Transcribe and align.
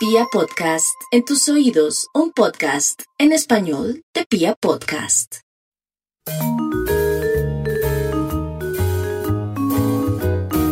Pia 0.00 0.24
Podcast, 0.32 0.96
en 1.10 1.26
tus 1.26 1.46
oídos, 1.50 2.06
un 2.14 2.32
podcast 2.32 3.02
en 3.18 3.32
español 3.32 4.02
de 4.14 4.24
Pia 4.24 4.54
Podcast. 4.58 5.40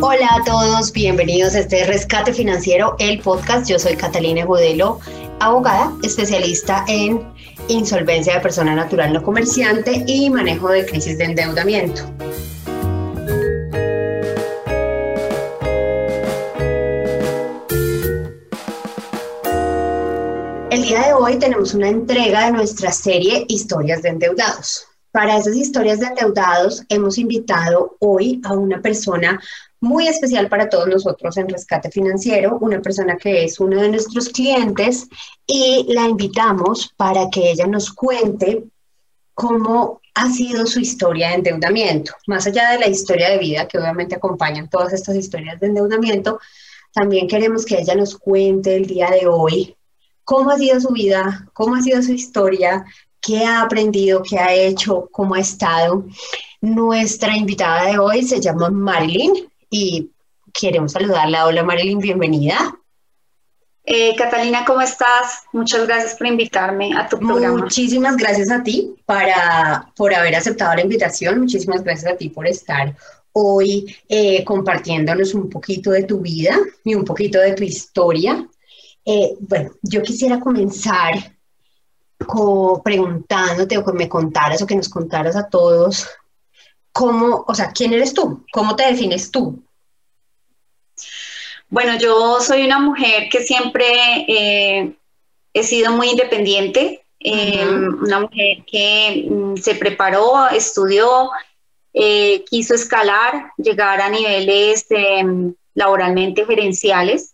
Hola 0.01 0.29
a 0.31 0.43
todos, 0.43 0.91
bienvenidos 0.93 1.53
a 1.53 1.59
este 1.59 1.85
Rescate 1.85 2.33
Financiero, 2.33 2.95
el 2.97 3.19
podcast. 3.19 3.69
Yo 3.69 3.77
soy 3.77 3.95
Catalina 3.95 4.45
Godelo, 4.45 4.99
abogada, 5.39 5.93
especialista 6.01 6.83
en 6.87 7.21
insolvencia 7.67 8.33
de 8.33 8.39
persona 8.39 8.73
natural 8.73 9.13
no 9.13 9.21
comerciante 9.21 10.05
y 10.07 10.31
manejo 10.31 10.69
de 10.69 10.87
crisis 10.87 11.19
de 11.19 11.25
endeudamiento. 11.25 12.01
El 20.79 20.85
día 20.85 21.07
de 21.07 21.13
hoy 21.13 21.37
tenemos 21.37 21.73
una 21.73 21.89
entrega 21.89 22.45
de 22.45 22.53
nuestra 22.53 22.89
serie 22.93 23.43
Historias 23.49 24.01
de 24.01 24.09
Endeudados. 24.09 24.85
Para 25.11 25.35
esas 25.35 25.57
historias 25.57 25.99
de 25.99 26.05
endeudados 26.05 26.83
hemos 26.87 27.17
invitado 27.17 27.97
hoy 27.99 28.39
a 28.45 28.53
una 28.53 28.81
persona 28.81 29.41
muy 29.81 30.07
especial 30.07 30.47
para 30.47 30.69
todos 30.69 30.87
nosotros 30.87 31.35
en 31.35 31.49
Rescate 31.49 31.91
Financiero, 31.91 32.57
una 32.61 32.81
persona 32.81 33.17
que 33.17 33.43
es 33.43 33.59
uno 33.59 33.81
de 33.81 33.89
nuestros 33.89 34.29
clientes 34.29 35.09
y 35.45 35.85
la 35.89 36.07
invitamos 36.07 36.93
para 36.95 37.29
que 37.29 37.51
ella 37.51 37.67
nos 37.67 37.91
cuente 37.91 38.63
cómo 39.33 39.99
ha 40.13 40.31
sido 40.31 40.65
su 40.65 40.79
historia 40.79 41.27
de 41.27 41.35
endeudamiento. 41.35 42.13
Más 42.25 42.47
allá 42.47 42.71
de 42.71 42.79
la 42.79 42.87
historia 42.87 43.31
de 43.31 43.37
vida 43.37 43.67
que 43.67 43.79
obviamente 43.79 44.15
acompañan 44.15 44.69
todas 44.69 44.93
estas 44.93 45.17
historias 45.17 45.59
de 45.59 45.67
endeudamiento, 45.67 46.39
también 46.93 47.27
queremos 47.27 47.65
que 47.65 47.81
ella 47.81 47.95
nos 47.95 48.17
cuente 48.17 48.77
el 48.77 48.85
día 48.85 49.09
de 49.09 49.27
hoy 49.27 49.75
cómo 50.29 50.51
ha 50.51 50.59
sido 50.59 50.79
su 50.79 50.89
vida, 50.89 51.47
cómo 51.53 51.73
ha 51.73 51.81
sido 51.81 52.03
su 52.03 52.13
historia, 52.13 52.85
qué 53.19 53.45
ha 53.45 53.63
aprendido, 53.63 54.21
qué 54.21 54.37
ha 54.37 54.53
hecho, 54.53 55.09
cómo 55.11 55.33
ha 55.33 55.39
estado. 55.39 56.05
Nuestra 56.61 57.35
invitada 57.35 57.85
de 57.85 57.97
hoy 57.97 58.21
se 58.21 58.39
llama 58.39 58.69
Marilyn 58.69 59.49
y 59.71 60.11
queremos 60.53 60.91
saludarla. 60.91 61.47
Hola 61.47 61.63
Marilyn, 61.63 61.97
bienvenida. 61.97 62.77
Eh, 63.83 64.15
Catalina, 64.15 64.65
¿cómo 64.65 64.81
estás? 64.81 65.45
Muchas 65.51 65.87
gracias 65.87 66.13
por 66.13 66.27
invitarme 66.27 66.95
a 66.95 67.09
tu 67.09 67.17
programa. 67.17 67.63
Muchísimas 67.63 68.15
gracias 68.15 68.51
a 68.51 68.61
ti 68.61 68.93
para, 69.07 69.91
por 69.95 70.13
haber 70.13 70.35
aceptado 70.35 70.75
la 70.75 70.83
invitación. 70.83 71.39
Muchísimas 71.39 71.83
gracias 71.83 72.13
a 72.13 72.15
ti 72.15 72.29
por 72.29 72.45
estar 72.45 72.95
hoy 73.31 73.95
eh, 74.07 74.43
compartiéndonos 74.45 75.33
un 75.33 75.49
poquito 75.49 75.89
de 75.89 76.03
tu 76.03 76.19
vida 76.19 76.55
y 76.83 76.93
un 76.93 77.03
poquito 77.03 77.39
de 77.39 77.53
tu 77.53 77.63
historia. 77.63 78.47
Eh, 79.11 79.35
bueno, 79.39 79.71
yo 79.81 80.03
quisiera 80.03 80.39
comenzar 80.39 81.35
preguntándote 82.83 83.75
o 83.75 83.83
que 83.83 83.93
me 83.93 84.07
contaras 84.07 84.61
o 84.61 84.67
que 84.67 84.75
nos 84.75 84.87
contaras 84.87 85.35
a 85.35 85.49
todos 85.49 86.07
cómo, 86.91 87.43
o 87.47 87.55
sea, 87.55 87.71
¿quién 87.71 87.91
eres 87.93 88.13
tú? 88.13 88.45
¿Cómo 88.53 88.75
te 88.75 88.85
defines 88.85 89.31
tú? 89.31 89.63
Bueno, 91.69 91.97
yo 91.97 92.39
soy 92.39 92.65
una 92.65 92.77
mujer 92.77 93.29
que 93.31 93.41
siempre 93.41 93.87
eh, 94.27 94.93
he 95.55 95.63
sido 95.63 95.91
muy 95.93 96.09
independiente, 96.09 97.03
eh, 97.19 97.67
una 97.67 98.19
mujer 98.19 98.63
que 98.71 99.27
mm, 99.27 99.55
se 99.55 99.73
preparó, 99.73 100.49
estudió, 100.49 101.31
quiso 102.47 102.75
escalar, 102.75 103.53
llegar 103.57 104.01
a 104.01 104.09
niveles 104.09 104.85
em, 104.91 105.55
laboralmente 105.73 106.45
gerenciales 106.45 107.33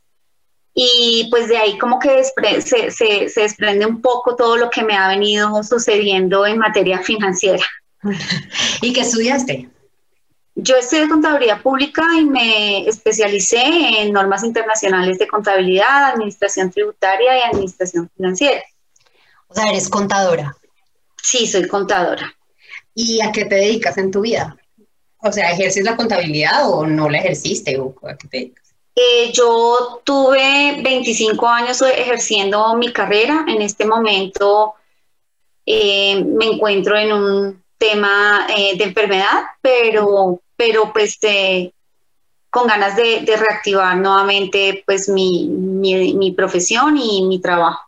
y 0.78 1.30
pues 1.32 1.48
de 1.48 1.56
ahí 1.56 1.78
como 1.78 2.00
que 2.00 2.22
se, 2.62 2.92
se, 2.92 3.30
se, 3.30 3.42
desprende 3.42 3.86
un 3.86 4.02
poco 4.02 4.36
todo 4.36 4.58
lo 4.58 4.70
que 4.70 4.84
me 4.84 4.94
ha 4.98 5.08
venido 5.08 5.64
sucediendo 5.64 6.46
en 6.46 6.58
materia 6.60 7.00
financiera. 7.00 7.64
¿Y 8.82 8.92
qué 8.92 9.00
estudiaste? 9.00 9.70
Yo 10.54 10.76
estudié 10.76 11.08
contabilidad 11.08 11.62
pública 11.62 12.04
y 12.20 12.26
me 12.26 12.88
especialicé 12.90 13.62
en 14.02 14.12
normas 14.12 14.44
internacionales 14.44 15.18
de 15.18 15.28
contabilidad, 15.28 16.12
administración 16.12 16.70
tributaria 16.72 17.38
y 17.38 17.42
administración 17.42 18.10
financiera. 18.16 18.62
O 19.48 19.56
sea, 19.56 19.70
eres 19.70 19.88
contadora. 19.88 20.58
Sí, 21.22 21.48
soy 21.48 21.68
contadora. 21.68 22.36
¿Y 22.94 23.22
a 23.22 23.32
qué 23.32 23.46
te 23.46 23.56
dedicas 23.56 23.98
en 23.98 24.12
tu 24.12 24.22
vida? 24.22 24.58
O 25.20 25.32
sea, 25.32 25.52
¿ejerces 25.52 25.86
la 25.86 25.96
contabilidad 25.96 26.70
o 26.70 26.86
no 26.86 27.10
la 27.10 27.20
ejerciste? 27.20 27.78
¿O 27.80 27.96
a 28.04 28.18
qué 28.18 28.28
te 28.28 28.38
dedicas? 28.38 28.65
Eh, 28.96 29.34
yo 29.34 30.02
tuve 30.06 30.82
25 30.82 31.48
años 31.48 31.82
ejerciendo 31.82 32.76
mi 32.78 32.94
carrera. 32.94 33.46
En 33.48 33.62
este 33.62 33.86
momento 33.86 34.76
eh, 35.66 36.24
me 36.24 36.46
encuentro 36.46 36.96
en 36.96 37.12
un 37.12 37.64
tema 37.78 38.48
eh, 38.56 38.78
de 38.78 38.86
enfermedad, 38.86 39.44
pero, 39.62 40.42
pero 40.56 40.94
pues 40.94 41.20
con 42.50 42.68
ganas 42.68 42.96
de, 42.96 43.26
reactivar 43.38 43.98
nuevamente 43.98 44.82
pues 44.86 45.10
mi, 45.10 45.48
mi, 45.50 46.32
profesión 46.32 46.98
y 46.98 47.24
mi 47.24 47.40
trabajo. 47.40 47.82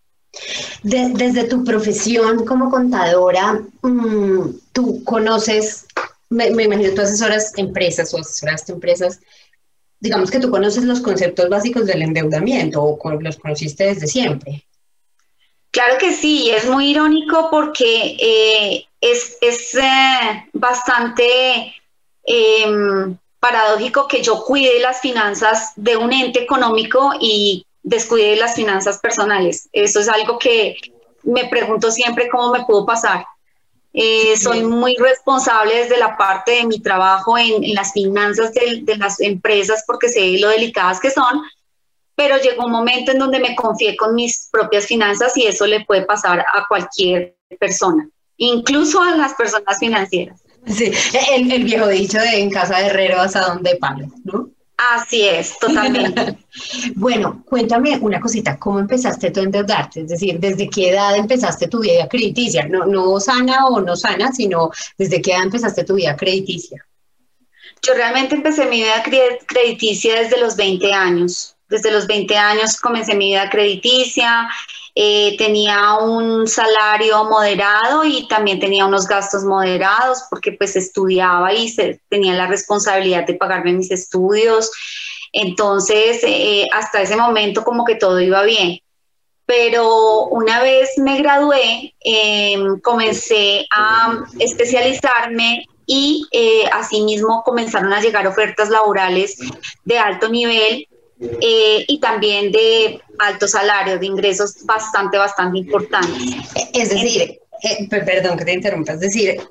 desde 0.84 1.46
tu 1.46 1.64
profesión 1.64 2.46
como 2.46 2.70
contadora, 2.70 3.62
mm, 3.82 4.42
tú 4.74 5.02
conoces, 5.06 5.86
me, 6.30 6.52
me 6.52 6.64
imagino, 6.64 6.94
tú 6.94 7.02
asesoras 7.02 7.54
empresas 7.58 8.14
o 8.14 8.20
asesoraste 8.20 8.74
empresas 8.74 9.22
digamos 10.00 10.32
que 10.32 10.40
tú 10.40 10.50
conoces 10.52 10.84
los 10.84 11.02
conceptos 11.02 11.50
básicos 11.50 11.86
del 11.86 12.02
endeudamiento 12.02 12.84
o 12.84 13.12
los 13.20 13.38
conociste 13.38 13.86
desde 13.86 14.08
siempre. 14.08 14.66
Claro 15.72 15.98
que 16.00 16.14
sí, 16.14 16.50
es 16.50 16.68
muy 16.68 16.92
irónico 16.92 17.50
porque 17.52 18.18
eh, 18.20 18.86
es, 19.02 19.38
eh, 19.76 20.50
bastante 20.54 21.76
em, 22.24 23.18
paradójico 23.40 24.08
que 24.08 24.22
yo 24.22 24.44
cuide 24.44 24.80
las 24.80 25.02
finanzas 25.02 25.74
de 25.76 25.98
un 25.98 26.14
ente 26.14 26.42
económico 26.42 27.12
y 27.20 27.66
descuide 27.84 28.36
las 28.36 28.56
finanzas 28.56 29.00
personales. 29.00 29.70
Eso 29.72 30.00
es 30.00 30.10
algo 30.10 30.40
que 30.40 30.78
me 31.24 31.46
pregunto 31.46 31.92
siempre 31.92 32.28
cómo 32.30 32.52
me 32.52 32.66
pudo 32.66 32.86
pasar. 32.86 33.26
Eh, 33.94 34.38
soy 34.38 34.64
muy 34.64 34.96
responsable 34.98 35.76
desde 35.76 35.98
la 35.98 36.18
parte 36.18 36.52
de 36.52 36.66
mi 36.66 36.80
trabajo 36.80 37.38
en, 37.38 37.74
las 37.74 37.94
finanzas 37.94 38.54
de, 38.54 38.84
las 38.98 39.20
empresas 39.20 39.84
porque 39.88 40.10
sé 40.10 40.38
lo 40.40 40.50
delicadas 40.50 41.00
que 41.00 41.10
son, 41.10 41.42
pero 42.16 42.38
llegó 42.38 42.66
un 42.66 42.72
momento 42.72 43.12
en 43.12 43.20
donde 43.20 43.40
me 43.40 43.56
confié 43.56 43.96
con 43.96 44.14
mis 44.14 44.50
propias 44.52 44.86
finanzas 44.86 45.36
y 45.38 45.48
eso 45.48 45.66
le 45.66 45.86
puede 45.86 46.04
pasar 46.04 46.40
a 46.40 46.66
cualquier 46.68 47.38
persona, 47.60 48.08
incluso 48.38 49.02
a 49.02 49.16
las 49.16 49.34
personas 49.34 49.80
financieras. 49.80 50.42
Sí, 50.66 50.92
el, 51.32 51.52
el 51.52 51.64
viejo 51.64 51.88
dicho 51.88 52.20
de 52.20 52.42
en 52.42 52.52
casa 52.52 52.80
de 52.80 52.88
herrero 52.88 53.22
hasta 53.22 53.48
donde 53.48 53.78
palo, 53.78 54.08
¿no? 54.26 54.50
Así 54.78 55.28
es, 55.28 55.58
totalmente. 55.58 56.38
bueno, 56.96 57.44
cuéntame 57.46 57.98
una 57.98 58.20
cosita, 58.20 58.60
¿cómo 58.60 58.80
empezaste 58.80 59.32
tú 59.32 59.40
a 59.40 59.44
endeudarte? 59.44 60.02
Es 60.02 60.10
decir, 60.10 60.40
¿desde 60.40 60.70
qué 60.70 60.90
edad 60.90 61.16
empezaste 61.16 61.68
tu 61.68 61.80
vida 61.80 62.08
crediticia? 62.08 62.68
No, 62.68 62.86
no 62.86 63.20
sana 63.20 63.66
o 63.66 63.82
no 63.82 63.96
sana, 63.96 64.32
sino 64.32 64.70
¿desde 64.96 65.20
qué 65.20 65.32
edad 65.32 65.44
empezaste 65.44 65.84
tu 65.84 65.96
vida 65.96 66.16
crediticia? 66.16 66.86
Yo 67.82 67.96
realmente 67.96 68.36
empecé 68.36 68.66
mi 68.66 68.78
vida 68.78 69.04
crediticia 69.48 70.22
desde 70.22 70.40
los 70.40 70.56
20 70.56 70.94
años. 70.94 71.56
Desde 71.70 71.92
los 71.92 72.06
20 72.06 72.38
años 72.38 72.80
comencé 72.80 73.16
mi 73.16 73.30
vida 73.32 73.50
crediticia, 73.50 74.48
eh, 75.00 75.38
tenía 75.38 75.94
un 76.02 76.48
salario 76.48 77.24
moderado 77.26 78.04
y 78.04 78.28
también 78.28 78.60
tenía 78.60 78.88
unos 78.88 79.08
gastos 79.08 79.44
moderados 79.44 80.24
porque 80.28 80.54
pues 80.54 80.76
estudiaba 80.76 81.54
y 81.54 81.70
se, 81.70 82.02
tenía 82.10 82.34
la 82.34 82.48
responsabilidad 82.48 83.28
de 83.28 83.36
pagarme 83.36 83.74
mis 83.74 83.92
estudios. 83.92 84.72
Entonces, 85.32 86.24
eh, 86.24 86.66
hasta 86.74 87.04
ese 87.04 87.16
momento 87.16 87.64
como 87.64 87.86
que 87.86 87.94
todo 87.94 88.20
iba 88.20 88.42
bien. 88.42 88.80
Pero 89.46 90.24
una 90.30 90.64
vez 90.64 90.90
me 90.98 91.20
gradué, 91.20 91.94
em, 92.00 92.80
comencé 92.82 93.68
a 93.70 94.26
especializarme 94.40 95.68
y 95.86 96.26
eh, 96.32 96.68
asimismo 96.74 97.44
comenzaron 97.44 97.94
a 97.94 98.02
llegar 98.02 98.26
ofertas 98.26 98.70
laborales 98.70 99.38
de 99.86 100.00
alto 100.00 100.28
nivel 100.28 100.88
eh, 101.20 101.86
y 101.88 102.00
también 102.00 102.52
de 102.52 103.02
alto 103.20 103.48
salario, 103.48 103.98
de 103.98 104.06
ingresos 104.06 104.66
bastante, 104.66 105.18
bastante 105.18 105.58
importantes. 105.58 106.22
Es 106.74 106.90
decir, 106.90 107.40
eh, 107.64 107.88
perdón 107.90 108.38
que 108.38 108.46
te 108.46 108.54
interrumpa, 108.54 108.94
es 108.94 109.00
decir, 109.00 109.42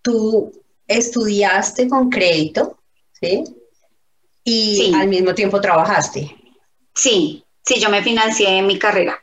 tú 0.00 0.52
estudiaste 0.86 1.88
con 1.88 2.10
crédito, 2.10 2.78
¿sí? 3.20 3.44
Y 4.44 4.92
al 4.94 5.08
mismo 5.08 5.34
tiempo 5.34 5.60
trabajaste. 5.60 6.34
Sí, 6.94 7.44
sí, 7.64 7.78
yo 7.78 7.88
me 7.90 8.02
financié 8.02 8.58
en 8.58 8.66
mi 8.66 8.78
carrera 8.78 9.22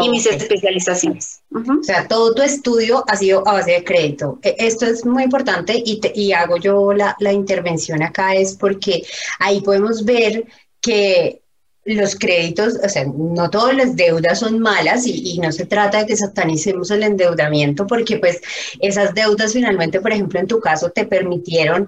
y 0.00 0.08
mis 0.08 0.26
especializaciones. 0.26 1.42
O 1.52 1.82
sea, 1.82 2.08
todo 2.08 2.34
tu 2.34 2.42
estudio 2.42 3.04
ha 3.06 3.16
sido 3.16 3.46
a 3.46 3.52
base 3.52 3.72
de 3.72 3.84
crédito. 3.84 4.38
E, 4.42 4.56
esto 4.58 4.86
es 4.86 5.04
muy 5.04 5.24
importante 5.24 5.74
y, 5.84 6.00
y 6.14 6.32
hago 6.32 6.56
yo 6.56 6.92
la, 6.94 7.14
la 7.18 7.32
intervención 7.32 8.02
acá 8.02 8.34
es 8.34 8.54
porque 8.54 9.04
ahí 9.38 9.60
podemos 9.60 10.04
ver 10.04 10.46
que 10.84 11.40
los 11.86 12.14
créditos, 12.14 12.78
o 12.82 12.88
sea, 12.88 13.04
no 13.04 13.50
todas 13.50 13.74
las 13.74 13.96
deudas 13.96 14.38
son 14.38 14.58
malas 14.58 15.06
y, 15.06 15.38
no 15.38 15.50
se 15.52 15.66
trata 15.66 15.98
de 15.98 16.06
que 16.06 16.16
satanicemos 16.16 16.90
el 16.90 17.02
endeudamiento 17.02 17.86
porque 17.86 18.18
pues 18.18 18.40
esas 18.80 19.14
deudas 19.14 19.52
finalmente, 19.52 20.00
por 20.00 20.12
ejemplo, 20.12 20.40
en 20.40 20.46
tu 20.46 20.60
caso 20.60 20.90
te 20.90 21.06
permitieron 21.06 21.86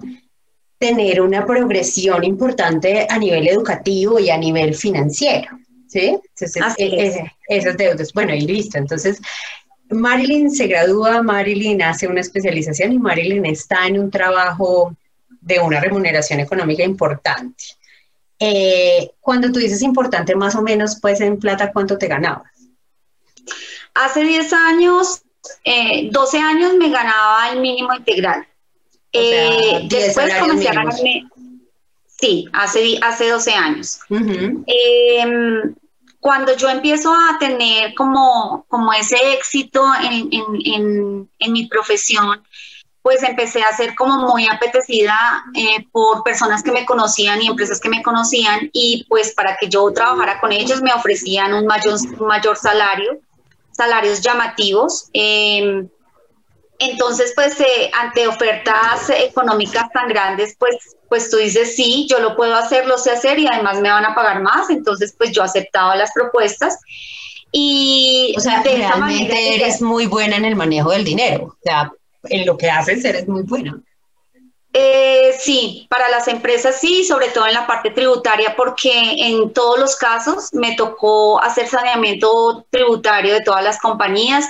tener 0.79 1.21
una 1.21 1.45
progresión 1.45 2.23
importante 2.23 3.07
a 3.09 3.17
nivel 3.17 3.47
educativo 3.47 4.19
y 4.19 4.29
a 4.29 4.37
nivel 4.37 4.75
financiero, 4.75 5.49
¿sí? 5.87 6.15
Entonces, 6.29 6.63
eh, 6.77 7.07
eh, 7.07 7.31
esas 7.49 7.77
deudas, 7.77 8.13
bueno, 8.13 8.35
y 8.35 8.41
listo. 8.41 8.77
Entonces, 8.77 9.19
Marilyn 9.89 10.51
se 10.51 10.67
gradúa, 10.67 11.23
Marilyn 11.23 11.81
hace 11.81 12.07
una 12.07 12.21
especialización 12.21 12.93
y 12.93 12.99
Marilyn 12.99 13.45
está 13.47 13.87
en 13.87 13.99
un 13.99 14.11
trabajo 14.11 14.95
de 15.41 15.59
una 15.59 15.79
remuneración 15.79 16.39
económica 16.39 16.83
importante. 16.83 17.63
Eh, 18.39 19.11
cuando 19.19 19.51
tú 19.51 19.59
dices 19.59 19.81
importante, 19.81 20.35
más 20.35 20.55
o 20.55 20.61
menos, 20.61 20.99
pues 21.01 21.21
en 21.21 21.39
plata, 21.39 21.71
¿cuánto 21.71 21.97
te 21.97 22.07
ganabas? 22.07 22.51
Hace 23.93 24.23
10 24.23 24.53
años, 24.53 25.21
12 26.11 26.39
años 26.39 26.75
me 26.75 26.89
ganaba 26.89 27.51
el 27.51 27.59
mínimo 27.59 27.93
integral. 27.95 28.47
Eh, 29.11 29.87
después 29.89 30.33
comencé 30.35 30.69
a 30.69 30.73
ganarme, 30.73 31.27
sí, 32.19 32.47
hace, 32.53 32.99
hace 33.01 33.29
12 33.29 33.53
años. 33.53 33.99
Em, 34.09 35.75
cuando 36.19 36.55
yo 36.55 36.69
empiezo 36.69 37.13
a 37.13 37.37
tener 37.39 37.93
como, 37.95 38.65
como 38.67 38.93
ese 38.93 39.17
éxito 39.33 39.83
en, 40.03 40.29
en, 40.31 41.29
en, 41.39 41.53
mi 41.53 41.67
profesión, 41.67 42.43
pues 43.07 43.23
empecé 43.23 43.63
a 43.63 43.71
ser 43.71 43.95
como 43.95 44.27
muy 44.27 44.45
apetecida 44.51 45.17
eh, 45.53 45.87
por 45.93 46.23
personas 46.23 46.61
que 46.61 46.73
me 46.73 46.85
conocían 46.85 47.41
y 47.41 47.47
empresas 47.47 47.79
que 47.79 47.87
me 47.87 48.03
conocían 48.03 48.69
y 48.73 49.05
pues 49.07 49.33
para 49.33 49.55
que 49.55 49.69
yo 49.69 49.89
trabajara 49.93 50.41
con 50.41 50.51
ellos 50.51 50.81
me 50.81 50.91
ofrecían 50.91 51.53
un 51.53 51.65
mayor, 51.65 51.97
mayor 52.19 52.57
salario, 52.57 53.17
salarios 53.71 54.19
llamativos. 54.19 55.07
Eh, 55.13 55.87
entonces, 56.79 57.31
pues 57.33 57.57
eh, 57.61 57.89
ante 57.97 58.27
ofertas 58.27 59.09
económicas 59.09 59.89
tan 59.93 60.09
grandes, 60.09 60.57
pues, 60.59 60.75
pues 61.07 61.29
tú 61.29 61.37
dices, 61.37 61.77
sí, 61.77 62.07
yo 62.09 62.19
lo 62.19 62.35
puedo 62.35 62.55
hacer, 62.55 62.87
lo 62.87 62.97
sé 62.97 63.11
hacer 63.11 63.39
y 63.39 63.47
además 63.47 63.79
me 63.79 63.89
van 63.89 64.03
a 64.03 64.15
pagar 64.15 64.41
más. 64.41 64.69
Entonces, 64.69 65.15
pues 65.17 65.31
yo 65.31 65.43
aceptaba 65.43 65.95
las 65.95 66.11
propuestas. 66.11 66.77
Y 67.53 68.35
o 68.37 68.41
sea, 68.41 68.61
realmente 68.61 69.55
eres 69.55 69.81
muy 69.81 70.07
buena 70.07 70.35
en 70.35 70.43
el 70.43 70.57
manejo 70.57 70.91
del 70.91 71.05
dinero. 71.05 71.45
O 71.45 71.57
sea, 71.63 71.89
en 72.29 72.45
lo 72.45 72.57
que 72.57 72.69
haces 72.69 73.03
eres 73.05 73.27
muy 73.27 73.43
buena. 73.43 73.81
Eh, 74.73 75.33
sí, 75.39 75.87
para 75.89 76.07
las 76.09 76.27
empresas 76.27 76.79
sí, 76.79 77.03
sobre 77.03 77.29
todo 77.29 77.47
en 77.47 77.53
la 77.53 77.65
parte 77.65 77.89
tributaria, 77.89 78.55
porque 78.55 78.91
en 78.91 79.51
todos 79.51 79.79
los 79.79 79.95
casos 79.95 80.53
me 80.53 80.75
tocó 80.75 81.41
hacer 81.41 81.67
saneamiento 81.67 82.65
tributario 82.69 83.33
de 83.33 83.41
todas 83.41 83.63
las 83.63 83.79
compañías 83.79 84.45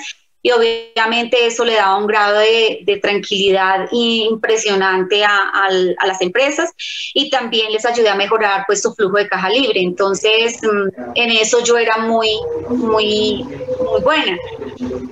y 0.48 0.52
obviamente 0.52 1.46
eso 1.46 1.66
le 1.66 1.76
daba 1.76 1.98
un 1.98 2.08
grado 2.08 2.40
de, 2.40 3.00
tranquilidad 3.02 3.90
impresionante 3.92 5.26
a, 5.26 5.70
las 6.06 6.22
empresas 6.22 6.72
y 7.14 7.30
también 7.30 7.74
les 7.74 7.86
ayudé 7.86 8.08
a 8.08 8.16
mejorar 8.16 8.64
pues 8.66 8.82
su 8.82 8.94
flujo 8.94 9.18
de 9.18 9.28
caja 9.28 9.50
libre. 9.50 9.82
Entonces, 9.82 10.58
mm, 10.64 11.12
en 11.16 11.32
eso 11.32 11.62
yo 11.66 11.78
era 11.78 11.98
muy, 11.98 12.30
muy, 12.70 13.44
muy 13.44 14.02
buena. 14.02 14.38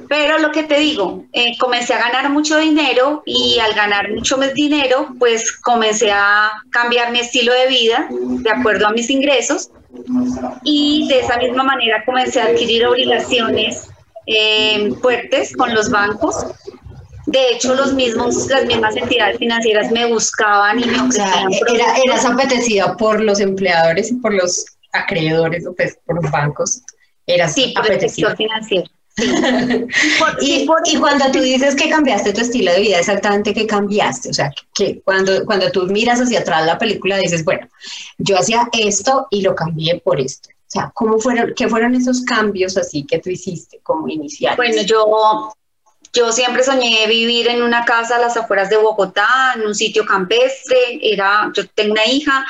Pero 0.07 0.37
lo 0.37 0.51
que 0.51 0.63
te 0.63 0.79
digo, 0.79 1.25
eh, 1.33 1.57
comencé 1.59 1.93
a 1.93 1.99
ganar 1.99 2.29
mucho 2.29 2.57
dinero 2.57 3.21
y 3.25 3.59
al 3.59 3.73
ganar 3.73 4.09
mucho 4.11 4.37
más 4.37 4.53
dinero, 4.53 5.09
pues 5.19 5.51
comencé 5.51 6.11
a 6.13 6.49
cambiar 6.69 7.11
mi 7.11 7.19
estilo 7.19 7.51
de 7.51 7.67
vida 7.67 8.07
de 8.09 8.49
acuerdo 8.51 8.87
a 8.87 8.91
mis 8.91 9.09
ingresos 9.09 9.69
y 10.63 11.07
de 11.09 11.19
esa 11.19 11.37
misma 11.37 11.63
manera 11.63 12.05
comencé 12.05 12.39
a 12.39 12.45
adquirir 12.45 12.85
obligaciones 12.85 13.89
eh, 14.25 14.91
fuertes 15.01 15.55
con 15.55 15.73
los 15.73 15.89
bancos. 15.89 16.35
De 17.27 17.49
hecho, 17.49 17.73
los 17.73 17.93
mismos, 17.93 18.47
las 18.47 18.65
mismas 18.65 18.95
entidades 18.95 19.37
financieras 19.37 19.91
me 19.91 20.05
buscaban 20.05 20.79
y 20.79 20.85
me 20.85 21.01
ofrecían. 21.01 21.51
era, 21.73 21.97
eras 22.05 22.23
apetecida 22.23 22.95
por 22.97 23.19
los 23.21 23.39
empleadores 23.39 24.11
y 24.11 24.15
por 24.15 24.33
los 24.33 24.65
acreedores, 24.93 25.65
o 25.65 25.73
pues, 25.73 25.97
por 26.05 26.21
los 26.21 26.31
bancos. 26.31 26.81
Eras 27.25 27.53
sí, 27.53 27.73
por 27.75 27.91
el 27.91 27.99
sector 27.99 28.37
financiero. 28.37 28.89
y, 30.41 30.67
y, 30.85 30.97
cuando 30.97 31.31
tú 31.31 31.39
dices 31.39 31.73
que 31.75 31.89
cambiaste 31.89 32.33
tu 32.33 32.41
estilo 32.41 32.73
de 32.73 32.81
vida, 32.81 32.99
exactamente 32.99 33.53
qué 33.53 33.65
cambiaste, 33.65 34.29
o 34.29 34.33
sea, 34.33 34.51
que 34.73 35.01
cuando, 35.05 35.45
cuando 35.45 35.71
tú 35.71 35.87
miras 35.87 36.19
hacia 36.19 36.41
atrás 36.41 36.65
la 36.65 36.77
película 36.77 37.17
dices, 37.17 37.45
bueno, 37.45 37.65
yo 38.17 38.37
hacía 38.37 38.67
esto 38.73 39.27
y 39.31 39.41
lo 39.41 39.55
cambié 39.55 40.01
por 40.01 40.19
esto. 40.19 40.49
¿Cómo 40.93 41.19
fueron, 41.19 41.53
qué 41.55 41.67
fueron 41.67 41.95
esos 41.95 42.21
cambios 42.23 42.77
así 42.77 43.05
que 43.05 43.19
tú 43.19 43.29
hiciste 43.29 43.79
como 43.83 44.07
iniciales? 44.07 44.57
Bueno, 44.57 44.81
yo, 44.83 45.53
yo 46.13 46.31
siempre 46.31 46.63
soñé 46.63 47.07
vivir 47.07 47.47
en 47.47 47.61
una 47.61 47.85
casa 47.85 48.15
a 48.15 48.19
las 48.19 48.37
afueras 48.37 48.69
de 48.69 48.77
Bogotá, 48.77 49.53
en 49.55 49.65
un 49.65 49.75
sitio 49.75 50.05
campestre. 50.05 50.99
Era, 51.01 51.51
yo 51.53 51.67
tengo 51.69 51.93
una 51.93 52.05
hija 52.05 52.45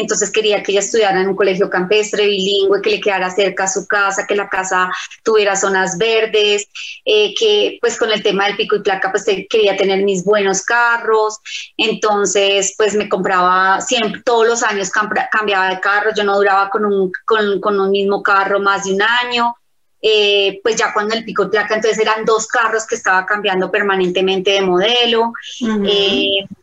entonces 0.00 0.30
quería 0.30 0.62
que 0.62 0.72
ella 0.72 0.80
estudiara 0.80 1.20
en 1.20 1.28
un 1.28 1.36
colegio 1.36 1.70
campestre, 1.70 2.26
bilingüe, 2.26 2.82
que 2.82 2.90
le 2.90 3.00
quedara 3.00 3.30
cerca 3.30 3.64
a 3.64 3.68
su 3.68 3.86
casa, 3.86 4.26
que 4.26 4.36
la 4.36 4.48
casa 4.48 4.90
tuviera 5.22 5.56
zonas 5.56 5.96
verdes, 5.98 6.68
eh, 7.04 7.34
que 7.34 7.78
pues 7.80 7.98
con 7.98 8.10
el 8.10 8.22
tema 8.22 8.46
del 8.46 8.56
pico 8.56 8.76
y 8.76 8.82
placa 8.82 9.10
pues 9.10 9.24
quería 9.24 9.76
tener 9.76 10.02
mis 10.04 10.24
buenos 10.24 10.62
carros, 10.62 11.38
entonces 11.76 12.74
pues 12.76 12.94
me 12.94 13.08
compraba 13.08 13.80
siempre, 13.80 14.22
todos 14.24 14.46
los 14.46 14.62
años 14.62 14.90
cambiaba 15.30 15.70
de 15.70 15.80
carro, 15.80 16.10
yo 16.16 16.24
no 16.24 16.36
duraba 16.36 16.70
con 16.70 16.84
un, 16.84 17.12
con, 17.24 17.80
un 17.80 17.90
mismo 17.90 18.22
carro 18.22 18.60
más 18.60 18.84
de 18.84 18.94
un 18.94 19.02
año. 19.02 19.54
Eh, 20.02 20.60
pues 20.62 20.76
ya 20.76 20.92
cuando 20.92 21.14
el 21.14 21.24
pico 21.24 21.44
y 21.44 21.48
placa, 21.48 21.74
entonces 21.74 21.98
eran 21.98 22.24
dos 22.24 22.46
carros 22.46 22.86
que 22.86 22.94
estaba 22.94 23.24
cambiando 23.24 23.70
permanentemente 23.70 24.52
de 24.52 24.60
modelo 24.60 25.32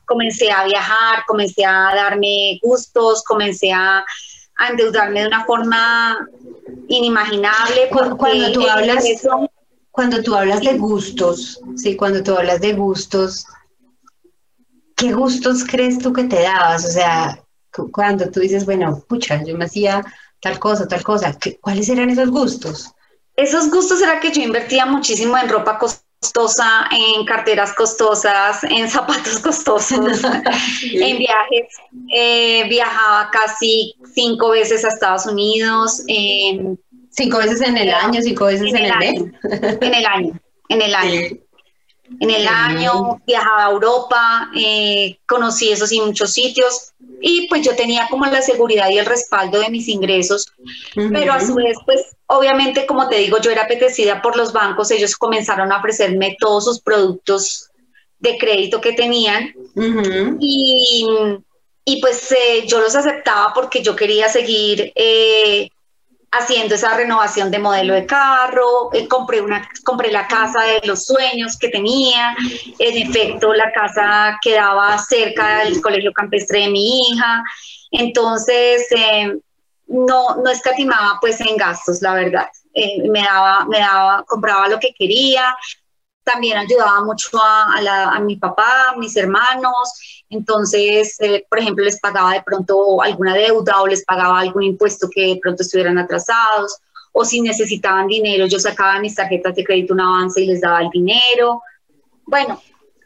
comencé 0.05 0.51
a 0.51 0.65
viajar, 0.65 1.23
comencé 1.27 1.65
a 1.65 1.91
darme 1.95 2.59
gustos, 2.61 3.23
comencé 3.23 3.71
a, 3.71 4.05
endeudarme 4.69 5.21
de 5.21 5.27
una 5.27 5.43
forma 5.45 6.17
inimaginable. 6.87 7.89
Cuando, 7.89 8.51
tú 8.51 8.67
hablas, 8.69 9.03
cuando 9.91 10.21
tú 10.21 10.35
hablas 10.35 10.61
de 10.61 10.77
gustos, 10.77 11.59
sí, 11.75 11.97
cuando 11.97 12.23
tú 12.23 12.35
hablas 12.35 12.61
de 12.61 12.73
gustos, 12.73 13.45
¿qué 14.95 15.11
gustos 15.11 15.65
crees 15.65 15.97
tú 15.97 16.13
que 16.13 16.25
te 16.25 16.43
dabas? 16.43 16.85
O 16.85 16.89
sea, 16.89 17.43
cuando 17.91 18.29
tú 18.29 18.39
dices, 18.39 18.63
bueno, 18.65 19.03
pucha, 19.09 19.43
yo 19.43 19.57
me 19.57 19.65
hacía 19.65 20.05
tal 20.39 20.59
cosa, 20.59 20.87
tal 20.87 21.03
cosa, 21.03 21.35
¿cuáles 21.59 21.89
eran 21.89 22.11
esos 22.11 22.29
gustos? 22.29 22.93
Esos 23.35 23.69
gustos 23.69 24.01
era 24.01 24.19
que 24.19 24.31
yo 24.31 24.41
invertía 24.41 24.85
muchísimo 24.85 25.37
en 25.37 25.49
ropa 25.49 25.77
costosa 25.79 26.87
en 26.91 27.25
carteras 27.25 27.73
costosas, 27.73 28.63
en 28.63 28.89
zapatos 28.89 29.39
costosos, 29.39 30.21
en 30.93 31.17
viajes. 31.17 31.67
Eh, 32.13 32.65
viajaba 32.69 33.29
casi 33.31 33.95
cinco 34.13 34.49
veces 34.49 34.85
a 34.85 34.89
Estados 34.89 35.25
Unidos. 35.25 36.03
cinco 37.09 37.37
veces 37.37 37.61
en 37.61 37.77
el 37.77 37.93
año, 37.93 38.21
cinco 38.21 38.45
veces 38.45 38.73
en, 38.73 38.77
el, 38.77 38.91
año. 38.91 39.31
En 39.81 39.93
el 39.93 40.05
año, 40.05 40.39
en 40.69 40.81
el 40.81 40.95
año. 40.95 41.21
En 42.19 42.29
el 42.29 42.47
año 42.47 43.21
viajaba 43.25 43.65
a 43.65 43.71
Europa, 43.71 44.51
eh, 44.55 45.17
conocí 45.25 45.71
esos 45.71 45.91
y 45.91 45.99
muchos 45.99 46.31
sitios 46.33 46.93
y 47.21 47.47
pues 47.47 47.65
yo 47.65 47.75
tenía 47.75 48.07
como 48.09 48.25
la 48.25 48.41
seguridad 48.41 48.89
y 48.89 48.99
el 48.99 49.05
respaldo 49.05 49.59
de 49.59 49.69
mis 49.69 49.87
ingresos, 49.87 50.51
pero 50.93 51.33
a 51.33 51.39
su 51.39 51.55
vez 51.55 51.77
pues 51.85 52.15
obviamente 52.33 52.85
como 52.85 53.07
te 53.07 53.17
digo 53.17 53.37
yo 53.39 53.51
era 53.51 53.63
apetecida 53.63 54.21
por 54.21 54.35
los 54.35 54.53
bancos, 54.53 54.91
ellos 54.91 55.15
comenzaron 55.15 55.71
a 55.71 55.77
ofrecerme 55.77 56.35
todos 56.39 56.65
sus 56.65 56.81
productos 56.81 57.69
de 58.19 58.37
crédito 58.37 58.81
que 58.81 58.93
tenían. 58.93 59.53
Y, 60.39 61.05
y, 61.85 62.01
pues 62.01 62.31
eh, 62.31 62.65
yo 62.65 62.79
los 62.79 62.95
aceptaba 62.95 63.53
porque 63.53 63.83
yo 63.83 63.95
quería 63.95 64.29
seguir 64.29 64.93
eh, 64.95 65.69
haciendo 66.31 66.75
esa 66.75 66.95
renovación 66.95 67.51
de 67.51 67.59
modelo 67.59 67.93
de 67.93 68.05
carro, 68.05 68.93
eh, 68.93 69.07
compré, 69.07 69.41
una, 69.41 69.67
compré 69.83 70.11
la 70.11 70.27
casa 70.27 70.63
de 70.63 70.87
los 70.87 71.05
sueños 71.05 71.57
que 71.57 71.67
tenía, 71.67 72.35
en 72.79 73.09
efecto 73.09 73.53
la 73.53 73.71
casa 73.71 74.39
quedaba 74.41 74.97
cerca 74.97 75.65
del 75.65 75.81
colegio 75.81 76.13
campestre 76.13 76.61
de 76.61 76.69
mi 76.69 77.01
hija, 77.01 77.43
entonces 77.91 78.87
no, 79.87 80.35
no 80.37 80.49
escatimaba 80.49 81.17
pues 81.19 81.39
en 81.41 81.57
gastos, 81.57 82.01
la 82.01 82.13
verdad, 82.13 82.47
eh, 82.73 83.07
me, 83.09 83.21
daba, 83.21 83.65
me 83.65 83.79
daba, 83.79 84.23
compraba 84.23 84.67
lo 84.67 84.79
que 84.79 84.93
quería, 84.97 85.55
también 86.23 86.57
ayudaba 86.57 87.03
mucho 87.03 87.37
a, 87.41 88.15
a, 88.15 88.19
mi 88.19 88.37
papá, 88.37 88.85
a 88.89 88.95
mis 88.97 89.15
hermanos. 89.15 90.23
Entonces, 90.29 91.17
eh, 91.19 91.45
por 91.49 91.59
ejemplo, 91.59 91.83
les 91.83 91.99
pagaba 91.99 92.33
de 92.33 92.41
pronto 92.41 93.01
alguna 93.01 93.33
deuda 93.33 93.81
o 93.81 93.87
les 93.87 94.03
pagaba 94.05 94.39
algún 94.39 94.63
impuesto 94.63 95.09
que 95.13 95.27
de 95.27 95.39
pronto 95.41 95.63
estuvieran 95.63 95.97
atrasados. 95.97 96.77
O 97.11 97.25
si 97.25 97.41
necesitaban 97.41 98.07
dinero, 98.07 98.47
yo 98.47 98.59
sacaba 98.59 98.99
mis 98.99 99.15
tarjetas 99.15 99.55
de 99.55 99.63
crédito 99.63 99.93
un 99.93 100.01
avance 100.01 100.41
y 100.41 100.47
les 100.47 100.61
daba 100.61 100.81
el 100.81 100.89
dinero. 100.89 101.61
Bueno, 102.25 102.59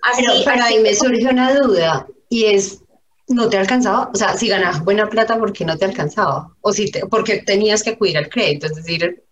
así. 0.04 0.24
Pero, 0.46 0.64
ahí 0.64 0.80
me 0.80 0.94
surge 0.94 1.28
una 1.28 1.54
duda 1.54 2.08
y 2.30 2.46
es, 2.46 2.82
no 3.28 3.50
te 3.50 3.58
alcanzaba, 3.58 4.10
o 4.14 4.16
sea, 4.16 4.36
si 4.38 4.48
ganabas 4.48 4.84
buena 4.84 5.10
plata, 5.10 5.38
¿por 5.38 5.52
qué 5.52 5.66
no 5.66 5.78
te 5.78 5.86
alcanzaba? 5.86 6.50
O 6.62 6.72
si 6.72 6.90
te, 6.90 7.06
porque 7.08 7.40
tenías 7.40 7.84
que 7.84 7.92
acudir 7.92 8.18
al 8.18 8.30
crédito, 8.30 8.68
es 8.68 8.76
decir, 8.76 9.24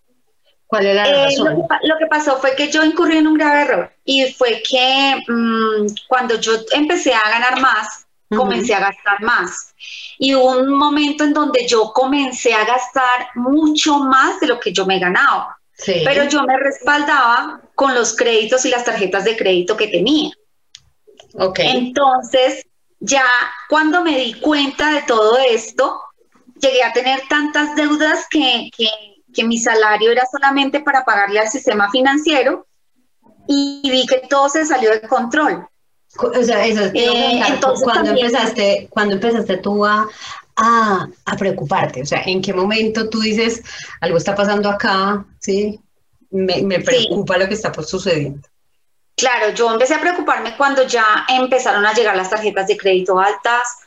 ¿cuál 0.68 0.86
era 0.86 1.06
la 1.06 1.10
eh, 1.10 1.26
razón? 1.26 1.64
Lo 1.84 1.98
que, 1.98 2.06
pasó 2.08 2.38
fue 2.38 2.56
que 2.56 2.70
yo 2.70 2.84
incurrí 2.84 3.18
en 3.18 3.28
un 3.28 3.36
grave 3.36 3.62
error 3.62 3.94
y 4.04 4.26
fue 4.34 4.62
que 4.68 5.16
mm, 5.28 5.88
cuando 6.08 6.40
yo 6.40 6.54
empecé 6.74 7.14
a 7.14 7.30
ganar 7.30 7.62
más, 7.62 8.06
comencé 8.36 8.74
a 8.74 8.80
gastar 8.80 9.22
más. 9.22 9.74
Y 10.18 10.36
hubo 10.36 10.58
un 10.58 10.74
momento 10.74 11.24
en 11.24 11.34
donde 11.34 11.66
yo 11.68 11.92
comencé 11.94 12.54
a 12.54 12.66
gastar 12.66 13.30
mucho 13.36 14.00
más 14.00 14.40
de 14.40 14.48
lo 14.48 14.60
que 14.60 14.74
yo 14.74 14.86
me 14.86 15.00
ganaba. 15.00 15.58
Pero 15.86 16.24
yo 16.30 16.44
me 16.44 16.58
respaldaba 16.58 17.62
con 17.76 17.94
los 17.94 18.16
créditos 18.16 18.66
y 18.66 18.70
las 18.70 18.86
tarjetas 18.86 19.26
de 19.26 19.36
crédito 19.36 19.76
que 19.76 19.88
tenía. 19.88 20.32
Okay. 21.38 21.70
Entonces, 21.70 22.66
ya 23.06 23.26
cuando 23.70 24.04
me 24.04 24.18
di 24.18 24.34
cuenta 24.34 24.92
de 24.92 25.04
todo 25.04 25.38
esto, 25.38 26.02
llegué 26.60 26.84
a 26.84 26.94
tener 26.94 27.22
tantas 27.30 27.76
deudas 27.76 28.26
que, 28.30 28.70
que, 28.76 29.44
mi 29.44 29.58
salario 29.58 30.12
era 30.12 30.24
solamente 30.32 30.80
para 30.80 31.04
pagarle 31.04 31.42
al 31.42 31.50
sistema 31.50 31.92
financiero 31.92 32.66
y 33.48 33.82
vi 33.92 34.06
que 34.06 34.28
todo 34.30 34.48
se 34.48 34.66
salió 34.66 34.92
de 34.92 35.02
control. 35.02 35.68
O 36.18 36.42
sea, 36.42 36.66
eso, 36.66 36.86
eh, 36.94 37.42
entonces 37.46 37.84
cuando 37.84 38.12
empezaste, 38.12 38.88
cuando 38.90 39.16
empezaste 39.16 39.58
tú 39.58 39.86
a, 39.86 40.08
a, 40.56 41.08
preocuparte, 41.38 42.02
o 42.02 42.06
sea, 42.06 42.24
¿en 42.26 42.42
qué 42.42 42.54
momento 42.54 43.10
tú 43.10 43.20
dices 43.20 43.62
algo 44.00 44.18
está 44.18 44.34
pasando 44.34 44.70
acá, 44.70 45.26
sí? 45.40 45.82
Me, 46.32 46.62
me 46.62 46.80
preocupa 46.80 47.38
lo 47.38 47.50
que 47.50 47.56
está 47.56 47.74
sucediendo. 47.84 48.48
Claro, 49.16 49.52
yo 49.52 49.72
empecé 49.72 49.96
a 49.96 50.02
preocuparme 50.02 50.58
cuando 50.58 50.84
ya 50.84 51.26
empezaron 51.30 51.86
a 51.86 51.94
llegar 51.94 52.16
las 52.18 52.30
tarjetas 52.30 52.68
de 52.68 52.78
crédito 52.78 53.18
altas, 53.18 53.78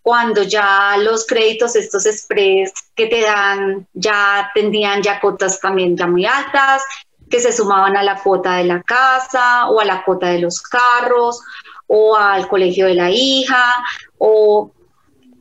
cuando 0.00 0.42
ya 0.42 0.96
los 0.96 1.26
créditos 1.26 1.76
estos 1.76 2.06
express 2.06 2.72
que 2.94 3.06
te 3.06 3.20
dan 3.20 3.86
ya 3.92 4.50
tendían 4.54 5.02
ya 5.02 5.20
cotas 5.20 5.60
también 5.60 5.96
ya 5.96 6.06
muy 6.06 6.24
altas, 6.24 6.82
que 7.28 7.40
se 7.40 7.52
sumaban 7.52 7.96
a 7.96 8.02
la 8.02 8.22
cuota 8.22 8.56
de 8.56 8.64
la 8.64 8.82
casa 8.82 9.68
o 9.68 9.80
a 9.80 9.84
la 9.84 10.02
cuota 10.04 10.28
de 10.28 10.38
los 10.38 10.62
carros 10.62 11.42
o 11.86 12.16
al 12.16 12.48
colegio 12.48 12.86
de 12.86 12.94
la 12.94 13.10
hija 13.10 13.74
o 14.16 14.72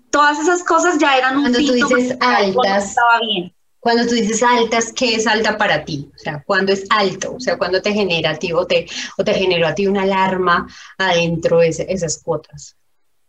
todas 0.10 0.39
esas 0.39 0.63
cosas 0.63 0.98
ya 0.98 1.18
eran 1.18 1.38
un 1.38 1.44
Cuando 1.44 1.60
tú 1.60 1.72
dices 1.72 2.18
altas, 2.20 2.89
estaba 2.89 3.20
bien. 3.22 3.54
Cuando 3.88 4.06
tú 4.06 4.15
dices 4.15 4.44
altas, 4.44 4.91
¿qué 4.91 5.15
es 5.15 5.25
alta 5.27 5.58
para 5.58 5.86
ti? 5.86 6.12
O 6.13 6.20
sea, 6.20 6.44
¿cuándo 6.46 6.74
es 6.74 6.86
alto? 6.89 7.36
O 7.36 7.39
sea, 7.39 7.58
¿cuándo 7.58 7.82
te 7.82 7.94
genera 7.94 8.32
a 8.32 8.36
ti 8.36 8.51
o 8.51 8.67
te, 8.67 8.86
o 9.17 9.24
te 9.24 9.34
generó 9.34 9.65
a 9.65 9.74
ti 9.74 9.88
una 9.88 10.01
alarma 10.01 10.67
adentro 10.98 11.60
de 11.60 11.70
esas 11.70 12.22
cuotas? 12.22 12.75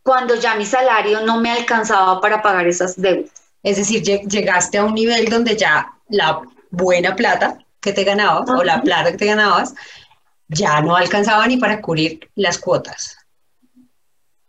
Cuando 0.02 0.34
ya 0.34 0.56
mi 0.56 0.66
salario 0.66 1.20
no 1.20 1.40
me 1.40 1.52
alcanzaba 1.52 2.20
para 2.20 2.42
pagar 2.42 2.66
esas 2.66 3.00
deudas. 3.00 3.30
Es 3.62 3.76
decir, 3.76 4.02
llegaste 4.02 4.78
a 4.78 4.84
un 4.84 4.94
nivel 4.94 5.26
donde 5.26 5.56
ya 5.56 5.92
la 6.08 6.40
buena 6.72 7.14
plata 7.14 7.56
que 7.80 7.92
te 7.92 8.02
ganabas 8.02 8.50
o 8.50 8.64
la 8.64 8.82
plata 8.82 9.12
que 9.12 9.18
te 9.18 9.26
ganabas 9.26 9.74
ya 10.48 10.80
no 10.80 10.96
alcanzaba 10.96 11.46
ni 11.46 11.58
para 11.58 11.80
cubrir 11.80 12.28
las 12.34 12.58
cuotas. 12.58 13.16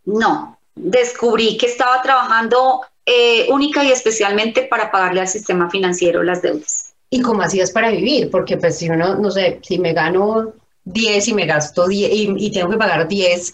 No, 0.06 0.58
descubrí 0.74 1.56
que 1.56 1.68
estaba 1.68 2.02
trabajando 2.02 2.82
eh, 3.12 3.48
única 3.50 3.84
y 3.84 3.92
especialmente 3.92 4.62
para 4.62 4.92
pagarle 4.92 5.22
al 5.22 5.28
sistema 5.28 5.68
financiero 5.68 6.22
las 6.22 6.44
deudas. 6.44 6.94
¿Y 7.10 7.22
cómo 7.22 7.42
hacías 7.42 7.72
para 7.72 7.90
vivir? 7.90 8.30
Porque 8.30 8.58
pues 8.58 8.78
si 8.78 8.88
uno, 8.88 9.16
no 9.16 9.32
sé, 9.32 9.60
si 9.64 9.80
me 9.80 9.94
gano 9.94 10.54
10 10.84 11.28
y 11.30 11.34
me 11.34 11.48
gasto 11.48 11.88
10 11.88 12.12
y, 12.14 12.52
tengo 12.52 12.70
que 12.70 12.78
pagar 12.78 13.08
10, 13.08 13.54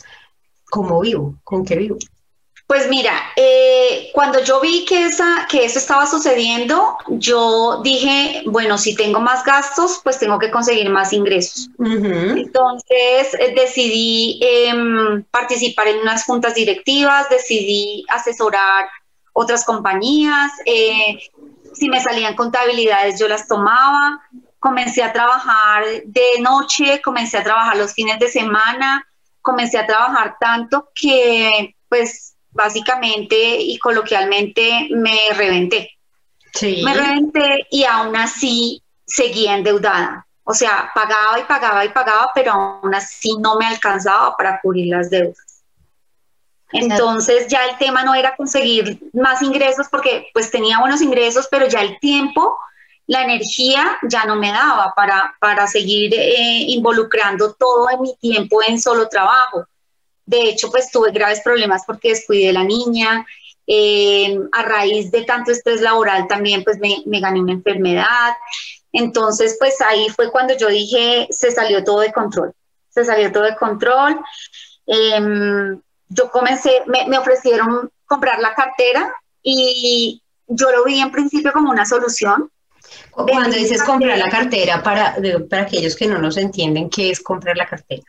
¿cómo 0.69 0.99
vivo? 0.99 1.35
¿Con 1.45 1.63
qué 1.63 1.77
vivo? 1.77 1.97
Pues 2.67 2.89
mira, 2.89 3.13
eh, 3.37 4.09
cuando 4.11 4.43
yo 4.43 4.59
vi 4.59 4.83
que, 4.83 5.05
esa, 5.05 5.47
que 5.49 5.63
eso 5.63 5.79
estaba 5.79 6.05
sucediendo, 6.05 6.97
yo 7.07 7.79
dije, 7.81 8.43
bueno, 8.47 8.77
si 8.77 8.93
tengo 8.93 9.21
más 9.21 9.45
gastos, 9.45 10.01
pues 10.03 10.19
tengo 10.19 10.37
que 10.37 10.51
conseguir 10.51 10.89
más 10.89 11.13
ingresos. 11.13 11.69
Entonces 11.79 13.33
eh, 13.39 13.53
decidí 13.55 14.39
em, 14.41 15.23
participar 15.31 15.87
en 15.87 15.99
unas 15.99 16.25
juntas 16.25 16.55
directivas, 16.55 17.29
decidí 17.29 18.03
asesorar 18.09 18.89
otras 19.37 19.65
compañías, 19.65 20.51
eh, 20.65 21.19
si 21.73 21.89
me 21.89 21.99
salían 21.99 22.35
contabilidades 22.35 23.19
yo 23.19 23.27
las 23.27 23.47
tomaba, 23.49 24.21
comencé 24.59 25.03
a 25.03 25.11
trabajar 25.11 25.83
de 26.05 26.39
noche, 26.39 27.01
comencé 27.01 27.37
a 27.37 27.43
trabajar 27.43 27.75
los 27.75 27.93
fines 27.93 28.17
de 28.17 28.29
semana, 28.29 29.05
comencé 29.41 29.77
a 29.77 29.85
trabajar 29.85 30.37
tanto 30.39 30.89
que 30.95 31.75
pues 31.89 32.35
básicamente 32.51 33.35
y 33.59 33.77
coloquialmente 33.77 34.87
me 34.91 35.17
reventé. 35.35 35.91
Sí. 36.53 36.81
Me 36.85 36.93
reventé 36.93 37.67
y 37.69 37.83
aún 37.83 38.15
así 38.15 38.81
seguía 39.05 39.57
endeudada. 39.57 40.25
O 40.45 40.53
sea, 40.53 40.91
pagaba 40.95 41.39
y 41.39 41.43
pagaba 41.43 41.83
y 41.83 41.89
pagaba, 41.89 42.31
pero 42.33 42.53
aún 42.53 42.95
así 42.95 43.35
no 43.39 43.57
me 43.57 43.67
alcanzaba 43.67 44.37
para 44.37 44.61
cubrir 44.61 44.87
las 44.87 45.09
deudas. 45.09 45.44
Entonces 46.71 47.47
ya 47.47 47.65
el 47.65 47.77
tema 47.77 48.03
no 48.03 48.15
era 48.15 48.35
conseguir 48.35 48.99
más 49.13 49.41
ingresos 49.41 49.87
porque 49.89 50.27
pues 50.33 50.51
tenía 50.51 50.79
buenos 50.79 51.01
ingresos, 51.01 51.47
pero 51.49 51.67
ya 51.67 51.81
el 51.81 51.99
tiempo, 51.99 52.57
la 53.07 53.23
energía 53.23 53.97
ya 54.03 54.25
no 54.25 54.35
me 54.35 54.51
daba 54.51 54.93
para, 54.95 55.35
para 55.39 55.67
seguir 55.67 56.13
eh, 56.13 56.65
involucrando 56.67 57.53
todo 57.53 57.89
en 57.91 58.01
mi 58.01 58.15
tiempo 58.17 58.61
en 58.67 58.81
solo 58.81 59.07
trabajo. 59.07 59.65
De 60.25 60.49
hecho, 60.49 60.71
pues 60.71 60.91
tuve 60.91 61.11
graves 61.11 61.41
problemas 61.41 61.83
porque 61.85 62.09
descuidé 62.09 62.49
a 62.49 62.53
la 62.53 62.63
niña. 62.63 63.25
Eh, 63.67 64.37
a 64.51 64.61
raíz 64.61 65.09
de 65.09 65.23
tanto 65.23 65.51
estrés 65.51 65.81
laboral 65.81 66.27
también 66.27 66.63
pues 66.63 66.77
me, 66.77 67.01
me, 67.05 67.19
gané 67.19 67.39
una 67.39 67.53
enfermedad. 67.53 68.33
Entonces, 68.91 69.55
pues 69.59 69.79
ahí 69.81 70.07
fue 70.09 70.31
cuando 70.31 70.55
yo 70.57 70.67
dije, 70.67 71.27
se 71.29 71.51
salió 71.51 71.83
todo 71.83 71.99
de 72.01 72.13
control. 72.13 72.53
Se 72.89 73.05
salió 73.05 73.31
todo 73.31 73.43
de 73.43 73.55
control. 73.55 74.19
Em, 74.87 75.81
yo 76.09 76.29
comencé, 76.29 76.83
me, 76.87 77.07
me, 77.07 77.17
ofrecieron 77.17 77.89
comprar 78.05 78.39
la 78.39 78.53
cartera 78.53 79.13
y 79.41 80.21
yo 80.47 80.71
lo 80.71 80.83
vi 80.83 80.99
en 80.99 81.11
principio 81.11 81.51
como 81.51 81.71
una 81.71 81.85
solución. 81.85 82.49
Cuando 83.11 83.55
dices 83.55 83.83
comprar 83.83 84.17
la 84.17 84.29
cartera, 84.29 84.83
para, 84.83 85.15
para 85.49 85.63
aquellos 85.63 85.95
que 85.95 86.07
no 86.07 86.19
nos 86.19 86.37
entienden, 86.37 86.89
¿qué 86.89 87.11
es 87.11 87.21
comprar 87.21 87.57
la 87.57 87.65
cartera? 87.65 88.03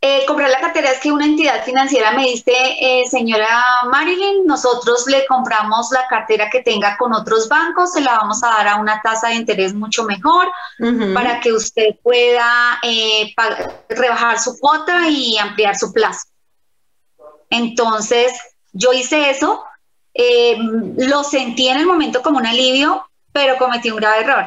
Eh, 0.00 0.24
comprar 0.26 0.48
la 0.50 0.60
cartera 0.60 0.92
es 0.92 1.00
que 1.00 1.10
una 1.10 1.24
entidad 1.24 1.64
financiera 1.64 2.12
me 2.12 2.22
dice, 2.22 2.52
eh, 2.80 3.02
señora 3.10 3.48
Marilyn, 3.90 4.46
nosotros 4.46 5.08
le 5.08 5.26
compramos 5.26 5.90
la 5.90 6.06
cartera 6.06 6.48
que 6.48 6.62
tenga 6.62 6.96
con 6.96 7.12
otros 7.12 7.48
bancos, 7.48 7.92
se 7.92 8.00
la 8.00 8.16
vamos 8.16 8.44
a 8.44 8.48
dar 8.48 8.68
a 8.68 8.76
una 8.76 9.02
tasa 9.02 9.28
de 9.28 9.34
interés 9.34 9.74
mucho 9.74 10.04
mejor 10.04 10.46
para 11.14 11.40
que 11.40 11.52
usted 11.52 11.96
pueda 12.00 12.78
eh, 12.84 13.34
rebajar 13.88 14.38
su 14.38 14.56
cuota 14.58 15.08
y 15.08 15.36
ampliar 15.36 15.76
su 15.76 15.92
plazo. 15.92 16.28
Entonces, 17.50 18.32
yo 18.72 18.92
hice 18.92 19.30
eso, 19.30 19.64
lo 20.96 21.24
sentí 21.24 21.68
en 21.68 21.78
el 21.78 21.86
momento 21.86 22.22
como 22.22 22.38
un 22.38 22.46
alivio, 22.46 23.08
pero 23.32 23.56
cometí 23.56 23.90
un 23.90 23.98
grave 23.98 24.22
error 24.22 24.46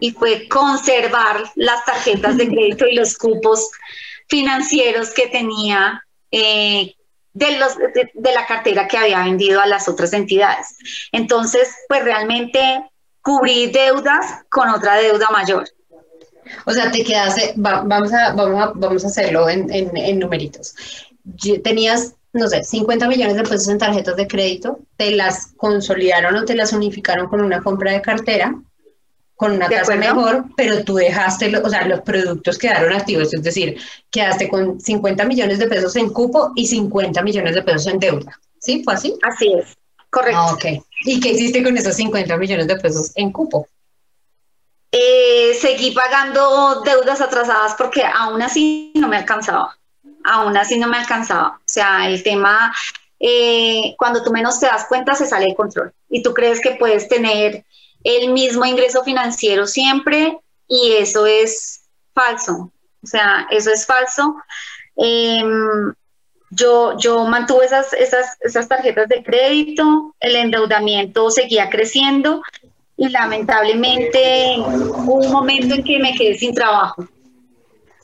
y 0.00 0.12
fue 0.12 0.48
conservar 0.48 1.44
las 1.56 1.84
tarjetas 1.84 2.36
de 2.38 2.48
crédito 2.48 2.86
y 2.86 2.94
los 2.94 3.16
cupos 3.16 3.68
financieros 4.28 5.10
que 5.10 5.26
tenía 5.26 6.02
eh, 6.30 6.94
de, 7.32 8.32
la 8.32 8.46
cartera 8.46 8.88
que 8.88 8.96
había 8.96 9.22
vendido 9.24 9.60
a 9.60 9.66
las 9.66 9.88
otras 9.88 10.12
entidades. 10.12 10.76
Entonces, 11.12 11.68
pues 11.88 12.02
realmente 12.02 12.84
cubrí 13.20 13.70
deudas 13.70 14.26
con 14.48 14.68
otra 14.70 14.96
deuda 14.96 15.28
mayor. 15.30 15.68
O 16.64 16.72
sea, 16.72 16.90
te 16.90 17.04
quedaste, 17.04 17.52
vamos, 17.56 18.12
a, 18.12 18.32
vamos, 18.32 18.60
a, 18.60 18.72
vamos 18.74 19.04
a 19.04 19.08
hacerlo 19.08 19.48
en, 19.48 19.70
en, 19.70 20.18
numeritos. 20.18 20.74
Tenías, 21.62 22.14
no 22.32 22.48
sé, 22.48 22.62
50 22.62 23.08
millones 23.08 23.36
de 23.36 23.42
pesos 23.42 23.68
en 23.68 23.78
tarjetas 23.78 24.16
de 24.16 24.26
crédito, 24.26 24.80
te 24.96 25.10
las 25.10 25.48
consolidaron 25.56 26.36
o 26.36 26.44
te 26.44 26.54
las 26.54 26.72
unificaron 26.72 27.28
con 27.28 27.40
una 27.40 27.62
compra 27.62 27.92
de 27.92 28.02
cartera 28.02 28.54
con 29.40 29.52
una 29.52 29.70
tasa 29.70 29.96
mejor, 29.96 30.44
pero 30.54 30.84
tú 30.84 30.96
dejaste, 30.96 31.56
o 31.56 31.70
sea, 31.70 31.86
los 31.86 32.02
productos 32.02 32.58
quedaron 32.58 32.92
activos, 32.92 33.32
es 33.32 33.42
decir, 33.42 33.80
quedaste 34.10 34.50
con 34.50 34.78
50 34.78 35.24
millones 35.24 35.58
de 35.58 35.66
pesos 35.66 35.96
en 35.96 36.10
cupo 36.10 36.52
y 36.54 36.66
50 36.66 37.22
millones 37.22 37.54
de 37.54 37.62
pesos 37.62 37.86
en 37.86 37.98
deuda. 37.98 38.38
¿Sí? 38.58 38.82
¿Fue 38.84 38.92
así? 38.92 39.14
Así 39.22 39.50
es, 39.54 39.78
correcto. 40.10 40.38
Ah, 40.38 40.52
ok. 40.52 40.84
¿Y 41.06 41.20
qué 41.20 41.30
hiciste 41.30 41.64
con 41.64 41.74
esos 41.78 41.94
50 41.94 42.36
millones 42.36 42.66
de 42.66 42.76
pesos 42.76 43.12
en 43.14 43.32
cupo? 43.32 43.66
Eh, 44.92 45.56
seguí 45.58 45.92
pagando 45.92 46.82
deudas 46.82 47.22
atrasadas 47.22 47.74
porque 47.78 48.02
aún 48.04 48.42
así 48.42 48.92
no 48.96 49.08
me 49.08 49.16
alcanzaba. 49.16 49.79
Aún 50.24 50.56
así 50.56 50.78
no 50.78 50.88
me 50.88 50.98
alcanzaba. 50.98 51.58
O 51.58 51.62
sea, 51.64 52.08
el 52.08 52.22
tema, 52.22 52.74
eh, 53.18 53.94
cuando 53.98 54.22
tú 54.22 54.30
menos 54.30 54.60
te 54.60 54.66
das 54.66 54.86
cuenta, 54.86 55.14
se 55.14 55.26
sale 55.26 55.46
de 55.46 55.54
control. 55.54 55.92
Y 56.08 56.22
tú 56.22 56.34
crees 56.34 56.60
que 56.60 56.72
puedes 56.72 57.08
tener 57.08 57.64
el 58.04 58.32
mismo 58.32 58.64
ingreso 58.64 59.04
financiero 59.04 59.66
siempre 59.66 60.38
y 60.68 60.92
eso 60.92 61.26
es 61.26 61.82
falso. 62.14 62.72
O 63.02 63.06
sea, 63.06 63.46
eso 63.50 63.70
es 63.70 63.86
falso. 63.86 64.36
Em, 64.96 65.94
yo, 66.50 66.96
yo 66.98 67.24
mantuve 67.24 67.64
esas, 67.64 67.92
esas, 67.92 68.36
esas 68.40 68.68
tarjetas 68.68 69.08
de 69.08 69.22
crédito, 69.22 70.14
el 70.20 70.36
endeudamiento 70.36 71.30
seguía 71.30 71.70
creciendo 71.70 72.42
y 72.96 73.08
lamentablemente 73.08 74.56
hubo 74.58 75.14
un 75.14 75.32
momento 75.32 75.74
en 75.74 75.84
que 75.84 75.98
me 75.98 76.14
quedé 76.14 76.36
sin 76.36 76.54
trabajo. 76.54 77.06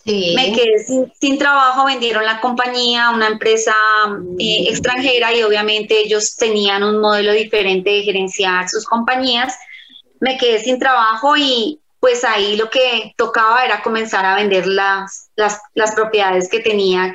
Me 0.06 0.52
quedé 0.52 1.10
sin, 1.18 1.36
trabajo, 1.36 1.84
vendieron 1.84 2.24
la 2.24 2.40
compañía 2.40 3.06
a 3.06 3.10
una 3.10 3.26
empresa 3.26 3.74
eh, 4.38 4.66
extranjera 4.68 5.32
y 5.32 5.42
obviamente 5.42 5.98
ellos 5.98 6.36
tenían 6.36 6.84
un 6.84 7.00
modelo 7.00 7.32
diferente 7.32 7.90
de 7.90 8.02
gerenciar 8.02 8.68
sus 8.68 8.84
compañías. 8.84 9.58
Me 10.20 10.38
quedé 10.38 10.60
sin 10.60 10.78
trabajo 10.78 11.36
y 11.36 11.80
pues 11.98 12.22
ahí 12.22 12.56
lo 12.56 12.70
que 12.70 13.14
tocaba 13.16 13.64
era 13.64 13.82
comenzar 13.82 14.24
a 14.24 14.36
vender 14.36 14.68
las, 14.68 15.28
las, 15.34 15.60
las 15.74 15.92
propiedades 15.96 16.48
que 16.48 16.60
tenía, 16.60 17.12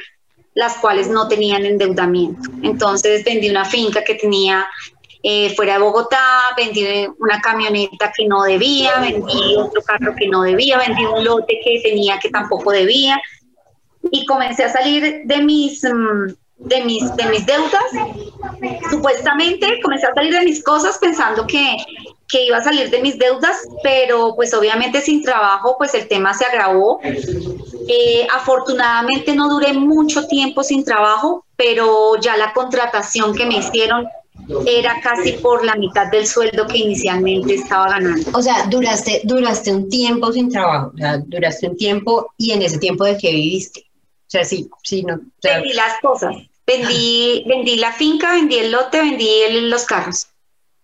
las 0.54 0.76
cuales 0.80 1.08
no 1.08 1.30
tenían 1.30 1.66
endeudamiento. 1.66 2.50
Entonces 2.62 3.24
vendí 3.24 3.50
una 3.50 3.64
finca 3.64 4.04
que 4.04 4.16
tenía 4.16 4.68
eh, 5.24 5.54
fuera 5.56 5.74
de 5.74 5.80
Bogotá, 5.80 6.26
vendí 6.58 7.08
una 7.20 7.40
camioneta 7.42 8.12
que 8.16 8.26
no 8.26 8.44
debía, 8.44 9.00
vendí 9.00 9.56
otro 9.58 9.82
carro 9.84 10.16
que 10.18 10.28
no 10.28 10.42
debía, 10.42 10.80
vendí 10.80 11.06
un 11.06 11.24
lote 11.24 11.60
que 11.64 11.80
tenía 11.84 12.18
que 12.20 12.30
tampoco 12.30 12.72
debía 12.72 13.22
y 14.10 14.26
comencé 14.26 14.64
a 14.64 14.70
salir 14.70 15.22
de 15.26 15.42
mis, 15.44 15.84
mm, 15.84 16.34
de 16.58 16.84
mis, 16.86 17.16
de 17.16 17.26
mis 17.26 17.46
deudas. 17.46 17.84
Supuestamente 18.90 19.80
comencé 19.82 20.08
a 20.08 20.14
salir 20.14 20.34
de 20.34 20.42
mis 20.42 20.64
cosas 20.64 20.98
pensando 20.98 21.46
que, 21.46 21.78
que 22.28 22.46
iba 22.46 22.58
a 22.58 22.64
salir 22.64 22.90
de 22.90 23.02
mis 23.02 23.20
deudas, 23.20 23.68
pero 23.84 24.34
pues 24.36 24.54
obviamente 24.56 25.02
sin 25.02 25.22
trabajo 25.22 25.76
pues 25.78 25.94
el 25.94 26.08
tema 26.08 26.34
se 26.34 26.46
agravó. 26.46 27.00
Eh, 27.04 28.28
afortunadamente 28.34 29.36
no 29.36 29.50
duré 29.50 29.74
mucho 29.74 30.26
tiempo 30.28 30.64
sin 30.64 30.84
trabajo, 30.84 31.46
pero 31.56 32.16
ya 32.20 32.38
la 32.38 32.54
contratación 32.54 33.36
que 33.36 33.46
me 33.46 33.58
hicieron 33.58 34.08
era 34.66 35.00
casi 35.02 35.34
por 35.34 35.66
la 35.66 35.76
mitad 35.76 36.08
del 36.12 36.26
sueldo 36.26 36.68
que 36.68 36.78
inicialmente 36.78 37.56
estaba 37.56 37.90
ganando. 37.90 38.30
O 38.34 38.42
sea, 38.42 38.66
duraste, 38.68 39.22
duraste 39.24 39.72
un 39.72 39.90
tiempo 39.90 40.32
sin 40.32 40.50
trabajo, 40.50 40.92
o 40.94 40.98
sea, 40.98 41.18
duraste 41.18 41.70
un 41.70 41.78
tiempo 41.78 42.34
y 42.38 42.52
en 42.52 42.62
ese 42.62 42.78
tiempo 42.78 43.06
de 43.06 43.18
qué 43.18 43.32
viviste. 43.32 43.82
O 43.82 44.32
sea, 44.32 44.44
sí, 44.46 44.70
sí, 44.84 45.04
no. 45.04 45.20
vendí 45.44 45.74
las 45.74 46.00
cosas, 46.02 46.36
vendí, 46.66 47.44
vendí 47.48 47.76
la 47.76 47.92
finca, 47.92 48.34
vendí 48.34 48.56
el 48.56 48.72
lote, 48.72 49.00
vendí 49.02 49.30
los 49.62 49.84
carros. 49.86 50.28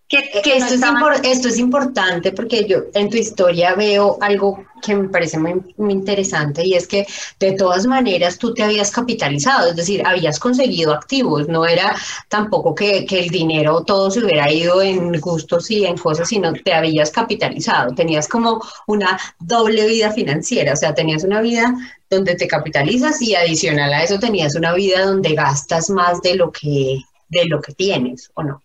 Que, 0.10 0.20
esto, 0.20 0.74
es 0.76 0.82
esto, 1.24 1.50
es 1.50 1.58
importante 1.58 2.32
porque 2.32 2.66
yo 2.66 2.84
en 2.94 3.10
tu 3.10 3.18
historia 3.18 3.76
veo 3.76 4.18
algo 4.22 4.64
que 4.82 4.96
me 4.96 5.10
parece 5.10 5.38
muy, 5.38 5.56
muy, 5.76 5.92
interesante 5.92 6.66
y 6.66 6.76
es 6.76 6.88
que 6.88 7.06
de 7.42 7.52
todas 7.52 7.86
maneras 7.86 8.38
tú 8.38 8.54
te 8.54 8.64
habías 8.64 8.90
capitalizado, 8.90 9.70
es 9.70 9.76
decir, 9.76 10.08
habías 10.08 10.40
conseguido 10.40 10.94
activos, 10.94 11.50
no 11.50 11.66
era 11.66 11.94
tampoco 12.30 12.74
que, 12.74 13.06
que 13.06 13.20
el 13.20 13.30
dinero 13.30 13.84
todo 13.84 14.10
se 14.10 14.24
hubiera 14.24 14.50
ido 14.50 14.82
en 14.82 15.12
gustos 15.20 15.70
y 15.72 15.86
en 15.86 15.98
cosas, 15.98 16.30
sino 16.30 16.54
te 16.54 16.74
habías 16.74 17.12
capitalizado, 17.12 17.94
tenías 17.94 18.30
como 18.30 18.62
una 18.86 19.20
doble 19.40 19.88
vida 19.88 20.14
financiera, 20.14 20.72
o 20.72 20.78
sea, 20.78 20.94
tenías 20.94 21.26
una 21.26 21.42
vida 21.42 21.76
donde 22.10 22.36
te 22.36 22.48
capitalizas 22.48 23.22
y 23.22 23.36
adicional 23.36 23.94
a 23.94 24.04
eso 24.04 24.20
tenías 24.20 24.56
una 24.56 24.74
vida 24.74 25.06
donde 25.06 25.34
gastas 25.34 25.90
más 25.90 26.22
de 26.22 26.36
lo 26.36 26.50
que, 26.50 27.02
de 27.28 27.46
lo 27.46 27.62
que 27.62 27.74
tienes, 27.74 28.32
¿o 28.36 28.44
no? 28.44 28.62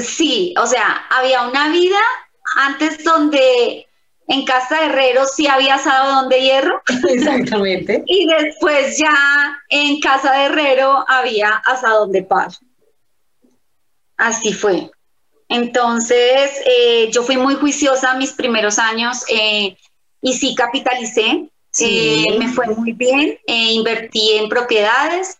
Sí, 0.00 0.54
o 0.60 0.66
sea, 0.66 1.06
había 1.10 1.46
una 1.46 1.68
vida 1.70 1.98
antes 2.56 3.02
donde 3.04 3.86
en 4.28 4.44
casa 4.44 4.80
de 4.80 4.86
herrero 4.86 5.24
sí 5.26 5.46
había 5.46 5.76
asado 5.76 6.14
donde 6.14 6.40
hierro. 6.40 6.82
Exactamente. 7.08 8.02
y 8.06 8.26
después 8.26 8.98
ya 8.98 9.58
en 9.70 10.00
casa 10.00 10.32
de 10.32 10.44
herrero 10.46 11.04
había 11.08 11.50
asado 11.66 12.06
de 12.06 12.22
palo. 12.22 12.52
Así 14.16 14.52
fue. 14.52 14.90
Entonces, 15.48 16.50
eh, 16.66 17.10
yo 17.10 17.22
fui 17.22 17.36
muy 17.36 17.54
juiciosa 17.54 18.14
mis 18.14 18.32
primeros 18.32 18.78
años 18.78 19.24
eh, 19.28 19.76
y 20.20 20.32
sí 20.34 20.54
capitalicé. 20.54 21.48
Eh, 21.80 22.36
me 22.38 22.48
fue 22.48 22.66
muy 22.66 22.92
bien. 22.92 23.38
invertí 23.46 24.32
en 24.32 24.48
propiedades 24.48 25.38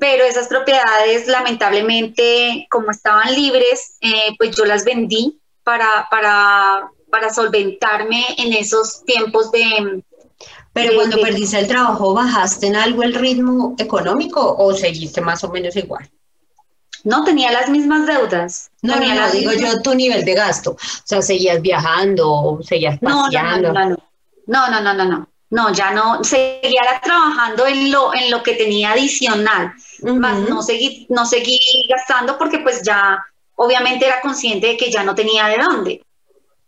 pero 0.00 0.24
esas 0.24 0.48
propiedades 0.48 1.26
lamentablemente, 1.26 2.66
como 2.70 2.90
estaban 2.90 3.34
libres, 3.34 3.96
eh, 4.00 4.34
pues 4.38 4.56
yo 4.56 4.64
las 4.64 4.84
vendí 4.84 5.40
para, 5.64 6.06
para, 6.10 6.90
para 7.10 7.32
solventarme 7.32 8.24
en 8.38 8.52
esos 8.52 9.04
tiempos 9.04 9.50
de... 9.50 10.02
Pero 10.72 10.94
cuando 10.94 11.20
perdiste 11.20 11.58
el 11.58 11.66
trabajo, 11.66 12.14
¿bajaste 12.14 12.68
en 12.68 12.76
algo 12.76 13.02
el 13.02 13.14
ritmo 13.14 13.74
económico 13.78 14.56
o 14.58 14.72
seguiste 14.74 15.20
más 15.20 15.42
o 15.42 15.50
menos 15.50 15.74
igual? 15.74 16.08
No, 17.04 17.24
tenía 17.24 17.50
las 17.50 17.68
mismas 17.68 18.06
deudas. 18.06 18.70
No, 18.82 18.96
no, 18.96 19.14
no, 19.14 19.30
digo 19.30 19.52
yo 19.52 19.80
tu 19.82 19.94
nivel 19.94 20.24
de 20.24 20.34
gasto. 20.34 20.72
O 20.72 20.78
sea, 21.04 21.22
seguías 21.22 21.60
viajando, 21.62 22.60
seguías 22.62 22.98
paseando. 23.00 23.72
no, 23.72 23.88
no, 23.88 23.96
no, 24.46 24.70
no, 24.70 24.80
no, 24.80 24.94
no, 24.94 25.04
no. 25.04 25.08
No, 25.08 25.27
ya 25.72 25.90
no, 25.92 26.22
seguía 26.24 27.00
trabajando 27.02 27.66
en 27.66 27.90
lo, 27.90 28.14
en 28.14 28.30
lo 28.30 28.42
que 28.42 28.54
tenía 28.54 28.92
adicional, 28.92 29.72
más 30.02 30.38
no 30.48 30.62
seguí, 30.62 31.06
no 31.08 31.24
seguí 31.24 31.58
gastando 31.88 32.36
porque 32.36 32.58
pues 32.58 32.82
ya 32.82 33.18
obviamente 33.56 34.06
era 34.06 34.20
consciente 34.20 34.68
de 34.68 34.76
que 34.76 34.90
ya 34.90 35.02
no 35.02 35.14
tenía 35.14 35.46
de 35.46 35.56
dónde. 35.58 36.02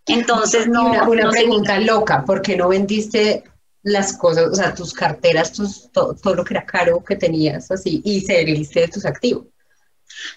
Entonces 0.06 0.66
no. 0.66 0.86
Una, 0.86 1.02
una 1.04 1.30
pregunta 1.30 1.78
loca, 1.78 2.24
¿por 2.24 2.42
qué 2.42 2.56
no 2.56 2.68
vendiste 2.68 3.44
las 3.82 4.16
cosas, 4.16 4.48
o 4.50 4.54
sea, 4.54 4.74
tus 4.74 4.92
carteras, 4.92 5.52
tus, 5.52 5.90
todo, 5.92 6.34
lo 6.34 6.44
que 6.44 6.54
era 6.54 6.66
caro 6.66 7.02
que 7.04 7.16
tenías 7.16 7.70
así 7.70 8.02
y 8.04 8.20
se 8.20 8.44
de 8.44 8.88
tus 8.92 9.04
activos? 9.04 9.46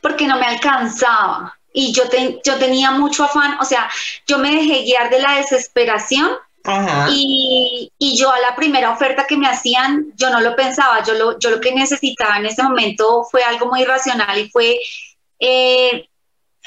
Porque 0.02 0.28
no 0.28 0.38
me 0.38 0.46
alcanzaba 0.46 1.58
y 1.74 1.92
yo, 1.92 2.04
yo 2.46 2.58
tenía 2.58 2.92
mucho 2.92 3.24
afán, 3.24 3.58
o 3.60 3.66
sea, 3.66 3.90
yo 4.28 4.38
me 4.38 4.52
dejé 4.52 4.84
guiar 4.84 5.10
de 5.10 5.20
la 5.20 5.38
desesperación 5.38 6.30
y, 7.10 7.92
y, 7.98 8.18
yo 8.18 8.32
a 8.32 8.40
la 8.40 8.56
primera 8.56 8.92
oferta 8.92 9.28
que 9.28 9.36
me 9.36 9.48
hacían, 9.48 10.14
yo 10.16 10.30
no 10.30 10.40
lo 10.40 10.56
pensaba, 10.56 11.04
yo 11.04 11.14
lo, 11.14 11.38
yo 11.38 11.50
lo 11.50 11.60
que 11.60 11.74
necesitaba 11.74 12.38
en 12.38 12.46
ese 12.46 12.64
momento 12.64 13.26
fue 13.30 13.44
algo 13.44 13.68
muy 13.68 13.84
racional 13.84 14.38
y 14.40 14.50
fue, 14.50 14.80
eh, 15.40 16.08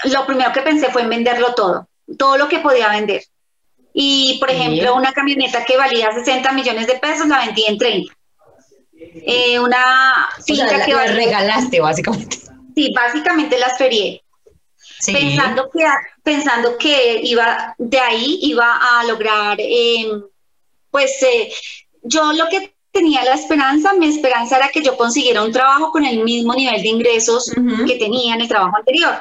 lo 0.05 0.27
primero 0.27 0.53
que 0.53 0.61
pensé 0.61 0.91
fue 0.91 1.03
en 1.03 1.09
venderlo 1.09 1.55
todo, 1.55 1.89
todo 2.19 2.37
lo 2.37 2.49
que 2.49 2.59
podía 2.59 2.91
vender. 2.91 3.23
Y, 3.95 4.37
por 4.39 4.51
ejemplo, 4.51 4.95
una 4.95 5.15
camioneta 5.15 5.65
que 5.65 5.79
valía 5.79 6.13
60 6.13 6.53
millones 6.53 6.87
de 6.87 6.97
pesos 6.97 7.27
la 7.29 7.47
vendí 7.47 7.65
en 7.67 7.79
30. 7.79 8.15
Eh, 8.99 9.59
una 9.59 10.29
finca 10.45 10.85
que... 10.85 10.93
La 10.93 11.07
regalaste, 11.07 11.81
básicamente. 11.81 12.37
Sí, 12.75 12.93
básicamente 12.95 13.59
las 13.59 13.79
ferié 13.79 14.23
pensando, 15.07 15.71
que, 15.71 15.85
pensando 16.23 16.77
que 16.79 17.21
iba 17.23 17.75
de 17.79 17.99
ahí 17.99 18.38
iba 18.42 18.77
a 18.77 19.05
lograr, 19.05 19.57
em, 19.59 20.23
pues 20.90 21.23
eh, 21.23 21.53
yo 22.03 22.33
lo 22.33 22.49
que 22.49 22.75
tenía 22.92 23.25
la 23.25 23.35
esperanza, 23.35 23.92
mi 23.92 24.07
esperanza 24.09 24.57
era 24.57 24.69
que 24.69 24.83
yo 24.83 24.97
consiguiera 24.97 25.42
un 25.42 25.53
trabajo 25.53 25.92
con 25.92 26.05
el 26.05 26.25
mismo 26.25 26.55
nivel 26.55 26.81
de 26.83 26.88
ingresos 26.88 27.53
que 27.87 27.97
tenía 27.97 28.35
en 28.35 28.40
el 28.40 28.49
trabajo 28.49 28.77
anterior. 28.79 29.14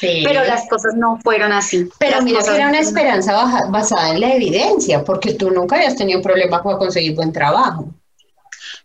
Pero 0.00 0.44
las 0.44 0.68
cosas 0.68 0.94
no 0.96 1.18
fueron 1.22 1.52
así. 1.52 1.88
Pero 1.98 2.22
mira 2.22 2.42
que 2.42 2.54
era 2.54 2.68
una 2.68 2.80
esperanza 2.80 3.66
basada 3.68 4.14
en 4.14 4.20
la 4.20 4.34
evidencia, 4.34 5.04
porque 5.04 5.34
tú 5.34 5.50
nunca 5.50 5.76
habías 5.76 5.96
tenido 5.96 6.22
problemas 6.22 6.62
para 6.62 6.78
conseguir 6.78 7.14
buen 7.14 7.32
trabajo. 7.32 7.86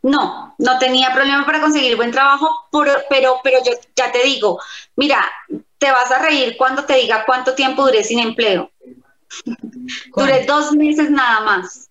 No, 0.03 0.55
no 0.57 0.79
tenía 0.79 1.13
problema 1.13 1.45
para 1.45 1.61
conseguir 1.61 1.95
buen 1.95 2.11
trabajo, 2.11 2.67
pero, 2.71 2.93
pero, 3.09 3.39
pero 3.43 3.59
yo 3.63 3.71
ya 3.95 4.11
te 4.11 4.23
digo, 4.23 4.59
mira, 4.95 5.25
te 5.77 5.91
vas 5.91 6.11
a 6.11 6.19
reír 6.19 6.55
cuando 6.57 6.85
te 6.85 6.95
diga 6.95 7.23
cuánto 7.25 7.53
tiempo 7.53 7.83
duré 7.85 8.03
sin 8.03 8.19
empleo. 8.19 8.71
Duré 10.15 10.45
dos 10.45 10.71
meses 10.73 11.09
nada 11.09 11.41
más. 11.41 11.89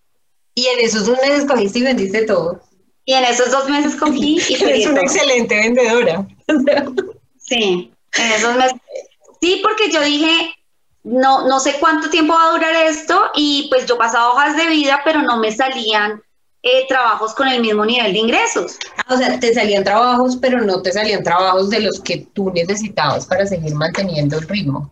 Y 0.55 0.67
en 0.67 0.81
esos 0.81 1.07
dos 1.07 1.19
meses 1.21 1.45
cogiste 1.45 1.81
y 1.81 1.83
vendiste 1.83 2.25
todo. 2.25 2.61
Y 3.05 3.13
en 3.13 3.25
esos 3.25 3.51
dos 3.51 3.69
meses 3.69 3.95
cogí 3.97 4.41
y 4.49 4.55
Eres 4.63 4.87
una 4.87 5.03
excelente 5.03 5.55
vendedora. 5.55 6.27
sí, 7.39 7.93
en 8.15 8.33
esos 8.33 8.57
meses. 8.57 8.79
Sí, 9.41 9.61
porque 9.63 9.91
yo 9.91 10.01
dije, 10.01 10.55
no, 11.05 11.47
no 11.47 11.61
sé 11.61 11.77
cuánto 11.79 12.11
tiempo 12.11 12.35
va 12.35 12.49
a 12.49 12.53
durar 12.53 12.75
esto 12.87 13.31
y 13.35 13.69
pues 13.71 13.87
yo 13.87 13.97
pasaba 13.97 14.31
hojas 14.31 14.57
de 14.57 14.67
vida, 14.67 15.03
pero 15.05 15.23
no 15.23 15.37
me 15.37 15.53
salían 15.53 16.23
eh, 16.67 16.85
trabajos 16.89 17.33
con 17.33 17.47
el 17.47 17.61
mismo 17.61 17.87
nivel 17.87 18.13
de 18.13 18.19
ingresos. 18.19 18.77
Ah, 18.97 19.15
o 19.15 19.17
sea, 19.17 19.39
te 19.39 19.55
salían 19.55 19.85
trabajos, 19.85 20.37
pero 20.37 20.61
no 20.63 20.83
te 20.83 20.91
salían 20.91 21.23
trabajos 21.23 21.71
de 21.71 21.79
los 21.79 22.01
que 22.01 22.27
tú 22.33 22.51
necesitabas 22.51 23.25
para 23.25 23.47
seguir 23.47 23.73
manteniendo 23.77 24.37
el 24.37 24.49
ritmo. 24.49 24.91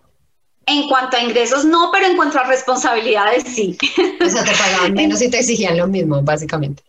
En 0.67 0.89
cuanto 0.89 1.17
a 1.17 1.21
ingresos, 1.21 1.65
no, 1.65 1.91
pero 1.93 2.07
en 2.07 2.17
cuanto 2.17 2.39
a 2.39 2.45
responsabilidades, 2.45 3.43
sí. 3.43 3.77
O 4.25 4.31
sea, 4.31 4.45
te 4.45 4.53
pagaban 4.53 4.95
menos 4.95 5.21
y 5.21 5.29
te 5.29 5.41
exigían 5.41 5.77
lo 5.77 5.89
mismo, 5.89 6.23
básicamente. 6.23 6.85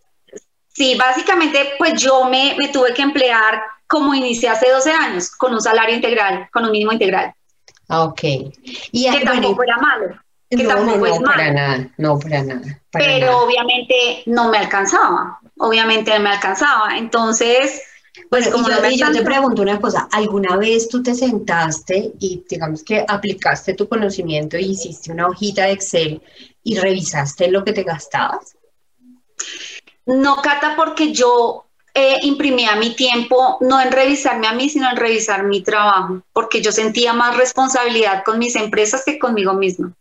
Sí, 0.72 0.94
básicamente, 0.94 1.74
pues 1.78 2.00
yo 2.00 2.26
me, 2.26 2.54
me 2.56 2.68
tuve 2.68 2.94
que 2.94 3.02
emplear 3.02 3.60
como 3.88 4.14
inicié 4.14 4.50
hace 4.50 4.70
12 4.70 4.92
años, 4.92 5.30
con 5.30 5.52
un 5.52 5.60
salario 5.60 5.96
integral, 5.96 6.48
con 6.52 6.64
un 6.64 6.70
mínimo 6.70 6.92
integral. 6.92 7.34
Ah, 7.88 8.04
ok. 8.04 8.22
Y, 8.92 9.10
que 9.10 9.24
tampoco 9.24 9.64
era 9.64 9.78
malo 9.78 10.25
que 10.50 10.62
no, 10.62 10.68
tampoco 10.68 11.20
no, 11.20 11.20
para 11.22 11.52
nada, 11.52 11.90
no, 11.96 12.18
para 12.18 12.42
nada. 12.42 12.80
pero 12.92 13.40
obviamente 13.40 14.22
no 14.26 14.48
me 14.48 14.58
alcanzaba, 14.58 15.40
obviamente 15.58 16.12
no 16.14 16.20
me 16.20 16.30
alcanzaba. 16.30 16.96
Entonces, 16.96 17.82
Pues 18.30 18.48
como 18.48 18.68
y 18.90 18.96
yo, 18.96 19.10
te 19.12 19.22
pregunto 19.22 19.62
una 19.62 19.80
cosa, 19.80 20.08
¿alguna 20.12 20.56
vez 20.56 20.88
tú 20.88 21.02
te 21.02 21.14
sentaste 21.14 22.12
y 22.18 22.44
digamos 22.48 22.82
que 22.82 23.04
aplicaste 23.06 23.74
tu 23.74 23.88
conocimiento 23.88 24.56
y 24.56 24.70
hiciste 24.70 25.12
una 25.12 25.26
hojita 25.26 25.64
de 25.64 25.72
Excel 25.72 26.22
y 26.62 26.78
revisaste 26.78 27.48
lo 27.48 27.64
que 27.64 27.72
te 27.72 27.82
gastabas? 27.82 28.56
No, 30.06 30.36
Cata, 30.36 30.74
porque 30.76 31.12
yo 31.12 31.66
eh, 31.94 32.18
imprimía 32.22 32.76
mi 32.76 32.94
tiempo 32.94 33.58
no 33.60 33.80
en 33.80 33.90
revisarme 33.90 34.46
a 34.46 34.52
mí, 34.52 34.68
sino 34.68 34.88
en 34.88 34.96
revisar 34.96 35.42
mi 35.44 35.62
trabajo, 35.62 36.22
porque 36.32 36.62
yo 36.62 36.70
sentía 36.70 37.12
más 37.12 37.36
responsabilidad 37.36 38.22
con 38.24 38.38
mis 38.38 38.54
empresas 38.54 39.02
que 39.04 39.18
conmigo 39.18 39.54
misma. 39.54 39.92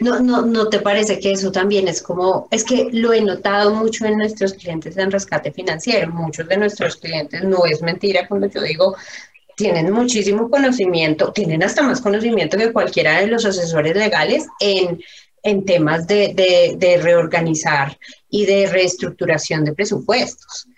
No, 0.00 0.20
no, 0.20 0.42
¿No 0.42 0.68
te 0.68 0.80
parece 0.80 1.18
que 1.18 1.32
eso 1.32 1.50
también 1.50 1.88
es 1.88 2.02
como, 2.02 2.46
es 2.50 2.62
que 2.62 2.88
lo 2.92 3.12
he 3.12 3.20
notado 3.22 3.74
mucho 3.74 4.04
en 4.04 4.18
nuestros 4.18 4.52
clientes 4.52 4.96
en 4.96 5.10
rescate 5.10 5.50
financiero, 5.50 6.12
muchos 6.12 6.46
de 6.46 6.58
nuestros 6.58 6.96
clientes, 6.96 7.42
no 7.42 7.64
es 7.64 7.80
mentira 7.80 8.28
cuando 8.28 8.48
yo 8.48 8.60
digo, 8.60 8.96
tienen 9.56 9.90
muchísimo 9.92 10.50
conocimiento, 10.50 11.32
tienen 11.32 11.62
hasta 11.62 11.82
más 11.82 12.00
conocimiento 12.00 12.58
que 12.58 12.72
cualquiera 12.72 13.20
de 13.20 13.28
los 13.28 13.44
asesores 13.44 13.96
legales 13.96 14.46
en, 14.60 15.02
en 15.42 15.64
temas 15.64 16.06
de, 16.06 16.34
de, 16.34 16.74
de 16.76 16.98
reorganizar 16.98 17.98
y 18.28 18.44
de 18.44 18.66
reestructuración 18.66 19.64
de 19.64 19.74
presupuestos. 19.74 20.68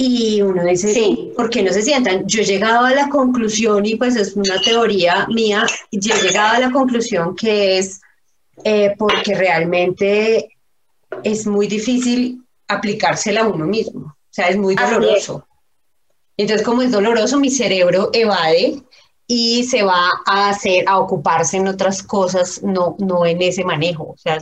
Y 0.00 0.42
uno 0.42 0.64
dice, 0.64 0.94
sí. 0.94 1.32
¿por 1.36 1.50
qué 1.50 1.60
no 1.62 1.72
se 1.72 1.82
sientan? 1.82 2.24
Yo 2.26 2.42
he 2.42 2.44
llegado 2.44 2.86
a 2.86 2.94
la 2.94 3.08
conclusión, 3.08 3.84
y 3.84 3.96
pues 3.96 4.14
es 4.14 4.36
una 4.36 4.60
teoría 4.60 5.26
mía, 5.26 5.66
yo 5.90 6.14
he 6.14 6.22
llegado 6.22 6.56
a 6.56 6.60
la 6.60 6.70
conclusión 6.70 7.34
que 7.34 7.78
es 7.78 8.00
eh, 8.64 8.94
porque 8.98 9.34
realmente 9.34 10.56
es 11.22 11.46
muy 11.46 11.66
difícil 11.66 12.44
aplicársela 12.66 13.42
a 13.42 13.48
uno 13.48 13.66
mismo. 13.66 14.00
O 14.00 14.30
sea, 14.30 14.48
es 14.48 14.56
muy 14.56 14.74
doloroso. 14.74 15.46
Entonces, 16.36 16.64
como 16.64 16.82
es 16.82 16.92
doloroso, 16.92 17.40
mi 17.40 17.50
cerebro 17.50 18.10
evade 18.12 18.82
y 19.26 19.64
se 19.64 19.82
va 19.82 20.10
a 20.26 20.50
hacer, 20.50 20.84
a 20.88 20.98
ocuparse 20.98 21.56
en 21.56 21.68
otras 21.68 22.02
cosas, 22.02 22.62
no, 22.62 22.96
no 22.98 23.26
en 23.26 23.42
ese 23.42 23.64
manejo. 23.64 24.04
O 24.04 24.16
sea, 24.16 24.38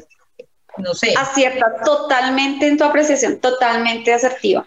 no 0.79 0.94
sé. 0.94 1.14
Acierta 1.16 1.83
totalmente 1.85 2.68
en 2.68 2.76
tu 2.76 2.85
apreciación, 2.85 3.38
totalmente 3.38 4.12
asertiva. 4.12 4.66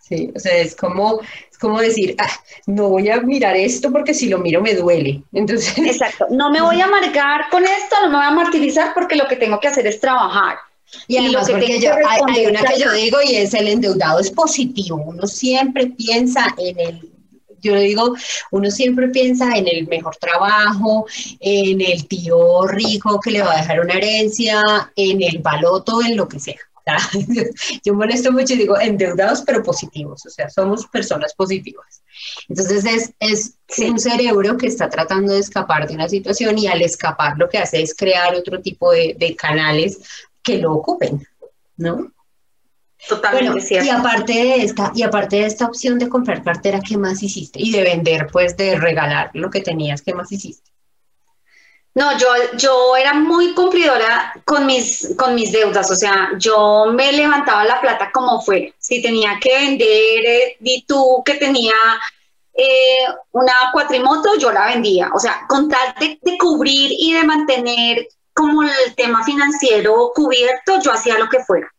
Sí, 0.00 0.32
o 0.34 0.40
sea, 0.40 0.56
es 0.56 0.74
como, 0.74 1.20
como 1.60 1.80
decir, 1.80 2.16
ah, 2.18 2.30
no 2.66 2.88
voy 2.88 3.10
a 3.10 3.20
mirar 3.20 3.54
esto 3.54 3.92
porque 3.92 4.14
si 4.14 4.28
lo 4.28 4.38
miro 4.38 4.60
me 4.62 4.74
duele. 4.74 5.22
Entonces... 5.32 5.76
Exacto, 5.78 6.26
no 6.30 6.50
me 6.50 6.60
voy 6.60 6.80
a 6.80 6.86
amargar 6.86 7.48
con 7.50 7.62
esto, 7.64 7.96
no 8.02 8.10
me 8.10 8.16
voy 8.16 8.26
a 8.26 8.30
martirizar 8.30 8.94
porque 8.94 9.16
lo 9.16 9.28
que 9.28 9.36
tengo 9.36 9.60
que 9.60 9.68
hacer 9.68 9.86
es 9.86 10.00
trabajar. 10.00 10.56
Y, 11.06 11.18
además 11.18 11.48
porque 11.48 11.78
yo, 11.78 11.92
hay, 11.92 12.46
una 12.46 12.62
que 12.64 12.80
yo 12.80 12.90
digo 12.92 13.18
y 13.24 13.36
es 13.36 13.54
el 13.54 13.68
endeudado 13.68 14.18
es 14.18 14.30
positivo. 14.30 14.96
Uno 14.96 15.26
siempre 15.26 15.86
piensa 15.86 16.52
en 16.58 16.80
el, 16.80 17.10
yo 17.60 17.76
digo, 17.76 18.14
uno 18.50 18.70
siempre 18.70 19.08
piensa 19.08 19.56
en 19.56 19.68
el 19.68 19.86
mejor 19.86 20.16
trabajo, 20.16 21.06
en 21.38 21.80
el 21.80 22.08
tío 22.08 22.66
rico 22.66 23.20
que 23.20 23.30
le 23.30 23.42
va 23.42 23.52
a 23.52 23.56
dejar 23.58 23.80
una 23.80 23.94
herencia, 23.94 24.62
en 24.96 25.22
el 25.22 25.38
baloto, 25.38 26.02
en 26.02 26.16
lo 26.16 26.26
que 26.26 26.40
sea. 26.40 26.58
Yo 27.84 27.94
molesto 27.94 28.32
mucho 28.32 28.54
y 28.54 28.58
digo 28.58 28.78
endeudados 28.78 29.42
pero 29.42 29.62
positivos, 29.62 30.24
o 30.26 30.30
sea, 30.30 30.48
somos 30.50 30.86
personas 30.86 31.34
positivas. 31.34 32.02
Entonces 32.48 32.84
es, 32.84 33.14
es 33.20 33.54
un 33.78 33.98
cerebro 33.98 34.56
que 34.56 34.66
está 34.66 34.88
tratando 34.88 35.32
de 35.32 35.40
escapar 35.40 35.86
de 35.86 35.94
una 35.94 36.08
situación 36.08 36.58
y 36.58 36.66
al 36.66 36.82
escapar 36.82 37.38
lo 37.38 37.48
que 37.48 37.58
hace 37.58 37.82
es 37.82 37.94
crear 37.94 38.34
otro 38.34 38.60
tipo 38.60 38.92
de, 38.92 39.14
de 39.18 39.36
canales 39.36 39.98
que 40.42 40.58
lo 40.58 40.72
ocupen, 40.72 41.26
¿no? 41.76 42.12
Totalmente 43.08 43.60
cierto. 43.60 43.86
Y 43.86 43.90
aparte 43.90 44.32
de 44.32 44.62
esta, 44.62 44.92
y 44.94 45.02
aparte 45.02 45.36
de 45.36 45.46
esta 45.46 45.66
opción 45.66 45.98
de 45.98 46.08
comprar 46.08 46.42
cartera, 46.42 46.80
¿qué 46.86 46.98
más 46.98 47.22
hiciste? 47.22 47.60
Y 47.60 47.72
de 47.72 47.82
vender, 47.82 48.28
pues 48.30 48.56
de 48.56 48.76
regalar 48.78 49.30
lo 49.34 49.50
que 49.50 49.60
tenías, 49.60 50.02
¿qué 50.02 50.12
más 50.12 50.30
hiciste? 50.30 50.69
No, 51.94 52.16
yo, 52.16 52.28
yo 52.56 52.96
era 52.96 53.14
muy 53.14 53.52
cumplidora 53.52 54.32
con 54.44 54.64
mis, 54.64 55.12
con 55.18 55.34
mis 55.34 55.50
deudas, 55.50 55.90
o 55.90 55.96
sea, 55.96 56.30
yo 56.38 56.86
me 56.92 57.12
levantaba 57.12 57.64
la 57.64 57.80
plata 57.80 58.10
como 58.12 58.40
fuera. 58.40 58.72
Si 58.78 59.02
tenía 59.02 59.38
que 59.40 59.52
vender, 59.52 60.24
eh, 60.24 60.56
di 60.60 60.84
tú 60.86 61.20
que 61.24 61.34
tenía 61.34 61.74
eh, 62.54 63.06
una 63.32 63.52
cuatrimoto, 63.72 64.36
yo 64.38 64.52
la 64.52 64.66
vendía. 64.66 65.10
O 65.14 65.18
sea, 65.18 65.44
con 65.48 65.68
tal 65.68 65.94
de, 65.98 66.18
de, 66.22 66.38
cubrir 66.38 66.92
y 66.92 67.14
de 67.14 67.24
mantener 67.24 68.06
como 68.32 68.62
el 68.62 68.94
tema 68.94 69.24
financiero 69.24 70.12
cubierto, 70.14 70.80
yo 70.80 70.92
hacía 70.92 71.18
lo 71.18 71.28
que 71.28 71.42
fuera. 71.42 71.72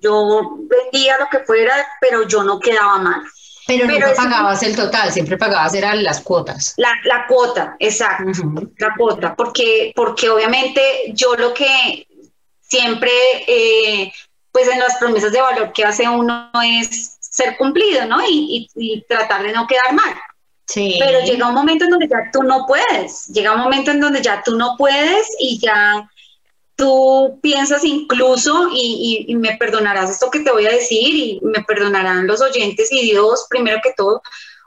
Yo 0.00 0.56
vendía 0.60 1.18
lo 1.18 1.28
que 1.28 1.40
fuera, 1.40 1.74
pero 2.00 2.26
yo 2.26 2.42
no 2.42 2.58
quedaba 2.58 2.98
mal. 2.98 3.20
Pero, 3.68 3.86
nunca 3.86 4.14
pagabas 4.14 4.62
el 4.62 4.74
total, 4.74 5.12
siempre 5.12 5.36
pagabas 5.36 5.74
eran 5.74 6.02
las 6.02 6.22
cuotas. 6.22 6.72
La, 6.78 6.90
la 7.04 7.26
cuota, 7.26 7.76
exacto, 7.78 8.24
la 8.78 8.94
cuota, 8.96 9.36
porque, 9.36 9.92
porque 9.94 10.30
obviamente 10.30 10.80
yo 11.12 11.34
lo 11.34 11.52
que 11.52 12.06
siempre, 12.62 13.10
eh, 13.46 14.10
pues 14.50 14.68
en 14.68 14.78
las 14.78 14.96
promesas 14.96 15.32
de 15.32 15.42
valor 15.42 15.70
que 15.74 15.84
hace 15.84 16.08
uno 16.08 16.50
es 16.64 17.18
ser 17.20 17.58
cumplido, 17.58 18.06
¿no? 18.06 18.22
Y, 18.26 18.70
y, 18.74 19.02
tratar 19.02 19.42
de 19.42 19.52
no 19.52 19.66
quedar 19.66 19.92
mal. 19.92 20.14
Sí. 20.66 20.96
Pero 20.98 21.20
llega 21.20 21.48
un 21.48 21.54
momento 21.54 21.84
en 21.84 21.90
donde 21.90 22.08
ya 22.08 22.30
tú 22.32 22.42
no 22.42 22.64
puedes, 22.66 23.26
llega 23.26 23.52
un 23.52 23.60
momento 23.60 23.90
en 23.90 24.00
donde 24.00 24.22
ya 24.22 24.42
tú 24.42 24.56
no 24.56 24.76
puedes 24.78 25.26
y 25.38 25.58
ya 25.60 26.08
tú 26.78 27.40
piensas 27.42 27.84
incluso, 27.84 28.68
y, 28.72 29.34
me 29.34 29.56
perdonarás 29.56 30.10
esto 30.10 30.30
que 30.30 30.40
te 30.40 30.52
voy 30.52 30.64
a 30.64 30.70
decir, 30.70 31.12
y 31.12 31.40
me 31.42 31.64
perdonarán 31.64 32.28
los 32.28 32.40
oyentes 32.40 32.92
y 32.92 33.02
Dios, 33.02 33.46
primero 33.50 33.80
que 33.82 33.92
todo, 33.96 34.22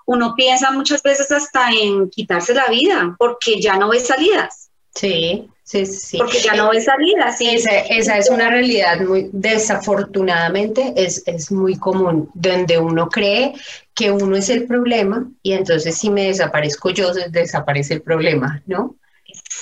uno 0.05 0.35
piensa 0.35 0.71
muchas 0.71 1.01
veces 1.01 1.31
hasta 1.31 1.71
en 1.71 2.09
quitarse 2.09 2.53
la 2.53 2.67
vida, 2.67 3.15
porque 3.17 3.61
ya 3.61 3.77
no 3.77 3.89
ves 3.89 4.07
salidas. 4.07 4.69
Sí, 4.93 5.47
sí, 5.63 5.85
sí. 5.85 6.17
Porque 6.17 6.39
ya 6.39 6.53
no 6.53 6.71
ves 6.71 6.83
salidas. 6.83 7.37
Sí. 7.37 7.49
Esa, 7.49 7.77
esa, 7.79 8.17
es 8.17 8.29
una 8.29 8.49
realidad 8.49 8.99
muy, 8.99 9.29
desafortunadamente, 9.31 10.93
es, 10.97 11.23
es 11.25 11.49
muy 11.49 11.77
común, 11.77 12.29
donde 12.33 12.77
uno 12.77 13.07
cree 13.07 13.53
que 13.95 14.11
uno 14.11 14.35
es 14.35 14.49
el 14.49 14.67
problema 14.67 15.31
y 15.41 15.53
entonces 15.53 15.97
si 15.97 16.09
me 16.09 16.25
desaparezco 16.25 16.89
yo, 16.89 17.13
desaparece 17.13 17.93
el 17.93 18.01
problema, 18.01 18.61
¿no? 18.65 18.97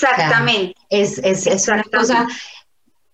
Exactamente. 0.02 0.76
es, 0.90 1.18
es, 1.20 1.48
es 1.48 1.68
una 1.68 1.84
cosa, 1.84 2.28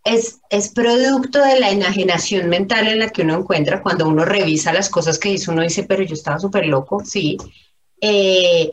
es, 0.03 0.39
es, 0.49 0.69
producto 0.69 1.43
de 1.43 1.59
la 1.59 1.71
enajenación 1.71 2.47
mental 2.47 2.87
en 2.87 2.99
la 2.99 3.09
que 3.09 3.23
uno 3.23 3.39
encuentra 3.39 3.81
cuando 3.81 4.07
uno 4.07 4.23
revisa 4.23 4.71
las 4.71 4.89
cosas 4.89 5.17
que 5.17 5.29
hizo, 5.29 5.51
uno 5.51 5.63
dice, 5.63 5.83
pero 5.83 6.03
yo 6.03 6.13
estaba 6.13 6.39
súper 6.39 6.67
loco, 6.67 7.03
sí. 7.03 7.37
Eh, 7.99 8.71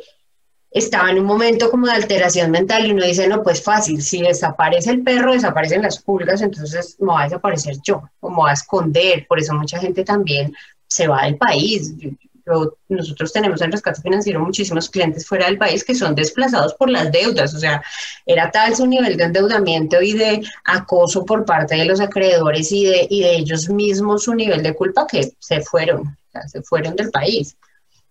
estaba 0.71 1.11
en 1.11 1.19
un 1.19 1.27
momento 1.27 1.71
como 1.71 1.87
de 1.87 1.93
alteración 1.93 2.51
mental 2.51 2.87
y 2.87 2.93
uno 2.93 3.05
dice, 3.05 3.29
no, 3.29 3.43
pues 3.43 3.63
fácil, 3.63 4.03
si 4.03 4.23
desaparece 4.23 4.91
el 4.91 5.03
perro, 5.03 5.33
desaparecen 5.33 5.83
las 5.83 6.03
pulgas, 6.03 6.41
entonces 6.41 6.97
me 6.99 7.09
va 7.09 7.23
a 7.23 7.25
desaparecer 7.25 7.77
yo, 7.83 8.03
o 8.21 8.31
me 8.31 8.43
va 8.43 8.51
a 8.51 8.55
esconder, 8.55 9.27
por 9.27 9.39
eso 9.39 9.55
mucha 9.55 9.79
gente 9.79 10.05
también 10.05 10.55
se 10.87 11.09
va 11.09 11.25
del 11.25 11.37
país 11.37 11.93
nosotros 12.89 13.33
tenemos 13.33 13.61
en 13.63 13.73
rescate 13.73 14.01
financiero 14.01 14.41
muchísimos 14.41 14.89
clientes 14.89 15.27
fuera 15.27 15.47
del 15.47 15.59
país 15.59 15.85
que 15.85 15.95
son 15.95 16.15
desplazados 16.15 16.75
por 16.75 16.91
las 16.91 17.11
deudas, 17.11 17.55
o 17.55 17.59
sea, 17.59 17.83
era 18.27 18.51
tal 18.51 18.75
su 18.75 18.87
nivel 18.87 19.17
de 19.17 19.25
endeudamiento 19.25 20.01
y 20.03 20.13
de 20.13 20.43
acoso 20.65 21.25
por 21.25 21.45
parte 21.45 21.77
de 21.77 21.85
los 21.85 22.01
acreedores 22.01 22.71
y 22.73 22.85
de, 22.85 23.07
y 23.09 23.23
de 23.23 23.37
ellos 23.37 23.69
mismos 23.69 24.25
su 24.25 24.35
nivel 24.35 24.63
de 24.63 24.75
culpa 24.75 25.07
que 25.07 25.33
se 25.39 25.61
fueron, 25.61 26.17
se 26.47 26.63
fueron 26.63 26.97
del 26.97 27.11
país. 27.11 27.57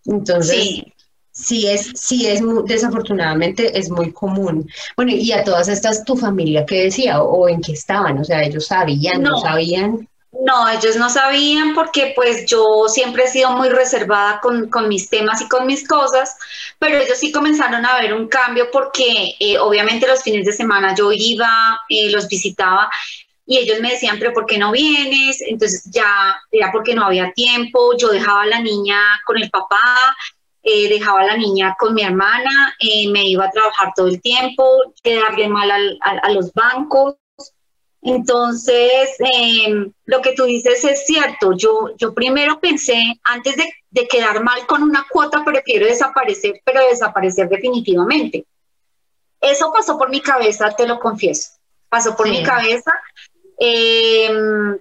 Entonces, 0.05 0.83
sí. 1.31 1.67
es, 1.67 1.91
sí 1.95 2.27
es, 2.27 2.41
desafortunadamente 2.65 3.77
es 3.77 3.89
muy 3.89 4.11
común. 4.11 4.69
Bueno, 4.95 5.11
y 5.11 5.31
a 5.31 5.43
todas 5.43 5.67
estas, 5.67 6.03
tu 6.03 6.15
familia, 6.15 6.65
¿qué 6.65 6.83
decía? 6.83 7.21
¿O, 7.21 7.47
en 7.47 7.61
qué 7.61 7.73
estaban? 7.73 8.17
O 8.17 8.23
sea, 8.23 8.43
ellos 8.43 8.67
sabían, 8.67 9.21
no 9.21 9.39
sabían. 9.39 10.07
No, 10.43 10.67
ellos 10.67 10.95
no 10.95 11.07
sabían 11.07 11.75
porque 11.75 12.13
pues 12.15 12.47
yo 12.47 12.65
siempre 12.87 13.25
he 13.25 13.27
sido 13.27 13.51
muy 13.51 13.69
reservada 13.69 14.39
con, 14.39 14.87
mis 14.87 15.07
temas 15.07 15.39
y 15.39 15.47
con 15.47 15.67
mis 15.67 15.87
cosas, 15.87 16.35
pero 16.79 16.97
ellos 16.97 17.19
sí 17.19 17.31
comenzaron 17.31 17.85
a 17.85 17.99
ver 17.99 18.11
un 18.15 18.27
cambio 18.27 18.71
porque 18.71 19.35
eh, 19.39 19.59
obviamente 19.59 20.07
los 20.07 20.23
fines 20.23 20.43
de 20.47 20.53
semana 20.53 20.95
yo 20.95 21.11
iba, 21.11 21.79
eh, 21.89 22.09
los 22.09 22.27
visitaba 22.27 22.89
y 23.45 23.59
ellos 23.59 23.81
me 23.81 23.91
decían, 23.91 24.17
pero 24.17 24.33
¿por 24.33 24.47
qué 24.47 24.57
no 24.57 24.71
vienes? 24.71 25.41
Entonces 25.41 25.83
ya 25.91 26.41
era 26.51 26.71
porque 26.71 26.95
no 26.95 27.05
había 27.05 27.31
tiempo, 27.33 27.95
yo 27.95 28.09
dejaba 28.09 28.41
a 28.41 28.47
la 28.47 28.61
niña 28.61 28.99
con 29.27 29.37
el 29.37 29.51
papá, 29.51 29.77
eh, 30.63 30.89
dejaba 30.89 31.21
a 31.21 31.25
la 31.27 31.37
niña 31.37 31.75
con 31.77 31.93
mi 31.93 32.01
hermana, 32.01 32.75
me 33.11 33.27
iba 33.27 33.45
a 33.45 33.51
trabajar 33.51 33.93
todo 33.95 34.07
el 34.07 34.19
tiempo, 34.19 34.65
quedarle 35.03 35.49
mal 35.49 35.69
a 36.01 36.31
los 36.31 36.51
bancos 36.53 37.20
entonces, 38.01 39.15
em, 39.19 39.91
lo 40.05 40.21
que 40.21 40.33
tú 40.33 40.45
dices 40.45 40.83
es 40.83 41.05
cierto. 41.05 41.53
Yo, 41.53 41.95
yo 41.97 42.13
primero 42.13 42.59
pensé, 42.59 43.19
antes 43.23 43.55
de, 43.55 44.07
quedar 44.07 44.43
mal 44.43 44.65
con 44.65 44.81
una 44.81 45.05
cuota, 45.09 45.43
prefiero 45.45 45.85
desaparecer, 45.85 46.61
pero 46.65 46.81
desaparecer 46.87 47.47
definitivamente. 47.47 48.45
Eso 49.39 49.71
pasó 49.71 49.97
por 49.97 50.09
mi 50.09 50.21
cabeza, 50.21 50.73
te 50.75 50.87
lo 50.87 50.99
confieso. 50.99 51.51
Pasó 51.89 52.15
por 52.15 52.27
mi 52.27 52.41
cabeza. 52.41 52.91
Em, 53.59 54.77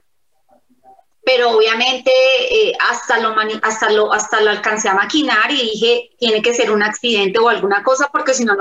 pero 1.33 1.51
obviamente 1.53 2.11
eh, 2.51 2.73
hasta, 2.91 3.21
lo 3.21 3.33
hasta, 3.63 3.91
lo, 3.91 4.13
hasta 4.13 4.41
lo 4.41 4.51
alcancé 4.51 4.89
a 4.89 4.95
maquinar 4.95 5.49
y 5.51 5.63
dije, 5.63 6.11
tiene 6.19 6.43
que 6.43 6.53
ser 6.53 6.73
un 6.73 6.83
accidente 6.83 7.39
o 7.39 7.49
alguna 7.49 7.85
cosa, 7.85 8.09
porque 8.13 8.35
si 8.35 8.45
no, 8.45 8.55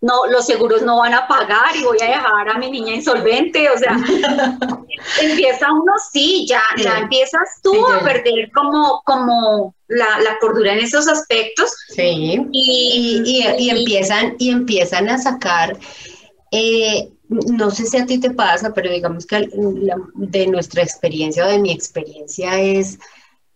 no, 0.00 0.26
los 0.28 0.44
seguros 0.44 0.82
no 0.82 0.98
van 0.98 1.14
a 1.14 1.28
pagar 1.28 1.76
y 1.76 1.84
voy 1.84 1.98
a 2.00 2.06
dejar 2.06 2.48
a 2.48 2.58
mi 2.58 2.72
niña 2.72 2.94
insolvente, 2.94 3.70
o 3.70 3.78
sea, 3.78 3.96
empieza 5.22 5.72
uno, 5.72 5.92
sí, 6.12 6.44
ya, 6.48 6.62
ya 6.76 6.98
empiezas 6.98 7.60
tú 7.62 7.86
a 7.86 8.00
perder 8.00 8.50
como, 8.52 9.00
como 9.04 9.76
la, 9.86 10.18
la, 10.18 10.38
cordura 10.40 10.72
en 10.72 10.80
esos 10.80 11.06
aspectos. 11.06 11.70
Sí, 11.90 12.42
y, 12.50 13.22
y, 13.58 13.70
empiezan, 13.70 14.34
y 14.38 14.50
empiezan 14.50 15.08
a 15.08 15.18
sacar... 15.18 15.76
Eh, 16.50 17.10
no 17.28 17.70
sé 17.70 17.86
si 17.86 17.98
a 17.98 18.06
ti 18.06 18.18
te 18.18 18.30
pasa, 18.30 18.72
pero 18.72 18.90
digamos 18.90 19.26
que 19.26 19.48
de 20.14 20.46
nuestra 20.46 20.82
experiencia 20.82 21.44
o 21.44 21.48
de 21.48 21.58
mi 21.58 21.72
experiencia 21.72 22.60
es, 22.60 22.98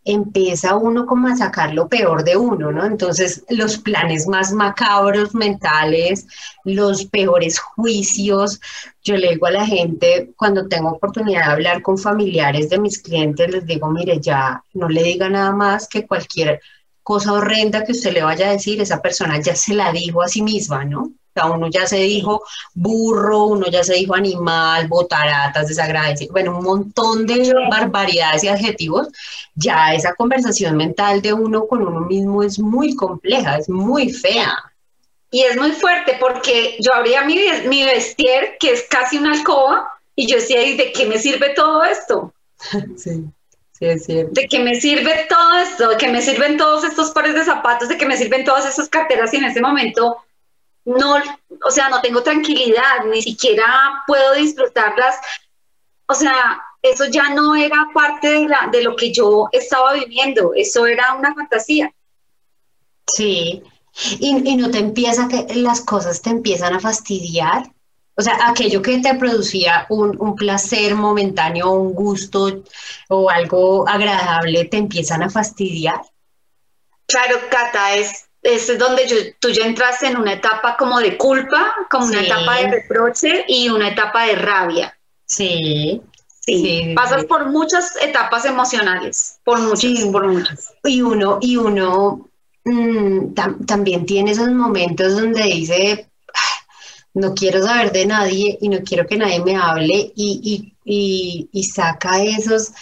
empieza 0.05 0.75
uno 0.75 1.07
como 1.07 1.29
a 1.29 1.37
sacar 1.37 1.73
lo 1.75 1.89
peor 1.89 2.25
de 2.25 2.37
uno, 2.37 2.73
¿no? 2.73 2.85
Entonces, 2.85 3.45
los 3.49 3.79
planes 3.79 4.27
más 4.27 4.53
macabros 4.53 5.35
mentales, 5.35 6.27
los 6.65 7.05
peores 7.07 7.61
juicios, 7.61 8.61
yo 9.03 9.17
le 9.17 9.31
digo 9.31 9.47
a 9.47 9.53
la 9.53 9.67
gente, 9.67 10.33
cuando 10.37 10.67
tengo 10.67 10.91
oportunidad 10.91 11.47
de 11.47 11.53
hablar 11.53 11.83
con 11.83 11.99
familiares 11.99 12.69
de 12.69 12.81
mis 12.81 13.01
clientes, 13.01 13.51
les 13.51 13.67
digo, 13.67 13.89
mire, 13.91 14.19
ya 14.21 14.63
no 14.75 14.89
le 14.89 15.03
diga 15.03 15.29
nada 15.29 15.53
más 15.53 15.89
que 15.89 16.07
cualquier 16.07 16.61
cosa 17.03 17.33
horrenda 17.33 17.85
que 17.85 17.93
usted 17.93 18.13
le 18.13 18.23
vaya 18.23 18.49
a 18.49 18.53
decir, 18.53 18.81
esa 18.81 19.01
persona 19.01 19.41
ya 19.41 19.55
se 19.55 19.75
la 19.75 19.93
dijo 19.93 20.23
a 20.23 20.29
sí 20.29 20.43
misma, 20.43 20.85
¿no? 20.85 21.13
Uno 21.35 21.69
ya 21.69 21.87
se 21.87 21.97
dijo 21.97 22.43
burro, 22.75 23.45
uno 23.45 23.67
ya 23.69 23.83
se 23.83 23.95
dijo 23.95 24.15
animal, 24.15 24.89
botaratas, 24.89 25.69
desagradecido, 25.69 26.33
bueno, 26.33 26.59
un 26.59 26.65
montón 26.65 27.27
de 27.27 27.53
barbaridades 27.71 28.45
y 28.45 28.49
adjetivos. 28.49 29.09
Ya 29.55 29.95
esa 29.95 30.15
conversación 30.15 30.77
mental 30.77 31.23
de 31.23 31.33
uno 31.33 31.67
con 31.67 31.87
uno 31.87 32.01
mismo 32.01 32.43
es 32.43 32.59
muy 32.59 32.95
compleja, 32.95 33.57
es 33.57 33.69
muy 33.69 34.13
fea. 34.13 34.73
Y 35.31 35.43
es 35.43 35.57
muy 35.57 35.73
fuerte 35.73 36.17
porque 36.21 36.77
yo 36.81 36.93
abría 36.93 37.25
mi, 37.25 37.39
mi 37.67 37.85
vestier, 37.85 38.57
que 38.61 38.73
es 38.73 38.85
casi 38.89 39.17
una 39.17 39.33
alcoba, 39.33 39.91
y 40.15 40.27
yo 40.27 40.37
decía, 40.37 40.63
¿y 40.63 40.77
de 40.77 40.93
qué 40.93 41.07
me 41.07 41.19
sirve 41.19 41.51
todo 41.51 41.83
esto? 41.85 42.33
sí. 42.97 43.25
Sí, 43.73 43.87
es 43.87 44.05
cierto. 44.05 44.33
¿De 44.35 44.47
qué 44.47 44.61
me 44.61 44.75
sirve 44.77 45.27
todo 45.29 45.59
esto? 45.59 45.89
¿De 45.89 45.97
qué 45.97 46.09
me 46.09 46.23
sirven 46.23 46.57
todos 46.57 46.85
estos 46.85 47.11
pares 47.11 47.35
de 47.35 47.45
zapatos? 47.45 47.89
¿De 47.89 47.97
qué 47.97 48.07
me 48.07 48.17
sirven 48.17 48.45
todas 48.45 48.67
esas 48.67 48.89
carteras? 48.89 49.33
Y 49.33 49.39
en 49.39 49.45
ese 49.45 49.61
momento 49.61 50.19
no, 50.85 51.17
o 51.65 51.71
sea, 51.71 51.89
no 51.89 52.01
tengo 52.01 52.23
tranquilidad, 52.23 53.05
ni 53.07 53.23
siquiera 53.23 54.03
puedo 54.07 54.35
disfrutarlas. 54.35 55.17
O 56.07 56.15
sea, 56.15 56.61
eso 56.83 57.07
ya 57.07 57.31
no 57.31 57.55
era 57.55 57.89
parte 57.95 58.29
de, 58.29 58.49
la, 58.49 58.69
de 58.71 58.83
lo 58.83 58.97
que 58.97 59.13
yo 59.13 59.49
estaba 59.53 59.95
viviendo, 59.95 60.53
eso 60.55 60.87
era 60.87 61.15
una 61.15 61.35
fantasía. 61.35 61.93
Sí, 63.07 63.63
y, 64.21 64.51
y 64.51 64.57
no 64.57 64.71
te 64.71 64.79
empieza 64.79 65.29
que 65.29 65.55
las 65.55 65.81
cosas 65.83 66.23
te 66.23 66.31
empiezan 66.31 66.75
a 66.75 66.81
fastidiar. 66.81 67.71
O 68.15 68.23
sea, 68.23 68.39
aquello 68.47 68.83
que 68.83 68.99
te 68.99 69.15
producía 69.15 69.87
un, 69.89 70.21
un, 70.21 70.37
placer 70.37 70.95
momentáneo, 70.95 71.71
un 71.71 71.95
gusto 71.95 72.63
o 73.09 73.31
algo 73.31 73.89
agradable, 73.89 74.67
te 74.67 74.77
empiezan 74.77 75.23
a 75.23 75.31
fastidiar. 75.31 76.03
Claro, 77.07 77.39
Cata, 77.51 77.95
es, 77.95 78.29
es 78.43 78.79
donde 78.79 79.07
yo, 79.07 79.17
tú 79.39 79.51
ya 79.51 79.65
entras 79.65 80.03
en 80.03 80.17
una 80.17 80.35
etapa 80.35 80.77
como 80.77 80.99
de 81.01 81.17
culpa, 81.17 81.73
como 81.91 82.07
una 82.07 82.23
etapa 82.23 82.57
de 82.57 82.71
reproche 82.71 83.45
y 83.47 83.69
una 83.69 83.89
etapa 83.89 84.27
de 84.27 84.35
rabia. 84.35 84.99
Sí. 85.25 86.03
Sí, 86.45 86.93
pasas 86.97 87.25
por 87.27 87.51
muchas 87.51 87.95
etapas 88.03 88.45
emocionales, 88.47 89.39
por 89.45 89.61
muchas, 89.61 90.05
por 90.07 90.27
muchas. 90.27 90.75
Y 90.83 91.01
uno, 91.01 91.39
y 91.41 91.57
uno 91.57 92.29
mm, 92.65 93.33
también 93.65 94.05
tiene 94.07 94.33
esos 94.33 94.51
momentos 94.51 95.15
donde 95.15 95.45
dice, 95.45 96.11
no 97.15 97.33
quiero 97.35 97.63
saber 97.63 97.93
de 97.93 98.07
nadie 98.07 98.59
y 98.61 98.69
no 98.69 98.81
quiero 98.81 99.07
que 99.07 99.19
nadie 99.19 99.39
me 99.39 99.55
hable 99.55 100.13
y, 100.17 100.75
y, 100.85 101.49
y 101.53 101.63
saca 101.63 102.21
esos, 102.21 102.73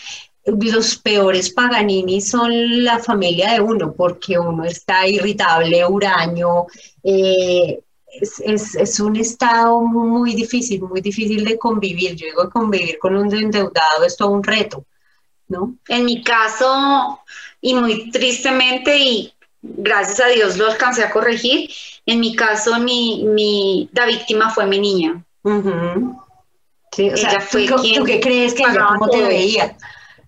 los 0.45 0.97
peores 0.97 1.51
Paganini 1.51 2.21
son 2.21 2.85
la 2.85 2.99
familia 2.99 3.53
de 3.53 3.61
uno, 3.61 3.93
porque 3.93 4.39
uno 4.39 4.65
está 4.65 5.07
irritable, 5.07 5.85
huraño, 5.85 6.67
eh, 7.03 7.81
es, 8.13 9.01
un 9.01 9.17
estado 9.17 9.81
muy 9.81 10.35
difícil, 10.35 10.83
muy 10.83 11.01
difícil 11.01 11.45
de 11.45 11.59
convivir. 11.59 12.17
Yo 12.17 12.27
digo, 12.27 12.51
convivir 12.51 12.99
con 12.99 13.17
un 13.17 13.33
endeudado 13.35 14.05
es 14.05 14.17
todo 14.17 14.31
un 14.31 14.43
reto, 14.43 14.85
¿no? 15.49 15.77
En 15.89 16.05
mi 16.05 16.23
caso, 16.23 17.21
y 17.61 17.75
muy 17.75 18.11
tristemente, 18.11 18.99
y 18.99 19.33
gracias 19.63 20.21
a 20.21 20.29
Dios 20.29 20.57
lo 20.57 20.71
alcancé 20.71 21.05
a 21.05 21.11
corregir, 21.11 21.71
en 22.07 22.21
mi 22.21 22.35
caso, 22.35 22.79
mi, 22.81 23.89
la 23.93 24.07
víctima 24.07 24.51
fue 24.51 24.67
mi 24.67 24.81
niña. 24.81 25.25
Sí, 26.93 27.09
o 27.11 27.17
sea, 27.17 27.41
fue 27.41 27.67
¿tú, 27.67 27.77
quien 27.77 28.05
qué 28.05 28.21
crees 28.21 28.55
que 28.55 28.65
ella 28.65 28.87
cómo 28.89 29.09
te 29.09 29.23
veía? 29.23 29.77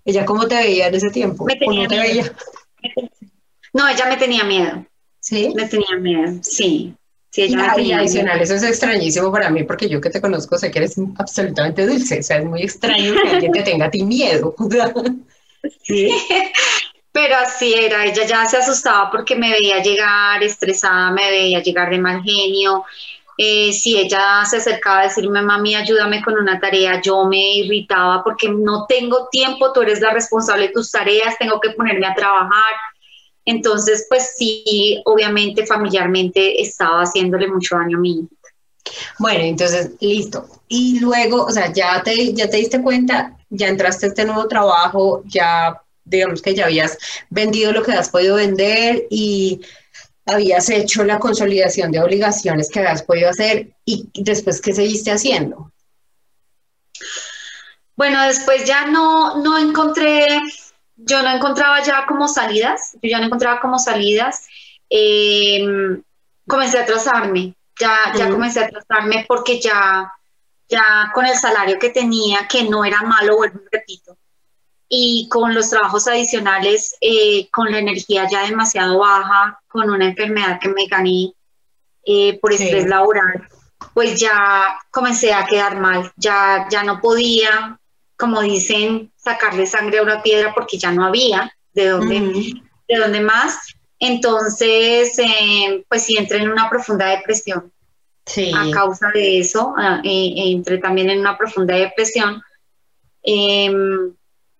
¿Ella 0.04 0.24
cómo 0.24 0.46
te 0.46 0.56
veía 0.56 0.88
en 0.88 0.94
ese 0.94 1.10
tiempo? 1.10 1.44
Me 1.44 1.56
tenía 1.56 1.86
no 1.86 2.02
miedo. 2.02 2.32
No, 3.72 3.88
ella 3.88 4.06
me 4.06 4.16
tenía 4.16 4.44
miedo. 4.44 4.84
¿Sí? 5.20 5.52
Me 5.54 5.66
tenía 5.66 5.96
miedo, 5.98 6.38
sí. 6.42 6.94
Sí, 7.30 7.42
ella 7.44 7.56
me 7.56 7.74
tenía 7.74 7.98
adicional, 7.98 8.42
eso 8.42 8.54
es 8.54 8.62
extrañísimo 8.62 9.32
para 9.32 9.48
mí 9.48 9.64
porque 9.64 9.88
yo 9.88 10.02
que 10.02 10.10
te 10.10 10.20
conozco 10.20 10.58
sé 10.58 10.70
que 10.70 10.80
eres 10.80 10.96
absolutamente 11.16 11.86
dulce, 11.86 12.18
o 12.18 12.22
sea, 12.22 12.36
es 12.36 12.44
muy 12.44 12.62
extraño 12.62 13.14
que 13.22 13.28
alguien 13.28 13.52
te 13.52 13.62
tenga 13.62 13.86
a 13.86 13.90
ti 13.90 14.04
miedo. 14.04 14.54
sí. 15.82 16.10
Pero 17.10 17.36
así 17.36 17.72
era, 17.72 18.04
ella 18.04 18.26
ya 18.26 18.44
se 18.46 18.58
asustaba 18.58 19.10
porque 19.10 19.34
me 19.36 19.50
veía 19.50 19.82
llegar 19.82 20.42
estresada, 20.42 21.10
me 21.10 21.30
veía 21.30 21.62
llegar 21.62 21.88
de 21.88 21.98
mal 21.98 22.22
genio, 22.22 22.84
eh, 23.44 23.72
si 23.72 23.98
ella 23.98 24.44
se 24.48 24.58
acercaba 24.58 25.00
a 25.00 25.04
decirme, 25.08 25.42
mami, 25.42 25.74
ayúdame 25.74 26.22
con 26.22 26.34
una 26.34 26.60
tarea, 26.60 27.00
yo 27.02 27.24
me 27.24 27.56
irritaba 27.56 28.22
porque 28.22 28.48
no 28.48 28.86
tengo 28.86 29.26
tiempo, 29.32 29.72
tú 29.72 29.82
eres 29.82 30.00
la 30.00 30.12
responsable 30.12 30.68
de 30.68 30.72
tus 30.72 30.92
tareas, 30.92 31.36
tengo 31.40 31.58
que 31.58 31.70
ponerme 31.70 32.06
a 32.06 32.14
trabajar. 32.14 32.72
Entonces, 33.44 34.06
pues 34.08 34.34
sí, 34.36 35.02
obviamente 35.06 35.66
familiarmente 35.66 36.62
estaba 36.62 37.02
haciéndole 37.02 37.48
mucho 37.48 37.74
daño 37.74 37.98
a 37.98 38.00
mí. 38.00 38.28
Bueno, 39.18 39.42
entonces, 39.42 39.90
listo. 39.98 40.46
Y 40.68 41.00
luego, 41.00 41.44
o 41.44 41.50
sea, 41.50 41.72
ya 41.72 42.00
te, 42.00 42.32
ya 42.34 42.48
te 42.48 42.58
diste 42.58 42.80
cuenta, 42.80 43.36
ya 43.50 43.66
entraste 43.66 44.06
a 44.06 44.08
este 44.10 44.24
nuevo 44.24 44.46
trabajo, 44.46 45.24
ya 45.26 45.82
digamos 46.04 46.42
que 46.42 46.54
ya 46.54 46.66
habías 46.66 46.96
vendido 47.28 47.72
lo 47.72 47.82
que 47.82 47.90
has 47.90 48.08
podido 48.08 48.36
vender 48.36 49.04
y 49.10 49.62
habías 50.26 50.68
hecho 50.70 51.04
la 51.04 51.18
consolidación 51.18 51.90
de 51.90 52.00
obligaciones 52.00 52.68
que 52.68 52.80
habías 52.80 53.02
podido 53.02 53.30
hacer 53.30 53.72
y 53.84 54.08
después, 54.14 54.60
¿qué 54.60 54.72
seguiste 54.72 55.10
haciendo? 55.10 55.72
Bueno, 57.96 58.22
después 58.22 58.64
ya 58.64 58.86
no, 58.86 59.42
no 59.42 59.58
encontré, 59.58 60.26
yo 60.96 61.22
no 61.22 61.30
encontraba 61.30 61.82
ya 61.82 62.06
como 62.06 62.26
salidas, 62.26 62.92
yo 62.94 63.08
ya 63.08 63.18
no 63.18 63.26
encontraba 63.26 63.60
como 63.60 63.78
salidas. 63.78 64.46
Em, 64.88 66.02
comencé 66.46 66.78
a 66.78 66.86
trazarme, 66.86 67.54
ya, 67.78 68.12
ya 68.16 68.28
comencé 68.30 68.60
a 68.60 68.68
trazarme 68.68 69.24
porque 69.28 69.60
ya, 69.60 70.12
ya 70.68 71.10
con 71.14 71.26
el 71.26 71.36
salario 71.36 71.78
que 71.78 71.90
tenía, 71.90 72.48
que 72.48 72.64
no 72.64 72.84
era 72.84 73.02
malo, 73.02 73.36
vuelvo 73.36 73.60
repito, 73.70 74.16
y 74.94 75.26
con 75.30 75.54
los 75.54 75.70
trabajos 75.70 76.06
adicionales, 76.06 76.98
eh, 77.00 77.48
con 77.50 77.72
la 77.72 77.78
energía 77.78 78.28
ya 78.30 78.46
demasiado 78.46 78.98
baja, 78.98 79.58
con 79.66 79.88
una 79.88 80.04
enfermedad 80.04 80.60
que 80.60 80.68
me 80.68 80.84
gané 80.86 81.32
eh, 82.04 82.38
por 82.38 82.52
estrés 82.52 82.86
laboral, 82.86 83.48
pues 83.94 84.20
ya 84.20 84.78
comencé 84.90 85.32
a 85.32 85.46
quedar 85.46 85.80
mal, 85.80 86.12
ya, 86.16 86.66
ya 86.70 86.84
no 86.84 87.00
podía, 87.00 87.80
como 88.18 88.42
dicen, 88.42 89.10
sacarle 89.16 89.64
sangre 89.64 90.00
a 90.00 90.02
una 90.02 90.22
piedra 90.22 90.52
porque 90.52 90.76
ya 90.76 90.92
no 90.92 91.06
había 91.06 91.50
de 91.72 91.88
dónde, 91.88 92.60
de 92.86 92.96
dónde 92.98 93.20
más. 93.22 93.74
Entonces, 93.98 95.18
eh, 95.18 95.86
pues 95.88 96.02
sí, 96.02 96.18
entré 96.18 96.42
en 96.42 96.50
una 96.50 96.68
profunda 96.68 97.06
depresión. 97.06 97.72
Sí. 98.26 98.52
A 98.54 98.70
causa 98.70 99.08
de 99.14 99.38
eso, 99.38 99.74
entré 100.04 100.76
también 100.76 101.08
en 101.08 101.20
una 101.20 101.38
profunda 101.38 101.76
depresión. 101.76 102.42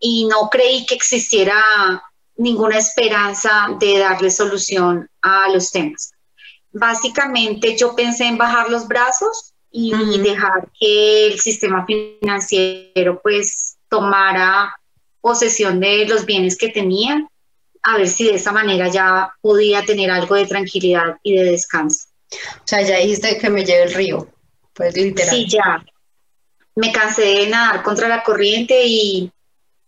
Y 0.05 0.27
no 0.27 0.51
creí 0.51 0.85
que 0.85 0.97
existiera 0.97 1.63
ninguna 2.37 2.79
esperanza 2.79 3.69
de 3.79 3.99
darle 3.99 4.31
solución 4.31 5.09
a 5.23 5.49
los 5.49 5.71
temas. 5.71 6.13
Básicamente 6.73 7.77
yo 7.77 7.95
pensé 7.95 8.27
en 8.27 8.37
bajar 8.37 8.69
los 8.69 8.89
brazos 8.89 9.53
y, 9.71 9.93
dejar 10.19 10.69
que 10.79 11.29
el 11.29 11.41
sistema 11.41 11.87
financiero 11.87 13.21
pues 13.23 13.77
tomara 13.89 14.75
posesión 15.21 15.81
de 15.81 16.07
los 16.07 16.27
bienes 16.27 16.59
que 16.59 16.69
tenía, 16.69 17.27
a 17.83 17.97
ver 17.97 18.09
si 18.09 18.25
de 18.25 18.35
esa 18.35 18.53
manera 18.53 18.89
ya 18.89 19.33
podía 19.41 19.85
tener 19.85 20.11
algo 20.11 20.35
de 20.35 20.47
tranquilidad 20.47 21.17
y 21.23 21.37
de 21.37 21.45
descanso. 21.45 22.07
O 22.31 22.67
sea, 22.67 22.83
ya 22.83 22.99
dijiste 22.99 23.39
que 23.39 23.51
me 23.51 23.65
lleve 23.65 23.85
el 23.85 23.95
río, 23.95 24.29
pues 24.75 24.97
literal. 24.97 25.31
Sí, 25.31 25.49
ya. 25.49 25.85
Me 26.75 26.91
cansé 26.91 27.23
de 27.23 27.47
nadar 27.49 27.83
contra 27.83 28.09
la 28.09 28.23
corriente 28.23 28.83
y 28.85 29.31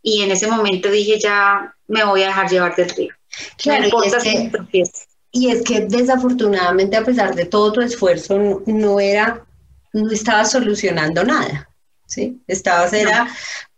y 0.05 0.23
en 0.23 0.31
ese 0.31 0.47
momento 0.47 0.91
dije 0.91 1.19
ya 1.19 1.75
me 1.89 2.05
voy 2.05 2.23
a 2.23 2.29
dejar 2.29 2.49
llevar 2.49 2.77
del 2.77 2.91
río. 2.91 3.15
Claro, 3.57 3.89
y, 3.89 4.07
es 4.07 4.23
que, 4.23 4.85
y 5.33 5.51
es 5.51 5.63
que 5.63 5.81
desafortunadamente 5.81 6.97
a 6.97 7.05
pesar 7.05 7.35
de 7.35 7.47
todo 7.47 7.73
tu 7.73 7.81
esfuerzo 7.81 8.63
no, 8.67 9.01
era, 9.01 9.45
no 9.93 10.11
estabas 10.13 10.53
solucionando 10.53 11.25
nada, 11.25 11.69
¿sí? 12.07 12.41
Estabas 12.47 12.93
era 12.93 13.27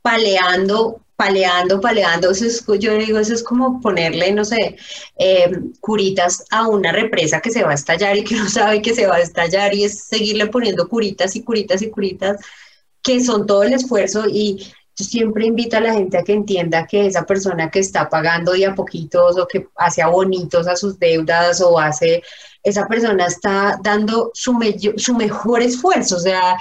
paleando 0.02 1.00
paleando, 1.16 1.80
paleando, 1.80 2.30
eso 2.30 2.44
es, 2.44 2.64
yo 2.78 2.98
digo, 2.98 3.18
eso 3.18 3.32
es 3.32 3.42
como 3.42 3.80
ponerle, 3.80 4.32
no 4.32 4.44
sé, 4.44 4.76
em, 5.16 5.72
curitas 5.80 6.44
a 6.50 6.68
una 6.68 6.92
represa 6.92 7.40
que 7.40 7.50
se 7.50 7.62
va 7.64 7.70
a 7.70 7.74
estallar 7.74 8.16
y 8.18 8.24
que 8.24 8.34
no 8.36 8.48
sabe 8.48 8.82
que 8.82 8.94
se 8.94 9.06
va 9.06 9.16
a 9.16 9.20
estallar 9.20 9.74
y 9.74 9.84
es 9.84 10.04
seguirle 10.04 10.46
poniendo 10.48 10.88
curitas 10.88 11.34
y 11.34 11.42
curitas 11.42 11.80
y 11.82 11.90
curitas, 11.90 12.36
que 13.02 13.24
son 13.24 13.46
todo 13.46 13.62
el 13.62 13.72
esfuerzo 13.72 14.26
y 14.28 14.72
siempre 15.04 15.46
invito 15.46 15.76
a 15.76 15.80
la 15.80 15.94
gente 15.94 16.18
a 16.18 16.22
que 16.22 16.32
entienda 16.32 16.86
que 16.86 17.06
esa 17.06 17.24
persona 17.24 17.70
que 17.70 17.80
está 17.80 18.08
pagando 18.08 18.52
de 18.52 18.66
a 18.66 18.74
poquitos 18.74 19.38
o 19.38 19.46
que 19.46 19.68
hace 19.76 20.02
abonitos 20.02 20.66
a 20.66 20.76
sus 20.76 20.98
deudas 20.98 21.60
o 21.60 21.78
hace, 21.78 22.22
esa 22.62 22.86
persona 22.86 23.26
está 23.26 23.78
dando 23.82 24.30
su, 24.34 24.58
su 24.96 25.14
mejor 25.14 25.62
esfuerzo, 25.62 26.16
o 26.16 26.20
sea, 26.20 26.56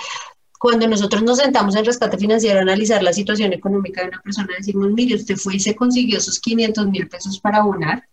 cuando 0.59 0.87
nosotros 0.87 1.21
nos 1.23 1.37
sentamos 1.37 1.75
en 1.75 1.85
rescate 1.85 2.17
financiero 2.17 2.59
a 2.59 2.63
analizar 2.63 3.03
la 3.03 3.13
situación 3.13 3.53
económica 3.53 4.01
de 4.01 4.09
una 4.09 4.21
persona, 4.21 4.49
decimos, 4.57 4.89
mire, 4.91 5.15
usted 5.15 5.35
fue 5.35 5.55
y 5.55 5.59
se 5.59 5.75
consiguió 5.75 6.17
esos 6.17 6.39
500 6.39 6.87
mil 6.87 7.07
pesos 7.07 7.39
para 7.39 7.59
abonar, 7.59 8.03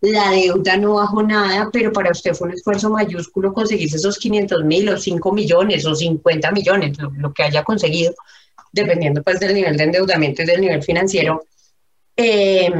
la 0.00 0.30
deuda 0.32 0.76
no 0.76 0.94
bajó 0.94 1.22
nada, 1.22 1.70
pero 1.72 1.92
para 1.92 2.10
usted 2.10 2.34
fue 2.34 2.48
un 2.48 2.54
esfuerzo 2.54 2.90
mayúsculo 2.90 3.54
conseguirse 3.54 3.96
esos 3.96 4.18
500 4.18 4.64
mil 4.64 4.88
o 4.90 4.98
5 4.98 5.32
millones 5.32 5.86
o 5.86 5.94
50 5.94 6.50
millones, 6.50 6.98
lo, 6.98 7.32
que 7.32 7.42
haya 7.42 7.64
conseguido, 7.64 8.12
dependiendo 8.74 9.22
pues 9.22 9.40
del 9.40 9.54
nivel 9.54 9.76
de 9.76 9.84
endeudamiento 9.84 10.42
y 10.42 10.46
del 10.46 10.60
nivel 10.60 10.82
financiero. 10.82 11.46
Eh, 12.16 12.70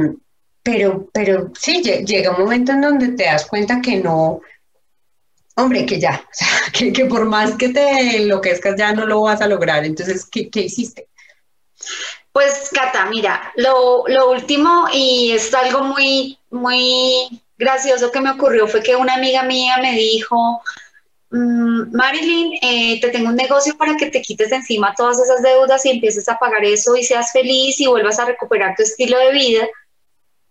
pero, 0.61 1.09
pero 1.13 1.51
sí, 1.59 1.81
llega 1.81 2.31
un 2.31 2.41
momento 2.41 2.71
en 2.71 2.81
donde 2.81 3.09
te 3.09 3.25
das 3.25 3.45
cuenta 3.45 3.81
que 3.81 3.97
no, 3.97 4.41
hombre, 5.55 5.85
que 5.85 5.99
ya, 5.99 6.27
que, 6.73 7.05
por 7.05 7.25
más 7.25 7.55
que 7.55 7.69
te 7.69 8.17
enloquezcas 8.17 8.75
ya 8.77 8.93
no 8.93 9.05
lo 9.05 9.21
vas 9.21 9.41
a 9.41 9.47
lograr. 9.47 9.85
Entonces, 9.85 10.25
¿qué, 10.25 10.49
hiciste? 10.53 11.07
Pues, 12.31 12.69
Cata, 12.73 13.05
mira, 13.05 13.53
lo, 13.55 14.03
último, 14.29 14.87
y 14.91 15.31
es 15.31 15.53
algo 15.53 15.83
muy, 15.83 16.37
muy 16.49 17.41
gracioso 17.57 18.11
que 18.11 18.19
me 18.19 18.31
ocurrió, 18.31 18.67
fue 18.67 18.83
que 18.83 18.95
una 18.95 19.15
amiga 19.15 19.43
mía 19.43 19.77
me 19.81 19.93
dijo, 19.93 20.61
mm, 21.31 21.95
Marilyn, 21.95 22.53
eh, 22.61 22.99
te 23.01 23.09
tengo 23.09 23.29
un 23.29 23.35
negocio 23.35 23.77
para 23.77 23.95
que 23.95 24.09
te 24.09 24.21
quites 24.21 24.49
de 24.49 24.57
encima 24.57 24.93
todas 24.95 25.19
esas 25.19 25.41
deudas 25.41 25.85
y 25.85 25.91
empieces 25.91 26.27
a 26.29 26.37
pagar 26.37 26.63
eso 26.63 26.95
y 26.95 27.03
seas 27.03 27.31
feliz 27.31 27.79
y 27.79 27.87
vuelvas 27.87 28.19
a 28.19 28.25
recuperar 28.25 28.75
tu 28.75 28.83
estilo 28.83 29.17
de 29.17 29.31
vida 29.31 29.67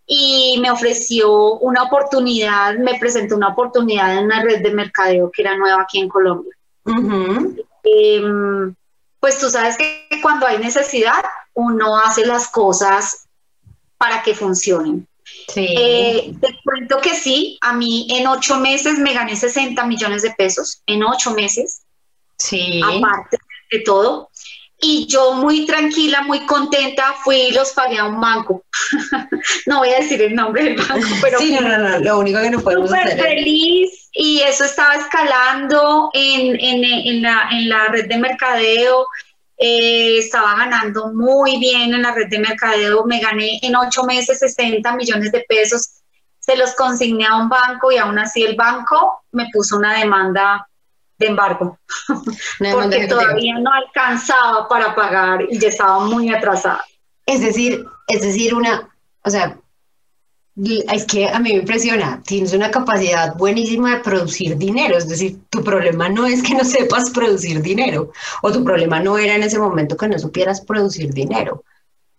y 0.06 0.58
me 0.60 0.70
ofreció 0.70 1.54
una 1.54 1.84
oportunidad, 1.84 2.76
me 2.76 2.98
presentó 2.98 3.36
una 3.36 3.48
oportunidad 3.48 4.18
en 4.18 4.26
una 4.26 4.42
red 4.42 4.62
de 4.62 4.74
mercadeo 4.74 5.30
que 5.30 5.42
era 5.42 5.56
nueva 5.56 5.82
aquí 5.82 6.00
en 6.00 6.08
Colombia. 6.08 6.52
Em, 7.84 8.74
pues 9.20 9.38
tú 9.38 9.48
sabes 9.48 9.76
que 9.76 10.20
cuando 10.20 10.46
hay 10.46 10.58
necesidad, 10.58 11.24
uno 11.54 11.96
hace 11.96 12.26
las 12.26 12.48
cosas 12.48 13.26
para 13.96 14.22
que 14.22 14.34
funcionen. 14.34 15.06
Eh, 15.56 16.32
te 16.40 16.60
cuento 16.64 16.98
que 17.00 17.14
sí, 17.14 17.58
a 17.60 17.72
mí 17.72 18.06
en 18.10 18.26
ocho 18.26 18.56
meses 18.56 18.98
me 18.98 19.12
gané 19.12 19.36
60 19.36 19.84
millones 19.86 20.22
de 20.22 20.30
pesos, 20.32 20.82
en 20.86 21.02
ocho 21.04 21.32
meses. 21.32 21.82
Sí. 22.36 22.80
Aparte 22.82 23.38
de 23.70 23.80
todo. 23.80 24.30
Y 24.80 25.06
yo 25.06 25.34
muy 25.34 25.64
tranquila, 25.64 26.22
muy 26.22 26.40
contenta, 26.40 27.14
fui 27.24 27.36
y 27.36 27.52
los 27.52 27.72
pagué 27.72 27.98
a 27.98 28.04
un 28.04 28.20
banco. 28.20 28.64
no 29.66 29.78
voy 29.78 29.88
a 29.90 30.00
decir 30.00 30.20
el 30.20 30.34
nombre 30.34 30.64
del 30.64 30.76
banco, 30.76 31.06
pero... 31.22 31.38
Sí, 31.38 31.52
no, 31.52 31.78
no, 31.78 31.98
lo 32.00 32.18
único 32.18 32.40
que 32.40 32.50
no 32.50 32.60
podemos 32.60 32.92
hacer 32.92 33.18
feliz 33.18 34.10
y 34.12 34.40
eso 34.40 34.64
estaba 34.64 34.96
escalando 34.96 36.10
en, 36.12 36.60
en, 36.60 36.84
en, 36.84 37.22
la, 37.22 37.48
en 37.50 37.68
la 37.68 37.86
red 37.88 38.08
de 38.08 38.18
mercadeo. 38.18 39.06
Eh, 39.56 40.18
estaba 40.18 40.56
ganando 40.56 41.12
muy 41.12 41.58
bien 41.58 41.94
en 41.94 42.02
la 42.02 42.12
red 42.12 42.28
de 42.28 42.38
mercadeo. 42.38 43.04
Me 43.04 43.20
gané 43.20 43.58
en 43.62 43.76
ocho 43.76 44.04
meses 44.04 44.38
60 44.40 44.96
millones 44.96 45.32
de 45.32 45.44
pesos. 45.48 46.00
Se 46.40 46.56
los 46.56 46.74
consigné 46.74 47.26
a 47.26 47.36
un 47.36 47.48
banco 47.48 47.92
y 47.92 47.98
aún 47.98 48.18
así 48.18 48.42
el 48.42 48.56
banco 48.56 49.24
me 49.32 49.48
puso 49.52 49.76
una 49.76 49.98
demanda 49.98 50.68
de 51.18 51.28
embargo, 51.28 51.78
porque 52.72 53.06
todavía 53.06 53.58
no 53.60 53.70
alcanzaba 53.72 54.68
para 54.68 54.94
pagar 54.94 55.42
y 55.48 55.58
ya 55.58 55.68
estaba 55.68 56.00
muy 56.00 56.34
atrasada. 56.34 56.84
Es 57.24 57.40
decir, 57.40 57.84
es 58.08 58.20
decir, 58.20 58.54
una, 58.54 58.88
o 59.22 59.30
sea, 59.30 59.56
es 60.56 61.04
que 61.04 61.28
a 61.28 61.38
mí 61.40 61.52
me 61.52 61.58
impresiona, 61.58 62.22
tienes 62.24 62.52
una 62.52 62.70
capacidad 62.70 63.34
buenísima 63.34 63.96
de 63.96 64.02
producir 64.02 64.56
dinero, 64.56 64.96
es 64.96 65.08
decir, 65.08 65.38
tu 65.50 65.64
problema 65.64 66.08
no 66.08 66.26
es 66.26 66.42
que 66.42 66.54
no 66.54 66.64
sepas 66.64 67.10
producir 67.10 67.60
dinero, 67.60 68.12
o 68.42 68.52
tu 68.52 68.62
problema 68.62 69.00
no 69.00 69.18
era 69.18 69.34
en 69.34 69.42
ese 69.42 69.58
momento 69.58 69.96
que 69.96 70.08
no 70.08 70.18
supieras 70.18 70.60
producir 70.60 71.12
dinero, 71.12 71.64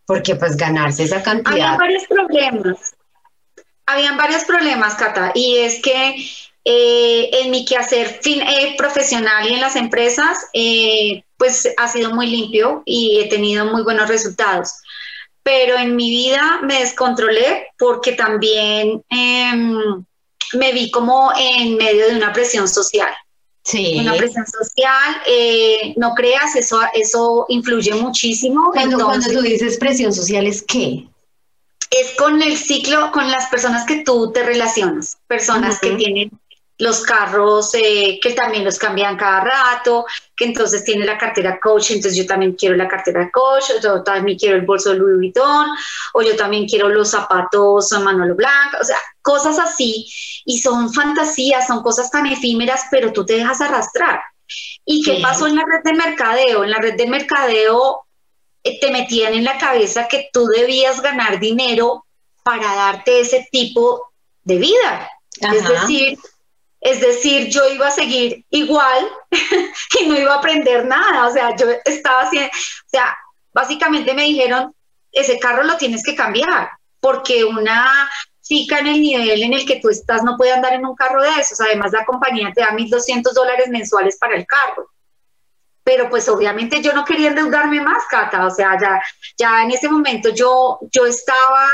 porque 0.05 0.35
pues 0.35 0.57
ganarse 0.57 1.03
esa 1.03 1.23
cantidad... 1.23 1.75
Había 1.75 1.77
varios 1.77 2.03
problemas, 2.07 2.95
habían 3.85 4.17
varios 4.17 4.43
problemas, 4.43 4.95
Cata, 4.95 5.31
y 5.33 5.57
es 5.57 5.81
que 5.81 6.15
eh, 6.65 7.29
en 7.31 7.51
mi 7.51 7.63
quehacer 7.63 8.19
eh, 8.25 8.75
profesional 8.75 9.47
y 9.47 9.53
en 9.53 9.61
las 9.61 9.75
empresas, 9.75 10.47
eh, 10.51 11.23
pues 11.37 11.69
ha 11.77 11.87
sido 11.87 12.13
muy 12.13 12.27
limpio 12.27 12.81
y 12.85 13.19
he 13.21 13.29
tenido 13.29 13.65
muy 13.65 13.83
buenos 13.83 14.09
resultados. 14.09 14.73
Pero 15.45 15.77
en 15.77 15.95
mi 15.95 16.09
vida 16.09 16.59
me 16.63 16.79
descontrolé 16.79 17.67
porque 17.77 18.13
también 18.13 19.03
em, 19.09 20.03
me 20.53 20.73
vi 20.73 20.89
como 20.89 21.31
en 21.37 21.77
medio 21.77 22.07
de 22.07 22.15
una 22.15 22.33
presión 22.33 22.67
social. 22.67 23.13
Sí. 23.63 23.97
Una 23.99 24.15
presión 24.15 24.45
social, 24.47 25.21
no 25.97 26.15
creas, 26.15 26.55
eso, 26.55 26.79
eso 26.93 27.45
influye 27.49 27.93
muchísimo. 27.93 28.71
Cuando, 28.73 29.05
cuando 29.05 29.31
tú 29.31 29.41
dices 29.41 29.77
presión 29.77 30.13
social, 30.13 30.47
¿es 30.47 30.63
qué? 30.63 31.07
Es 31.91 32.15
con 32.17 32.41
el 32.41 32.57
ciclo, 32.57 33.11
con 33.11 33.29
las 33.29 33.47
personas 33.49 33.85
que 33.85 34.03
tú 34.03 34.31
te 34.31 34.41
relacionas, 34.41 35.17
personas 35.27 35.79
que 35.79 35.91
tienen 35.91 36.31
los 36.77 37.01
carros 37.03 37.73
eh, 37.73 38.19
que 38.21 38.33
también 38.33 38.65
los 38.65 38.77
cambian 38.77 39.15
cada 39.17 39.41
rato, 39.41 40.05
que 40.35 40.45
entonces 40.45 40.83
tiene 40.83 41.05
la 41.05 41.17
cartera 41.17 41.59
coach, 41.59 41.91
entonces 41.91 42.17
yo 42.17 42.25
también 42.25 42.53
quiero 42.53 42.75
la 42.75 42.87
cartera 42.87 43.29
coach, 43.31 43.71
yo 43.81 44.03
también 44.03 44.37
quiero 44.37 44.57
el 44.57 44.65
bolso 44.65 44.89
de 44.89 44.97
Louis 44.97 45.17
Vuitton, 45.17 45.67
o 46.13 46.21
yo 46.21 46.35
también 46.35 46.67
quiero 46.67 46.89
los 46.89 47.11
zapatos 47.11 47.91
Manolo 47.91 48.35
Blanco, 48.35 48.77
o 48.81 48.83
sea, 48.83 48.97
cosas 49.21 49.57
así, 49.57 50.05
y 50.45 50.59
son 50.59 50.93
fantasías, 50.93 51.67
son 51.67 51.81
cosas 51.81 52.11
tan 52.11 52.25
efímeras, 52.25 52.85
pero 52.91 53.13
tú 53.13 53.25
te 53.25 53.33
dejas 53.33 53.61
arrastrar. 53.61 54.21
¿Y 54.85 55.01
qué 55.01 55.19
pasó 55.21 55.47
en 55.47 55.55
la 55.55 55.63
red 55.63 55.83
de 55.83 55.93
mercadeo? 55.93 56.63
En 56.63 56.71
la 56.71 56.77
red 56.77 56.95
de 56.95 57.07
mercadeo 57.07 58.05
eh, 58.63 58.79
te 58.79 58.91
metían 58.91 59.33
en 59.33 59.43
la 59.43 59.57
cabeza 59.57 60.07
que 60.07 60.29
tú 60.31 60.45
debías 60.47 61.01
ganar 61.01 61.39
dinero 61.39 62.05
para 62.43 62.75
darte 62.75 63.21
ese 63.21 63.47
tipo 63.51 64.11
de 64.43 64.57
vida. 64.57 65.09
Es 65.41 65.67
decir, 65.67 66.19
es 66.85 67.01
decir, 67.01 67.49
yo 67.49 67.67
iba 67.67 67.87
a 67.87 67.91
seguir 67.91 68.45
igual 68.51 69.07
y 69.99 70.05
no 70.05 70.19
iba 70.19 70.35
a 70.35 70.37
aprender 70.37 70.85
nada. 70.85 71.25
O 71.25 71.33
sea, 71.33 71.55
yo 71.55 71.65
estaba 71.83 72.21
haciendo, 72.21 72.47
o 72.49 72.89
sea, 72.89 73.17
básicamente 73.51 74.13
me 74.13 74.21
dijeron, 74.21 74.71
ese 75.11 75.39
carro 75.39 75.63
lo 75.63 75.77
tienes 75.77 76.03
que 76.03 76.13
cambiar, 76.13 76.69
porque 76.99 77.43
una 77.43 78.07
chica 78.39 78.77
en 78.77 78.87
el 78.87 79.01
nivel 79.01 79.41
en 79.41 79.53
el 79.53 79.65
que 79.65 79.79
tú 79.79 79.89
estás 79.89 80.23
no 80.23 80.37
puede 80.37 80.51
andar 80.51 80.73
en 80.73 80.85
un 80.85 80.95
carro 80.95 81.23
de 81.23 81.29
esos. 81.39 81.59
Además, 81.59 81.91
la 81.91 82.05
compañía 82.05 82.51
te 82.53 82.61
da 82.61 82.69
1.200 82.69 83.33
dólares 83.33 83.67
mensuales 83.69 84.19
para 84.19 84.35
el 84.35 84.45
carro. 84.45 84.91
Pero 85.83 86.07
pues 86.07 86.29
obviamente 86.29 86.83
yo 86.83 86.93
no 86.93 87.03
quería 87.03 87.29
endeudarme 87.29 87.81
más, 87.81 88.03
Cata. 88.07 88.45
O 88.45 88.51
sea, 88.51 88.77
ya, 88.79 89.01
ya 89.39 89.63
en 89.63 89.71
ese 89.71 89.89
momento 89.89 90.29
yo, 90.29 90.77
yo 90.91 91.07
estaba 91.07 91.67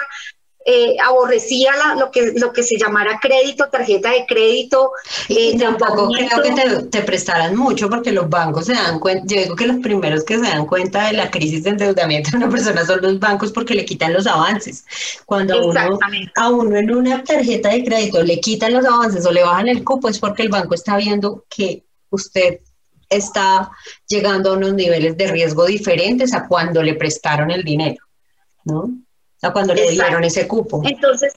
eh, 0.65 0.95
aborrecía 1.03 1.71
lo, 1.97 2.11
que, 2.11 2.33
lo 2.35 2.53
que 2.53 2.63
se 2.63 2.77
llamara 2.77 3.19
crédito, 3.21 3.67
tarjeta 3.71 4.11
de 4.11 4.25
crédito. 4.27 4.91
y 5.27 5.55
eh, 5.55 5.57
tampoco 5.57 6.09
creo 6.09 6.41
que 6.41 6.51
te, 6.51 6.83
te, 6.83 7.01
prestaran 7.01 7.55
mucho 7.55 7.89
porque 7.89 8.11
los 8.11 8.29
bancos 8.29 8.65
se 8.65 8.73
dan 8.73 8.99
cuenta, 8.99 9.25
yo 9.27 9.41
digo 9.41 9.55
que 9.55 9.67
los 9.67 9.77
primeros 9.77 10.23
que 10.23 10.35
se 10.35 10.43
dan 10.43 10.65
cuenta 10.65 11.07
de 11.07 11.13
la 11.13 11.31
crisis 11.31 11.63
de 11.63 11.71
endeudamiento 11.71 12.31
de 12.31 12.37
una 12.37 12.49
persona 12.49 12.85
son 12.85 13.01
los 13.01 13.19
bancos 13.19 13.51
porque 13.51 13.73
le 13.73 13.85
quitan 13.85 14.13
los 14.13 14.27
avances. 14.27 14.85
Cuando 15.25 15.55
a 15.55 15.65
uno, 15.65 15.99
a 16.35 16.49
uno 16.49 16.75
en 16.77 16.93
una 16.93 17.23
tarjeta 17.23 17.69
de 17.69 17.83
crédito 17.83 18.21
le 18.21 18.39
quitan 18.39 18.73
los 18.73 18.85
avances 18.85 19.25
o 19.25 19.31
le 19.31 19.43
bajan 19.43 19.67
el 19.67 19.83
cupo 19.83 20.09
es 20.09 20.19
porque 20.19 20.43
el 20.43 20.49
banco 20.49 20.75
está 20.75 20.97
viendo 20.97 21.45
que 21.49 21.83
usted 22.11 22.59
está 23.09 23.71
llegando 24.07 24.51
a 24.51 24.57
unos 24.57 24.73
niveles 24.73 25.17
de 25.17 25.27
riesgo 25.27 25.65
diferentes 25.65 26.33
a 26.33 26.47
cuando 26.47 26.81
le 26.81 26.95
prestaron 26.95 27.51
el 27.51 27.63
dinero, 27.63 28.03
¿no? 28.63 28.89
Cuando 29.49 29.73
le 29.73 29.89
dieron 29.89 30.23
ese 30.23 30.47
cupo. 30.47 30.81
Entonces, 30.85 31.33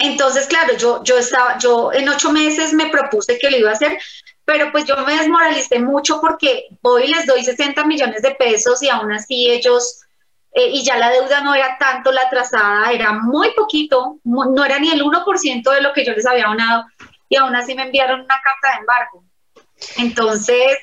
entonces, 0.00 0.46
claro, 0.46 0.76
yo, 0.76 1.04
yo 1.04 1.18
estaba, 1.18 1.58
yo 1.58 1.92
en 1.92 2.08
ocho 2.08 2.32
meses 2.32 2.72
me 2.72 2.88
propuse 2.88 3.38
que 3.38 3.50
lo 3.50 3.58
iba 3.58 3.70
a 3.70 3.74
hacer, 3.74 3.98
pero 4.44 4.72
pues 4.72 4.86
yo 4.86 4.96
me 5.06 5.16
desmoralicé 5.16 5.78
mucho 5.78 6.20
porque 6.20 6.68
voy 6.82 7.04
y 7.04 7.08
les 7.08 7.26
doy 7.26 7.44
60 7.44 7.84
millones 7.84 8.22
de 8.22 8.32
pesos 8.32 8.82
y 8.82 8.88
aún 8.88 9.12
así 9.12 9.50
ellos 9.50 10.00
eh, 10.52 10.70
y 10.70 10.82
ya 10.82 10.96
la 10.96 11.10
deuda 11.10 11.42
no 11.42 11.54
era 11.54 11.76
tanto 11.78 12.10
la 12.10 12.28
trazada, 12.28 12.90
era 12.90 13.12
muy 13.12 13.52
poquito, 13.52 14.18
no 14.24 14.64
era 14.64 14.78
ni 14.78 14.90
el 14.90 15.02
1% 15.02 15.70
de 15.70 15.80
lo 15.82 15.92
que 15.92 16.04
yo 16.04 16.12
les 16.12 16.26
había 16.26 16.46
donado 16.46 16.86
y 17.28 17.36
aún 17.36 17.54
así 17.54 17.74
me 17.74 17.84
enviaron 17.84 18.22
una 18.22 18.40
carta 18.42 18.74
de 18.74 18.80
embargo. 18.80 19.24
Entonces, 19.98 20.78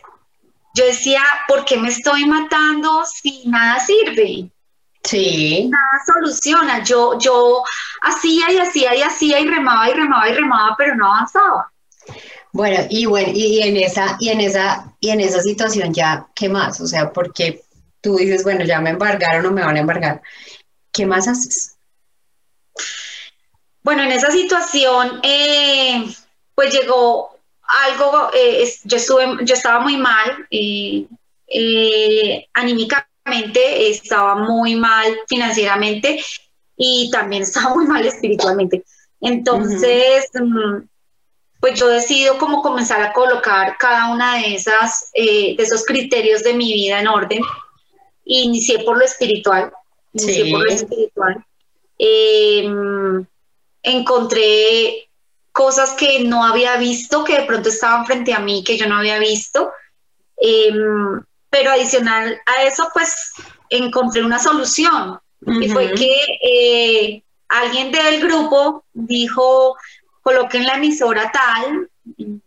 yo 0.74 0.86
decía, 0.86 1.22
¿por 1.48 1.66
qué 1.66 1.76
me 1.78 1.90
estoy 1.90 2.26
matando 2.26 3.04
si 3.06 3.44
nada 3.48 3.80
sirve? 3.80 4.50
Sí. 5.08 5.70
Nada 5.70 6.04
soluciona. 6.06 6.84
Yo, 6.84 7.18
yo 7.18 7.64
hacía 8.02 8.52
y 8.52 8.58
hacía 8.58 8.96
y 8.96 9.02
hacía 9.02 9.40
y 9.40 9.48
remaba 9.48 9.90
y 9.90 9.94
remaba 9.94 10.30
y 10.30 10.34
remaba, 10.34 10.76
pero 10.78 10.96
no 10.96 11.08
avanzaba. 11.14 11.72
Bueno, 12.52 12.86
y 12.90 13.06
bueno, 13.06 13.32
y 13.34 13.62
en 13.62 13.78
esa, 13.78 14.18
y 14.20 14.30
en 14.30 14.42
esa, 14.42 14.94
y 15.00 15.10
en 15.10 15.22
esa 15.22 15.40
situación 15.42 15.94
ya, 15.94 16.28
¿qué 16.36 16.50
más? 16.50 16.82
O 16.82 16.88
sea, 16.88 17.12
porque 17.12 17.62
tú 18.02 18.18
dices, 18.18 18.44
bueno, 18.44 18.66
ya 18.66 18.82
me 18.82 18.90
embargaron 18.90 19.46
o 19.46 19.52
me 19.52 19.64
van 19.64 19.78
a 19.78 19.80
embargar. 19.80 20.22
¿Qué 20.92 21.06
más 21.06 21.28
haces? 21.28 21.78
Bueno, 23.84 24.04
en 24.04 24.12
esa 24.12 24.32
situación, 24.32 25.22
eh, 25.24 26.06
pues 26.54 26.74
llegó 26.74 27.38
algo, 27.62 28.30
eh, 28.34 28.70
yo, 28.84 28.98
estuve, 28.98 29.38
yo 29.46 29.54
estaba 29.54 29.80
muy 29.80 29.96
mal, 29.98 30.48
eh, 30.50 31.08
anímicamente, 32.54 33.08
estaba 33.90 34.36
muy 34.36 34.76
mal 34.76 35.18
financieramente 35.28 36.24
y 36.76 37.10
también 37.12 37.44
estaba 37.44 37.76
muy 37.76 37.86
mal 37.86 38.06
espiritualmente. 38.06 38.84
Entonces, 39.22 40.30
mm, 40.34 40.84
pues 41.60 41.80
yo 41.80 41.88
decido 41.88 42.38
como 42.38 42.62
comenzar 42.62 43.02
a 43.02 43.14
colocar 43.14 43.78
cada 43.78 44.12
una 44.12 44.36
de 44.36 44.56
esas, 44.56 45.12
de 45.14 45.56
esos 45.58 45.86
criterios 45.86 46.44
de 46.44 46.54
mi 46.54 46.74
vida 46.74 47.00
en 47.00 47.08
orden 47.08 47.42
inicié 48.28 48.80
por 48.80 48.98
lo 48.98 49.06
espiritual. 49.06 49.72
Inicié 50.14 50.52
por 50.52 50.66
lo 50.66 50.72
espiritual. 50.72 51.46
Em, 51.98 53.26
encontré 53.82 55.10
cosas 55.52 55.94
que 55.94 56.24
no 56.24 56.44
había 56.44 56.78
visto, 56.78 57.24
que 57.24 57.40
de 57.40 57.46
pronto 57.46 57.70
estaban 57.70 58.06
frente 58.06 58.34
a 58.34 58.40
mí, 58.40 58.64
que 58.64 58.78
yo 58.78 58.88
no 58.88 58.98
había 58.98 59.20
visto. 59.20 59.72
Em, 60.38 61.22
pero 61.58 61.72
adicional 61.72 62.40
a 62.46 62.64
eso, 62.64 62.88
pues 62.94 63.34
encontré 63.70 64.24
una 64.24 64.40
solución. 64.40 65.20
Y 65.46 65.70
fue 65.70 65.92
que 65.94 66.14
eh, 66.44 67.24
alguien 67.50 67.92
del 67.92 68.22
grupo 68.22 68.86
dijo, 68.94 69.76
coloquen 70.22 70.66
la 70.66 70.76
emisora 70.76 71.32
tal, 71.32 71.90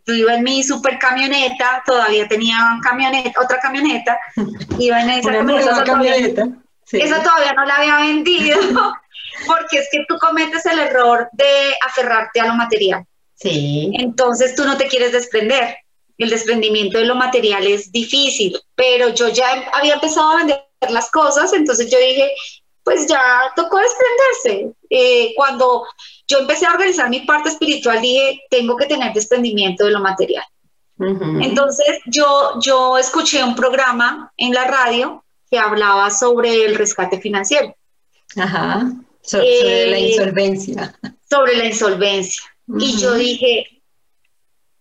yo 0.07 0.15
iba 0.15 0.35
en 0.35 0.43
mi 0.43 0.63
super 0.63 0.99
camioneta, 0.99 1.83
todavía 1.87 2.29
tenía 2.29 2.57
camioneta, 2.83 3.41
otra 3.41 3.59
camioneta, 3.59 4.19
iba 4.79 5.01
en 5.01 5.11
esa, 5.11 5.85
camioneta. 5.85 6.49
Esa 6.93 7.23
todavía 7.23 7.53
no 7.55 7.65
la 7.65 7.77
había 7.77 7.97
vendido, 7.99 8.59
porque 9.47 9.79
es 9.79 9.89
que 9.91 10.05
tú 10.09 10.19
cometes 10.19 10.67
el 10.67 10.79
error 10.79 11.29
de 11.33 11.75
aferrarte 11.87 12.41
a 12.41 12.47
lo 12.47 12.55
material. 12.55 13.05
Sí. 13.35 13.93
Entonces 13.95 14.55
tú 14.55 14.65
no 14.65 14.77
te 14.77 14.87
quieres 14.87 15.13
desprender. 15.13 15.79
El 16.21 16.29
desprendimiento 16.29 16.99
de 16.99 17.07
lo 17.07 17.15
material 17.15 17.67
es 17.67 17.91
difícil, 17.91 18.55
pero 18.75 19.09
yo 19.09 19.29
ya 19.29 19.71
había 19.73 19.95
empezado 19.95 20.31
a 20.31 20.37
vender 20.37 20.63
las 20.91 21.11
cosas, 21.11 21.53
entonces 21.55 21.91
yo 21.91 21.99
dije, 21.99 22.31
pues 22.85 23.07
ya 23.07 23.23
tocó 23.57 23.79
desprenderse. 23.79 24.77
Eh, 24.91 25.33
cuando 25.35 25.87
yo 26.29 26.41
empecé 26.41 26.67
a 26.67 26.73
organizar 26.73 27.09
mi 27.09 27.21
parte 27.21 27.49
espiritual, 27.49 28.03
dije, 28.03 28.43
tengo 28.51 28.77
que 28.77 28.85
tener 28.85 29.15
desprendimiento 29.15 29.87
de 29.87 29.93
lo 29.93 30.01
material. 30.01 30.45
Entonces 31.41 32.01
yo, 32.05 32.61
yo 32.61 32.99
escuché 32.99 33.43
un 33.43 33.55
programa 33.55 34.31
en 34.37 34.53
la 34.53 34.65
radio 34.65 35.25
que 35.51 35.59
hablaba 35.59 36.11
sobre 36.11 36.67
el 36.67 36.75
rescate 36.75 37.19
financiero. 37.19 37.75
Ajá, 38.37 38.93
sobre 39.23 39.91
la 39.91 39.97
eh, 39.97 40.11
insolvencia. 40.11 40.95
Sobre 41.31 41.57
la 41.57 41.65
insolvencia. 41.65 42.43
Y 42.79 42.99
yo 42.99 43.15
dije, 43.15 43.80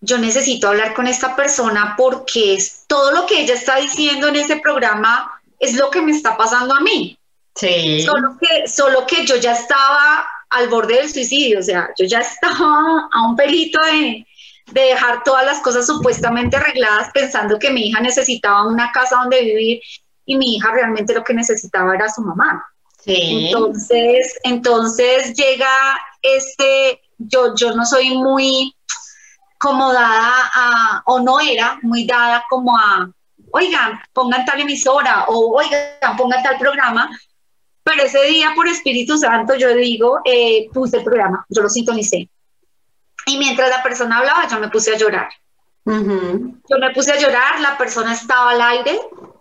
yo 0.02 0.18
necesito 0.18 0.70
hablar 0.70 0.94
con 0.94 1.08
esta 1.08 1.36
persona 1.36 1.96
porque 1.98 2.56
es, 2.56 2.86
todo 2.88 3.12
lo 3.12 3.26
que 3.26 3.42
ella 3.42 3.54
está 3.54 3.78
diciendo 3.78 4.28
en 4.28 4.38
ese 4.38 4.58
programa 4.58 5.42
es 5.60 5.76
lo 5.76 5.90
que 5.90 6.02
me 6.02 6.12
está 6.12 6.38
pasando 6.38 6.74
a 6.74 6.80
mí. 6.80 7.18
Sí. 7.56 8.02
Solo 8.04 8.38
que, 8.40 8.68
solo 8.68 9.06
que 9.06 9.26
yo 9.26 9.36
ya 9.36 9.54
estaba 9.54 10.26
al 10.50 10.70
borde 10.70 10.96
del 10.96 11.12
suicidio, 11.12 11.60
o 11.60 11.64
sea, 11.64 11.90
yo 11.98 12.06
ya 12.06 12.22
estaba 12.22 13.10
a 13.12 13.28
un 13.28 13.36
pelito 13.36 13.80
de, 13.84 14.26
dejar 14.72 15.24
todas 15.24 15.44
las 15.46 15.60
cosas 15.62 15.88
supuestamente 15.88 16.56
arregladas 16.56 17.10
pensando 17.12 17.58
que 17.58 17.72
mi 17.72 17.88
hija 17.88 18.02
necesitaba 18.02 18.68
una 18.68 18.92
casa 18.92 19.16
donde 19.16 19.42
vivir 19.42 19.82
y 20.26 20.38
mi 20.38 20.56
hija 20.56 20.72
realmente 20.72 21.16
lo 21.16 21.24
que 21.24 21.34
necesitaba 21.34 21.96
era 21.96 22.08
su 22.08 22.22
mamá. 22.22 22.64
Sí. 23.04 23.48
Entonces, 23.48 24.36
entonces 24.44 25.34
llega 25.34 25.68
este, 26.22 27.02
yo, 27.18 27.56
yo 27.56 27.74
no 27.74 27.84
soy 27.84 28.16
muy 28.16 28.76
como 29.60 29.92
dada 29.94 30.50
a, 30.54 31.04
o 31.06 31.20
no 31.20 31.40
era 31.40 31.78
muy 31.84 32.06
dada 32.06 32.46
como 32.50 32.76
a, 32.78 33.12
oigan, 33.52 34.00
pongan 34.14 34.46
tal 34.46 34.62
emisora 34.62 35.26
o 35.28 35.58
oigan, 35.58 36.16
pongan 36.18 36.42
tal 36.42 36.58
programa, 36.58 37.10
pero 37.84 38.04
ese 38.04 38.24
día, 38.24 38.54
por 38.56 38.68
Espíritu 38.68 39.18
Santo, 39.18 39.56
yo 39.56 39.74
digo, 39.76 40.20
eh, 40.24 40.70
puse 40.74 40.98
el 40.98 41.04
programa, 41.04 41.46
yo 41.50 41.62
lo 41.62 41.70
sintonicé. 41.70 42.30
Y 43.26 43.38
mientras 43.38 43.70
la 43.70 43.84
persona 43.84 44.20
hablaba, 44.20 44.48
yo 44.48 44.60
me 44.60 44.70
puse 44.70 44.94
a 44.94 44.98
llorar. 44.98 45.30
Yo 45.86 46.78
me 46.80 46.92
puse 46.94 47.12
a 47.12 47.20
llorar, 47.20 47.60
la 47.62 47.78
persona 47.78 48.14
estaba 48.14 48.52
al 48.52 48.62
aire, 48.62 49.00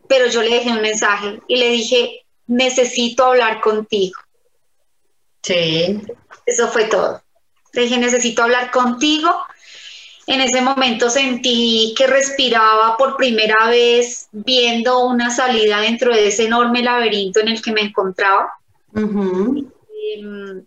pero 0.08 0.28
yo 0.28 0.42
le 0.42 0.50
dejé 0.50 0.70
un 0.70 0.80
mensaje 0.80 1.40
y 1.46 1.56
le 1.56 1.68
dije, 1.68 2.26
necesito 2.46 3.26
hablar 3.26 3.60
contigo. 3.60 4.18
Sí. 5.42 6.00
Eso 6.46 6.68
fue 6.68 6.84
todo. 6.84 7.22
Le 7.74 7.82
dije, 7.82 7.98
necesito 7.98 8.42
hablar 8.42 8.70
contigo 8.70 9.30
en 10.28 10.42
ese 10.42 10.60
momento 10.60 11.08
sentí 11.08 11.94
que 11.96 12.06
respiraba 12.06 12.98
por 12.98 13.16
primera 13.16 13.66
vez 13.68 14.28
viendo 14.30 15.06
una 15.06 15.30
salida 15.30 15.80
dentro 15.80 16.12
de 16.12 16.28
ese 16.28 16.44
enorme 16.44 16.82
laberinto 16.82 17.40
en 17.40 17.48
el 17.48 17.62
que 17.62 17.72
me 17.72 17.80
encontraba. 17.80 18.52
Em, 18.94 20.64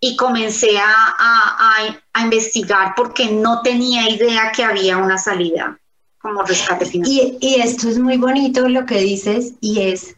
y 0.00 0.16
comencé 0.16 0.78
a, 0.78 1.94
investigar 2.20 2.94
porque 2.96 3.30
no 3.30 3.62
tenía 3.62 4.10
idea 4.10 4.50
que 4.50 4.64
había 4.64 4.96
una 4.96 5.18
salida 5.18 5.78
como 6.20 6.42
rescate 6.42 6.90
Y, 6.92 7.38
y 7.40 7.60
esto 7.60 7.88
es 7.88 7.96
muy 7.96 8.16
bonito 8.16 8.68
lo 8.68 8.84
que 8.84 8.98
dices 8.98 9.54
y 9.60 9.82
es 9.82 10.16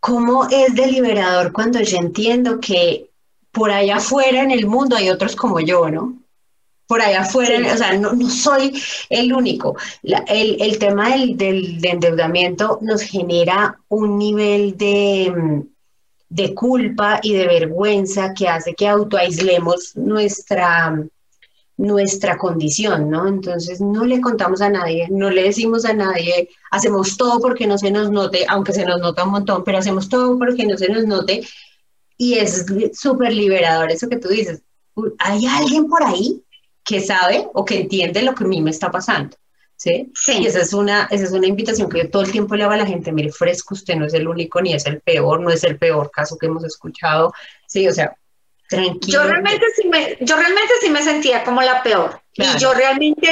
cómo 0.00 0.48
es 0.50 0.74
deliberador 0.74 1.52
cuando 1.52 1.80
yo 1.82 1.98
entiendo 1.98 2.60
que 2.60 3.10
por 3.52 3.70
allá 3.70 3.96
afuera 3.96 4.42
en 4.42 4.50
el 4.50 4.66
mundo 4.66 4.96
hay 4.96 5.10
otros 5.10 5.36
como 5.36 5.60
yo, 5.60 5.90
¿no? 5.90 6.19
Por 6.90 7.00
allá 7.00 7.20
afuera, 7.20 7.72
o 7.72 7.76
sea, 7.76 7.96
no, 7.96 8.28
soy 8.28 8.72
el 9.10 9.32
único. 9.32 9.76
el, 10.02 10.76
tema 10.80 11.10
del, 11.10 11.78
endeudamiento 11.84 12.80
nos 12.82 13.02
genera 13.02 13.78
un 13.86 14.18
nivel 14.18 14.76
de, 14.76 15.62
de, 16.28 16.52
culpa 16.52 17.20
y 17.22 17.34
de 17.34 17.46
vergüenza 17.46 18.34
que 18.34 18.48
hace 18.48 18.74
que 18.74 18.88
autoaislemos 18.88 19.94
nuestra, 19.94 21.00
nuestra 21.76 22.36
condición, 22.36 23.08
¿no? 23.08 23.28
Entonces 23.28 23.80
no 23.80 24.04
le 24.04 24.20
contamos 24.20 24.60
a 24.60 24.68
nadie, 24.68 25.06
no 25.12 25.30
le 25.30 25.44
decimos 25.44 25.84
a 25.84 25.92
nadie, 25.92 26.48
hacemos 26.72 27.16
todo 27.16 27.38
porque 27.38 27.68
no 27.68 27.78
se 27.78 27.92
nos 27.92 28.10
note, 28.10 28.46
aunque 28.48 28.72
se 28.72 28.84
nos 28.84 29.00
nota 29.00 29.22
un 29.22 29.30
montón, 29.30 29.62
pero 29.62 29.78
hacemos 29.78 30.08
todo 30.08 30.36
porque 30.36 30.66
no 30.66 30.76
se 30.76 30.88
nos 30.88 31.06
note 31.06 31.46
y 32.16 32.34
es 32.34 32.66
súper 32.94 33.32
liberador 33.32 33.92
eso 33.92 34.08
que 34.08 34.18
tú 34.18 34.26
dices. 34.26 34.60
¿Hay 35.20 35.46
alguien 35.46 35.86
por 35.86 36.02
ahí 36.02 36.42
que 36.84 37.00
sabe 37.00 37.46
o 37.54 37.64
que 37.64 37.80
entiende 37.80 38.22
lo 38.22 38.34
que 38.34 38.44
a 38.44 38.46
mí 38.46 38.60
me 38.60 38.70
está 38.70 38.90
pasando. 38.90 39.36
¿Sí? 39.76 40.12
sí. 40.14 40.42
Y 40.42 40.46
esa 40.46 40.60
es, 40.60 40.74
una, 40.74 41.08
esa 41.10 41.24
es 41.24 41.32
una 41.32 41.46
invitación 41.46 41.88
que 41.88 42.00
yo 42.00 42.10
todo 42.10 42.20
el 42.20 42.30
tiempo 42.30 42.54
le 42.54 42.64
hago 42.64 42.74
a 42.74 42.76
la 42.76 42.86
gente, 42.86 43.12
mire, 43.12 43.32
fresco, 43.32 43.74
usted 43.74 43.96
no 43.96 44.04
es 44.04 44.12
el 44.12 44.28
único 44.28 44.60
ni 44.60 44.74
es 44.74 44.84
el 44.84 45.00
peor, 45.00 45.40
no 45.40 45.50
es 45.50 45.64
el 45.64 45.78
peor 45.78 46.10
caso 46.10 46.36
que 46.36 46.46
hemos 46.46 46.64
escuchado, 46.64 47.32
sí, 47.66 47.88
o 47.88 47.92
sea, 47.94 48.14
tranquilo. 48.68 49.22
Yo 49.22 49.22
realmente 49.26 49.64
sí 49.74 49.88
me, 49.88 50.18
yo 50.20 50.36
realmente 50.36 50.74
sí 50.82 50.90
me 50.90 51.02
sentía 51.02 51.44
como 51.44 51.62
la 51.62 51.82
peor 51.82 52.20
y 52.34 52.58
yo 52.58 52.74
realmente 52.74 53.30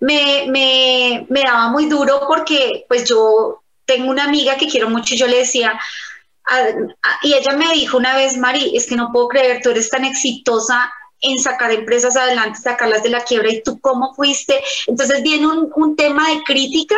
me, 0.00 0.44
me, 0.48 1.26
me 1.30 1.40
daba 1.40 1.70
muy 1.70 1.86
duro 1.86 2.24
porque 2.28 2.84
pues 2.88 3.08
yo 3.08 3.62
tengo 3.86 4.10
una 4.10 4.24
amiga 4.24 4.56
que 4.56 4.68
quiero 4.68 4.90
mucho 4.90 5.14
y 5.14 5.18
yo 5.18 5.26
le 5.26 5.38
decía, 5.38 5.80
y 7.22 7.34
ella 7.34 7.56
me 7.56 7.72
dijo 7.72 7.96
una 7.96 8.14
vez, 8.16 8.36
Mari, 8.36 8.76
es 8.76 8.86
que 8.86 8.96
no 8.96 9.10
puedo 9.12 9.28
creer, 9.28 9.62
tú 9.62 9.70
eres 9.70 9.90
tan 9.90 10.04
exitosa 10.04 10.92
en 11.20 11.38
sacar 11.38 11.72
empresas 11.72 12.16
adelante, 12.16 12.60
sacarlas 12.60 13.02
de 13.02 13.10
la 13.10 13.22
quiebra 13.22 13.50
y 13.50 13.62
tú 13.62 13.80
cómo 13.80 14.14
fuiste. 14.14 14.62
Entonces 14.86 15.22
viene 15.22 15.46
un, 15.46 15.96
tema 15.96 16.28
de 16.28 16.42
crítica 16.44 16.96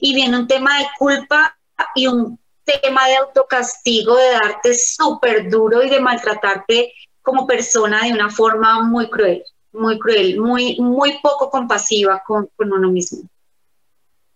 y 0.00 0.14
viene 0.14 0.38
un 0.38 0.48
tema 0.48 0.78
de 0.78 0.86
culpa 0.98 1.56
y 1.94 2.06
un 2.06 2.38
tema 2.64 3.06
de 3.08 3.16
autocastigo, 3.16 4.16
de 4.16 4.30
darte 4.32 4.74
súper 4.74 5.50
duro 5.50 5.82
y 5.82 5.90
de 5.90 6.00
maltratarte 6.00 6.92
como 7.22 7.46
persona 7.46 8.04
de 8.04 8.12
una 8.12 8.30
forma 8.30 8.82
muy 8.82 9.10
cruel, 9.10 9.44
muy 9.72 9.98
cruel, 9.98 10.40
muy, 10.40 10.76
muy 10.80 11.18
poco 11.22 11.50
compasiva 11.50 12.22
con, 12.26 12.48
uno 12.58 12.90
mismo. 12.90 13.28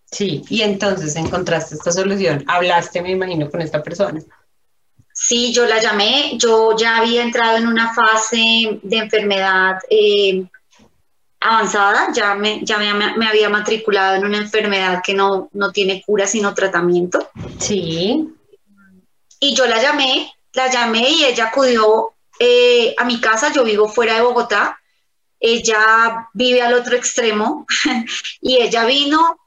Sí, 0.05 0.43
y 0.49 0.62
entonces 0.62 1.16
encontraste 1.16 1.75
esta 1.75 1.91
solución. 1.91 2.45
Hablaste, 2.47 3.03
me 3.03 3.11
imagino, 3.11 3.51
con 3.51 3.61
esta 3.61 3.83
persona. 3.83 4.22
Sí, 5.14 5.52
yo 5.52 5.64
la 5.64 5.80
llamé. 5.80 6.32
Yo 6.36 6.76
ya 6.76 6.98
había 6.98 7.22
entrado 7.22 7.56
en 7.56 7.68
una 7.68 7.94
fase 7.94 8.80
de 8.82 8.96
enfermedad 8.96 9.78
eh, 9.88 10.44
avanzada, 11.40 12.08
ya, 12.12 12.34
me, 12.34 12.64
ya 12.64 12.78
me, 12.78 13.26
había 13.26 13.48
matriculado 13.48 14.16
en 14.16 14.24
una 14.24 14.38
enfermedad 14.38 15.02
que 15.04 15.14
no, 15.14 15.48
no 15.52 15.70
tiene 15.70 16.02
cura 16.04 16.26
sino 16.26 16.52
tratamiento. 16.52 17.30
Sí. 17.60 18.28
Y 19.38 19.54
yo 19.54 19.66
la 19.66 19.80
llamé, 19.80 20.32
la 20.52 20.70
llamé 20.70 21.08
y 21.10 21.24
ella 21.24 21.46
acudió 21.46 22.14
eh, 22.40 22.94
a 22.98 23.04
mi 23.04 23.20
casa, 23.20 23.52
yo 23.52 23.62
vivo 23.62 23.88
fuera 23.88 24.14
de 24.14 24.22
Bogotá, 24.22 24.80
ella 25.38 26.28
vive 26.32 26.62
al 26.62 26.74
otro 26.74 26.96
extremo 26.96 27.66
y 28.40 28.56
ella 28.56 28.84
vino 28.84 29.38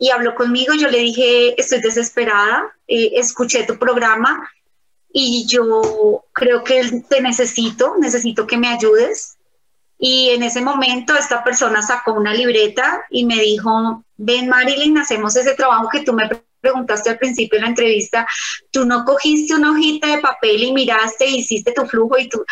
y, 0.00 0.10
habló 0.10 0.34
conmigo, 0.34 0.74
yo 0.74 0.88
le 0.88 0.98
dije, 0.98 1.60
estoy 1.60 1.80
desesperada, 1.80 2.74
eh, 2.88 3.12
escuché 3.16 3.64
tu 3.64 3.78
programa 3.78 4.50
y 5.12 5.46
yo 5.46 6.24
creo 6.32 6.64
que 6.64 7.02
te 7.08 7.20
necesito, 7.20 7.94
necesito 7.98 8.46
que 8.46 8.56
me 8.56 8.68
ayudes. 8.68 9.36
Y 9.98 10.30
en 10.30 10.42
ese 10.42 10.62
momento 10.62 11.14
esta 11.14 11.44
persona 11.44 11.82
sacó 11.82 12.14
una 12.14 12.32
libreta 12.32 13.04
y 13.10 13.26
me 13.26 13.38
dijo, 13.40 14.02
ven 14.16 14.48
Marilyn, 14.48 14.96
hacemos 14.96 15.36
ese 15.36 15.54
trabajo 15.54 15.88
que 15.92 16.00
tú 16.00 16.14
me 16.14 16.28
preguntaste 16.60 17.10
al 17.10 17.18
principio 17.18 17.58
de 17.58 17.64
la 17.64 17.68
entrevista, 17.68 18.26
tú 18.70 18.86
no 18.86 19.04
cogiste 19.04 19.54
una 19.54 19.72
hojita 19.72 20.06
de 20.06 20.22
papel 20.22 20.62
y 20.62 20.72
miraste 20.72 21.26
hiciste 21.26 21.72
tu 21.72 21.84
flujo 21.86 22.18
y 22.18 22.28
tú, 22.28 22.42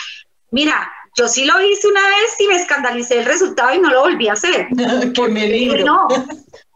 mira, 0.50 0.90
yo 1.16 1.26
sí 1.26 1.44
lo 1.44 1.60
hice 1.60 1.88
una 1.88 2.06
vez 2.06 2.40
y 2.40 2.46
me 2.46 2.56
escandalicé 2.56 3.20
el 3.20 3.24
resultado 3.24 3.74
y 3.74 3.78
no 3.78 3.90
lo 3.90 4.02
volví 4.02 4.28
a 4.28 4.34
hacer. 4.34 4.68
que 5.14 5.28
me 5.28 5.48
libro. 5.48 5.84
No, 5.84 6.08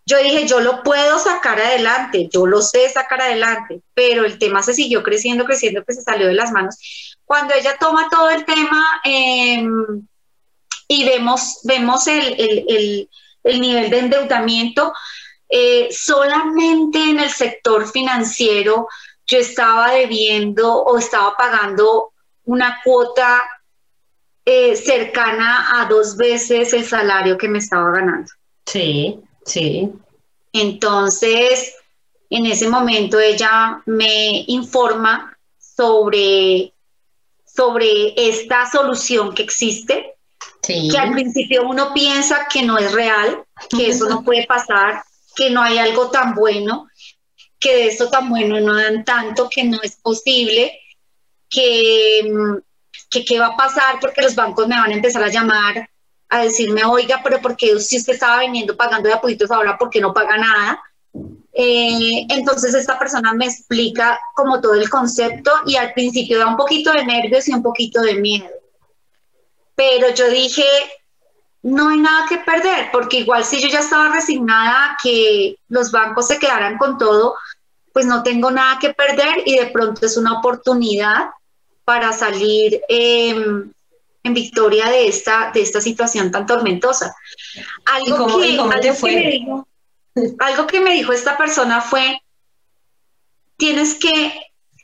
yo 0.04 0.18
dije, 0.18 0.46
yo 0.46 0.60
lo 0.60 0.82
puedo 0.82 1.18
sacar 1.18 1.60
adelante, 1.60 2.28
yo 2.32 2.46
lo 2.46 2.60
sé 2.60 2.88
sacar 2.88 3.22
adelante, 3.22 3.80
pero 3.94 4.24
el 4.24 4.38
tema 4.38 4.62
se 4.62 4.74
siguió 4.74 5.02
creciendo, 5.02 5.44
creciendo, 5.44 5.84
que 5.84 5.94
se 5.94 6.02
salió 6.02 6.26
de 6.26 6.34
las 6.34 6.50
manos. 6.50 7.16
Cuando 7.24 7.54
ella 7.54 7.76
toma 7.78 8.08
todo 8.10 8.30
el 8.30 8.44
tema, 8.44 8.84
eh, 9.04 9.64
y 10.92 11.04
vemos, 11.04 11.60
vemos 11.64 12.06
el, 12.06 13.08
nivel 13.44 13.90
de 13.90 13.98
endeudamiento. 13.98 14.92
Eh, 15.48 15.88
solamente 15.90 16.98
en 16.98 17.20
el 17.20 17.30
sector 17.30 17.90
financiero 17.90 18.88
yo 19.26 19.38
estaba 19.38 19.92
debiendo 19.92 20.82
o 20.82 20.98
estaba 20.98 21.34
pagando 21.36 22.12
una 22.44 22.80
cuota 22.82 23.42
eh, 24.44 24.76
cercana 24.76 25.80
a 25.80 25.86
dos 25.86 26.16
veces 26.16 26.72
el 26.72 26.84
salario 26.84 27.38
que 27.38 27.48
me 27.48 27.58
estaba 27.58 27.90
ganando. 27.92 28.30
Sí, 28.66 29.20
sí. 29.44 29.90
Entonces, 30.52 31.74
en 32.30 32.46
ese 32.46 32.68
momento 32.68 33.18
ella 33.18 33.82
me 33.86 34.44
informa 34.46 35.36
sobre, 35.58 36.72
sobre 37.44 38.14
esta 38.16 38.70
solución 38.70 39.34
que 39.34 39.42
existe 39.42 40.12
que 40.62 40.96
al 40.96 41.12
principio 41.12 41.68
uno 41.68 41.92
piensa 41.92 42.46
que 42.50 42.62
no 42.62 42.78
es 42.78 42.92
real, 42.92 43.44
que 43.68 43.88
eso 43.88 44.08
no 44.08 44.22
puede 44.24 44.46
pasar, 44.46 45.02
que 45.34 45.50
no 45.50 45.60
hay 45.60 45.78
algo 45.78 46.10
tan 46.10 46.34
bueno, 46.34 46.88
que 47.58 47.74
de 47.74 47.86
eso 47.88 48.08
tan 48.08 48.28
bueno 48.28 48.60
no 48.60 48.74
dan 48.74 49.04
tanto, 49.04 49.48
que 49.48 49.64
no 49.64 49.80
es 49.82 49.96
posible, 49.96 50.78
que, 51.50 52.32
que 53.10 53.24
qué 53.24 53.38
va 53.40 53.48
a 53.48 53.56
pasar 53.56 53.98
porque 54.00 54.22
los 54.22 54.34
bancos 54.34 54.68
me 54.68 54.76
van 54.76 54.90
a 54.90 54.94
empezar 54.94 55.22
a 55.22 55.28
llamar 55.28 55.88
a 56.32 56.42
decirme, 56.42 56.84
oiga, 56.84 57.20
pero 57.22 57.40
porque 57.40 57.78
si 57.78 57.98
usted 57.98 58.14
estaba 58.14 58.40
viniendo 58.40 58.76
pagando 58.76 59.08
de 59.08 59.14
apoyitos 59.14 59.50
ahora, 59.50 59.78
¿por 59.78 59.90
qué 59.90 60.00
no 60.00 60.12
paga 60.12 60.36
nada? 60.36 60.82
Eh, 61.52 62.26
entonces 62.30 62.74
esta 62.74 62.98
persona 62.98 63.34
me 63.34 63.46
explica 63.46 64.18
como 64.34 64.60
todo 64.60 64.74
el 64.74 64.88
concepto 64.88 65.52
y 65.66 65.76
al 65.76 65.92
principio 65.92 66.38
da 66.38 66.46
un 66.46 66.56
poquito 66.56 66.92
de 66.92 67.04
nervios 67.04 67.46
y 67.46 67.52
un 67.52 67.62
poquito 67.62 68.00
de 68.00 68.14
miedo 68.14 68.48
pero 69.74 70.14
yo 70.14 70.28
dije, 70.30 70.64
no 71.62 71.88
hay 71.88 71.98
nada 71.98 72.26
que 72.28 72.38
perder, 72.38 72.90
porque 72.92 73.18
igual 73.18 73.44
si 73.44 73.60
yo 73.60 73.68
ya 73.68 73.80
estaba 73.80 74.14
resignada 74.14 74.92
a 74.92 74.96
que 75.02 75.56
los 75.68 75.90
bancos 75.90 76.28
se 76.28 76.38
quedaran 76.38 76.78
con 76.78 76.98
todo, 76.98 77.34
pues 77.92 78.06
no 78.06 78.22
tengo 78.22 78.50
nada 78.50 78.78
que 78.80 78.94
perder 78.94 79.42
y 79.44 79.58
de 79.58 79.66
pronto 79.66 80.06
es 80.06 80.16
una 80.16 80.38
oportunidad 80.38 81.30
para 81.84 82.12
salir 82.12 82.80
em, 82.88 83.72
en 84.22 84.34
victoria 84.34 84.88
de 84.88 85.08
esta, 85.08 85.50
de 85.52 85.62
esta 85.62 85.80
situación 85.80 86.30
tan 86.30 86.46
tormentosa. 86.46 87.14
Algo, 87.84 88.26
que, 88.26 88.36
me 88.38 89.30
dijo, 89.30 89.68
algo 90.38 90.66
que 90.66 90.80
me 90.80 90.94
dijo 90.94 91.12
esta 91.12 91.36
persona 91.36 91.80
fue, 91.80 92.20
tienes 93.56 93.94
que 93.94 94.32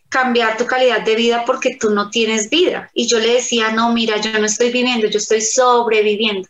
cambiar 0.08 0.56
tu 0.56 0.66
calidad 0.66 1.02
de 1.02 1.14
vida 1.14 1.44
porque 1.44 1.76
tú 1.76 1.90
no 1.90 2.10
tienes 2.10 2.50
vida. 2.50 2.90
Y 2.94 3.06
yo 3.06 3.18
le 3.18 3.34
decía, 3.34 3.70
no, 3.70 3.92
mira, 3.92 4.16
yo 4.18 4.38
no 4.38 4.46
estoy 4.46 4.70
viviendo, 4.72 5.08
yo 5.08 5.18
estoy 5.18 5.40
sobreviviendo. 5.40 6.48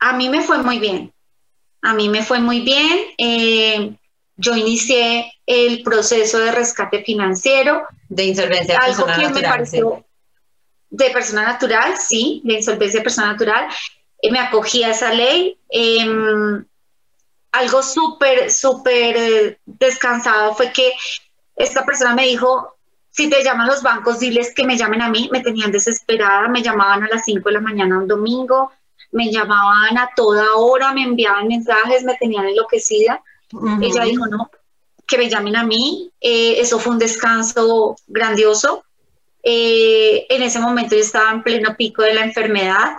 A 0.00 0.12
mí 0.12 0.28
me 0.28 0.42
fue 0.42 0.58
muy 0.58 0.78
bien, 0.78 1.12
a 1.80 1.94
mí 1.94 2.08
me 2.08 2.22
fue 2.22 2.40
muy 2.40 2.60
bien. 2.60 2.98
Eh, 3.16 3.96
yo 4.36 4.56
inicié 4.56 5.32
el 5.46 5.82
proceso 5.82 6.38
de 6.38 6.52
rescate 6.52 7.02
financiero. 7.02 7.86
De 8.08 8.24
insolvencia 8.24 8.78
algo 8.78 9.06
que 9.06 9.28
me 9.28 9.42
pareció 9.42 10.04
de 10.94 11.10
persona 11.10 11.42
natural, 11.42 11.94
sí, 11.98 12.40
de 12.44 12.54
insolvencia 12.54 13.00
de 13.00 13.04
persona 13.04 13.32
natural. 13.32 13.66
Eh, 14.22 14.30
me 14.30 14.38
acogí 14.38 14.84
a 14.84 14.90
esa 14.90 15.12
ley. 15.12 15.58
Em, 15.68 16.64
algo 17.50 17.82
súper, 17.82 18.50
súper 18.50 19.16
eh, 19.16 19.58
descansado 19.64 20.54
fue 20.54 20.72
que 20.72 20.92
esta 21.56 21.84
persona 21.84 22.14
me 22.14 22.26
dijo, 22.26 22.76
si 23.10 23.28
te 23.28 23.42
llaman 23.42 23.66
los 23.66 23.82
bancos, 23.82 24.20
diles 24.20 24.52
que 24.54 24.66
me 24.66 24.76
llamen 24.76 25.02
a 25.02 25.08
mí. 25.08 25.28
Me 25.32 25.40
tenían 25.40 25.72
desesperada, 25.72 26.48
me 26.48 26.62
llamaban 26.62 27.02
a 27.02 27.08
las 27.08 27.24
5 27.24 27.48
de 27.48 27.54
la 27.54 27.60
mañana 27.60 27.98
un 27.98 28.08
domingo, 28.08 28.70
me 29.10 29.32
llamaban 29.32 29.98
a 29.98 30.10
toda 30.14 30.54
hora, 30.56 30.92
me 30.92 31.02
enviaban 31.02 31.48
mensajes, 31.48 32.04
me 32.04 32.16
tenían 32.16 32.46
enloquecida. 32.46 33.20
Ella 33.80 34.04
dijo, 34.04 34.26
no, 34.26 34.50
que 35.06 35.18
me 35.18 35.28
llamen 35.28 35.56
a 35.56 35.64
mí. 35.64 36.12
Eh, 36.20 36.60
eso 36.60 36.78
fue 36.78 36.92
un 36.92 36.98
descanso 36.98 37.96
grandioso. 38.06 38.84
Eh, 39.44 40.26
en 40.30 40.42
ese 40.42 40.58
momento 40.58 40.94
yo 40.94 41.02
estaba 41.02 41.30
en 41.30 41.42
pleno 41.42 41.76
pico 41.76 42.02
de 42.02 42.14
la 42.14 42.24
enfermedad. 42.24 42.96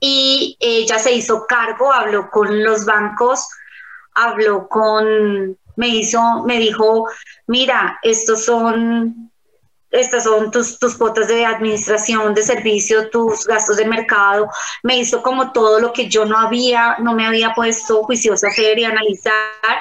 Y 0.00 0.56
ella 0.60 0.98
se 0.98 1.12
hizo 1.12 1.46
cargo, 1.46 1.92
habló 1.92 2.30
con 2.30 2.64
los 2.64 2.84
bancos, 2.84 3.48
habló 4.12 4.68
con 4.68 5.56
me 5.76 5.88
hizo, 5.88 6.42
me 6.44 6.58
dijo, 6.58 7.08
mira, 7.46 7.98
estos 8.02 8.44
son, 8.44 9.30
estas 9.90 10.24
son 10.24 10.50
tus, 10.50 10.78
tus 10.78 10.96
cuotas 10.96 11.28
de 11.28 11.44
administración, 11.44 12.34
de 12.34 12.42
servicio, 12.42 13.10
tus 13.10 13.46
gastos 13.46 13.76
de 13.76 13.84
mercado. 13.84 14.48
Me 14.82 14.98
hizo 14.98 15.22
como 15.22 15.52
todo 15.52 15.78
lo 15.78 15.92
que 15.92 16.08
yo 16.08 16.24
no 16.24 16.38
había, 16.38 16.96
no 16.98 17.14
me 17.14 17.26
había 17.26 17.54
puesto 17.54 18.02
juicioso 18.04 18.46
a 18.46 18.48
hacer 18.48 18.78
y 18.78 18.84
analizar. 18.84 19.78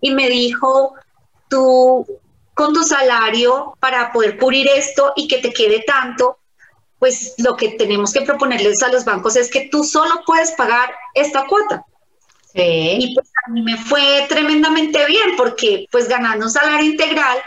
Y 0.00 0.10
me 0.12 0.28
dijo, 0.28 0.94
tú 1.48 2.06
con 2.54 2.72
tu 2.72 2.84
salario 2.84 3.76
para 3.80 4.12
poder 4.12 4.38
cubrir 4.38 4.68
esto 4.68 5.12
y 5.16 5.28
que 5.28 5.38
te 5.38 5.52
quede 5.52 5.84
tanto, 5.86 6.38
pues 6.98 7.34
lo 7.38 7.56
que 7.56 7.70
tenemos 7.70 8.12
que 8.12 8.22
proponerles 8.22 8.82
a 8.82 8.88
los 8.88 9.04
bancos 9.04 9.36
es 9.36 9.50
que 9.50 9.68
tú 9.70 9.84
solo 9.84 10.22
puedes 10.24 10.52
pagar 10.52 10.94
esta 11.14 11.44
cuota. 11.46 11.84
Y 13.00 13.14
pues 13.14 13.28
a 13.46 13.50
mí 13.50 13.62
me 13.62 13.76
fue 13.76 14.26
tremendamente 14.28 15.04
bien 15.06 15.36
porque 15.36 15.86
pues 15.90 16.08
ganando 16.08 16.46
un 16.46 16.52
salario 16.52 16.88
integral, 16.88 17.38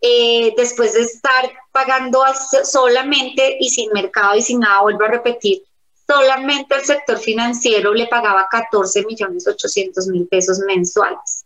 eh, 0.00 0.52
después 0.56 0.94
de 0.94 1.02
estar 1.02 1.52
pagando 1.70 2.24
solamente 2.64 3.58
y 3.60 3.68
sin 3.70 3.92
mercado 3.92 4.34
y 4.34 4.42
sin 4.42 4.60
nada, 4.60 4.80
vuelvo 4.80 5.04
a 5.04 5.08
repetir, 5.08 5.62
solamente 6.06 6.74
el 6.74 6.84
sector 6.84 7.18
financiero 7.18 7.94
le 7.94 8.08
pagaba 8.08 8.48
14 8.50 9.04
millones 9.06 9.46
800 9.46 10.08
mil 10.08 10.26
pesos 10.26 10.58
mensuales. 10.66 11.44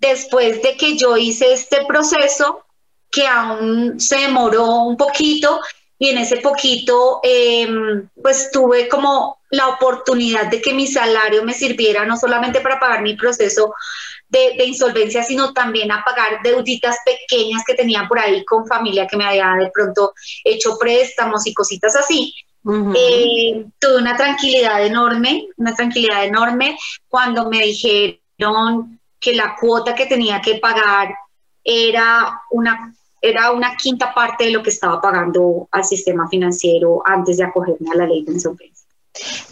Después 0.00 0.62
de 0.62 0.76
que 0.76 0.96
yo 0.96 1.16
hice 1.16 1.52
este 1.52 1.84
proceso, 1.86 2.64
que 3.10 3.26
aún 3.26 4.00
se 4.00 4.16
demoró 4.18 4.82
un 4.82 4.96
poquito, 4.96 5.60
y 5.98 6.08
en 6.08 6.18
ese 6.18 6.38
poquito, 6.38 7.20
em, 7.22 8.08
pues 8.22 8.50
tuve 8.50 8.88
como 8.88 9.40
la 9.50 9.68
oportunidad 9.68 10.46
de 10.46 10.62
que 10.62 10.72
mi 10.72 10.86
salario 10.86 11.44
me 11.44 11.52
sirviera 11.52 12.06
no 12.06 12.16
solamente 12.16 12.60
para 12.60 12.80
pagar 12.80 13.02
mi 13.02 13.16
proceso 13.16 13.74
de, 14.30 14.64
insolvencia, 14.64 15.22
sino 15.24 15.52
también 15.52 15.90
a 15.90 16.02
pagar 16.04 16.40
deuditas 16.42 16.96
pequeñas 17.04 17.62
que 17.66 17.74
tenía 17.74 18.06
por 18.08 18.18
ahí 18.18 18.44
con 18.44 18.66
familia 18.66 19.06
que 19.06 19.16
me 19.16 19.26
había 19.26 19.52
de 19.60 19.70
pronto 19.74 20.14
hecho 20.44 20.78
préstamos 20.78 21.46
y 21.46 21.52
cositas 21.52 21.94
así. 21.96 22.32
Eh, 22.94 23.66
tuve 23.78 23.96
una 23.98 24.16
tranquilidad 24.16 24.84
enorme, 24.84 25.48
una 25.56 25.74
tranquilidad 25.74 26.24
enorme 26.24 26.78
cuando 27.08 27.48
me 27.50 27.62
dijeron 27.62 28.99
que 29.20 29.34
la 29.34 29.56
cuota 29.60 29.94
que 29.94 30.06
tenía 30.06 30.40
que 30.40 30.56
pagar 30.56 31.14
era 31.62 32.40
una, 32.50 32.94
era 33.20 33.52
una 33.52 33.76
quinta 33.76 34.14
parte 34.14 34.44
de 34.44 34.50
lo 34.50 34.62
que 34.62 34.70
estaba 34.70 35.00
pagando 35.00 35.68
al 35.70 35.84
sistema 35.84 36.28
financiero 36.28 37.02
antes 37.04 37.36
de 37.36 37.44
acogerme 37.44 37.90
a 37.92 37.96
la 37.96 38.06
ley 38.06 38.24
de 38.24 38.32
insolvencia. 38.32 38.80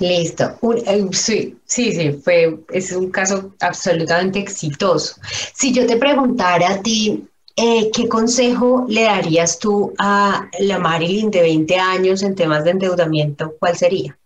Listo. 0.00 0.56
Eh, 0.86 1.06
sí, 1.12 1.58
sí, 1.64 1.92
sí, 1.92 2.12
fue, 2.12 2.58
es 2.70 2.92
un 2.92 3.10
caso 3.10 3.54
absolutamente 3.60 4.38
exitoso. 4.38 5.20
Si 5.54 5.72
yo 5.72 5.86
te 5.86 5.96
preguntara 5.96 6.70
a 6.70 6.82
ti, 6.82 7.28
eh, 7.56 7.90
¿qué 7.92 8.08
consejo 8.08 8.86
le 8.88 9.02
darías 9.02 9.58
tú 9.58 9.92
a 9.98 10.48
la 10.60 10.78
Marilyn 10.78 11.30
de 11.30 11.42
20 11.42 11.76
años 11.76 12.22
en 12.22 12.36
temas 12.36 12.64
de 12.64 12.70
endeudamiento? 12.70 13.54
¿Cuál 13.58 13.76
sería? 13.76 14.16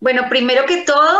Bueno, 0.00 0.22
primero 0.30 0.64
que 0.64 0.78
todo, 0.78 1.18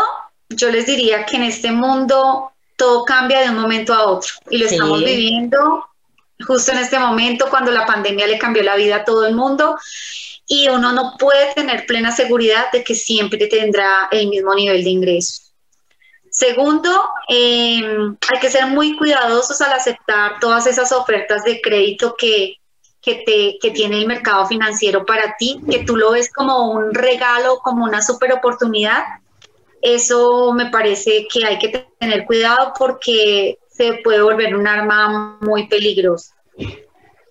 yo 0.49 0.71
les 0.71 0.87
diría 0.87 1.25
que 1.25 1.37
en 1.37 1.43
este 1.43 1.71
mundo 1.71 2.51
todo 2.81 3.05
cambia 3.05 3.41
de 3.41 3.51
un 3.51 3.59
momento 3.59 3.93
a 3.93 4.07
otro 4.07 4.31
y 4.49 4.57
lo 4.57 4.65
estamos 4.65 5.03
viviendo 5.03 5.85
justo 6.47 6.71
en 6.71 6.79
este 6.79 6.97
momento 6.97 7.45
cuando 7.47 7.69
la 7.69 7.85
pandemia 7.85 8.25
le 8.25 8.39
cambió 8.39 8.63
la 8.63 8.75
vida 8.75 8.95
a 8.95 9.05
todo 9.05 9.27
el 9.27 9.35
mundo 9.35 9.77
y 10.47 10.67
uno 10.67 10.91
no 10.91 11.13
puede 11.19 11.53
tener 11.53 11.85
plena 11.85 12.11
seguridad 12.11 12.71
de 12.71 12.83
que 12.83 12.95
siempre 12.95 13.45
tendrá 13.45 14.09
el 14.11 14.29
mismo 14.29 14.55
nivel 14.55 14.83
de 14.83 14.89
ingreso. 14.89 15.43
Segundo, 16.31 16.89
em, 17.27 18.17
hay 18.27 18.39
que 18.39 18.49
ser 18.49 18.65
muy 18.65 18.97
cuidadosos 18.97 19.61
al 19.61 19.73
aceptar 19.73 20.39
todas 20.39 20.65
esas 20.65 20.91
ofertas 20.91 21.43
de 21.43 21.61
crédito 21.61 22.15
que, 22.17 22.55
que, 22.99 23.21
te, 23.23 23.59
que 23.61 23.69
tiene 23.69 23.99
el 23.99 24.07
mercado 24.07 24.47
financiero 24.47 25.05
para 25.05 25.35
ti, 25.37 25.61
que 25.69 25.83
tú 25.83 25.97
lo 25.97 26.13
ves 26.13 26.33
como 26.33 26.71
un 26.71 26.95
regalo, 26.95 27.59
como 27.59 27.85
una 27.85 28.01
super 28.01 28.33
oportunidad. 28.33 29.03
Eso 29.81 30.53
me 30.53 30.69
parece 30.69 31.27
que 31.31 31.45
hay 31.45 31.57
que 31.57 31.87
tener 31.99 32.25
cuidado 32.25 32.73
porque 32.77 33.57
se 33.69 33.93
puede 34.03 34.21
volver 34.21 34.55
un 34.55 34.67
arma 34.67 35.37
muy 35.41 35.67
peligrosa. 35.67 36.35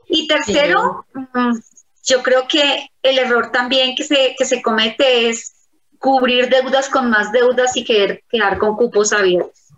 Y 0.09 0.27
tercero, 0.27 1.07
mm, 1.15 1.59
yo 2.05 2.23
creo 2.23 2.49
que 2.49 2.91
el 3.03 3.19
error 3.19 3.53
también 3.53 3.95
que 3.95 4.03
se, 4.03 4.35
que 4.37 4.45
se 4.45 4.61
comete 4.61 5.29
es 5.29 5.69
cubrir 5.99 6.49
deudas 6.49 6.89
con 6.89 7.11
más 7.11 7.31
deudas 7.31 7.77
y 7.77 7.85
querer 7.85 8.25
quedar 8.29 8.59
con 8.59 8.75
cupos 8.77 9.13
abiertos. 9.13 9.69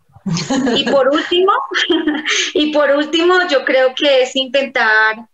Y 0.75 0.85
por 0.85 1.09
último, 1.13 1.53
y 2.55 2.73
por 2.73 2.91
último, 2.93 3.35
yo 3.51 3.65
creo 3.65 3.95
que 3.95 4.23
es 4.23 4.35
intentar 4.37 5.27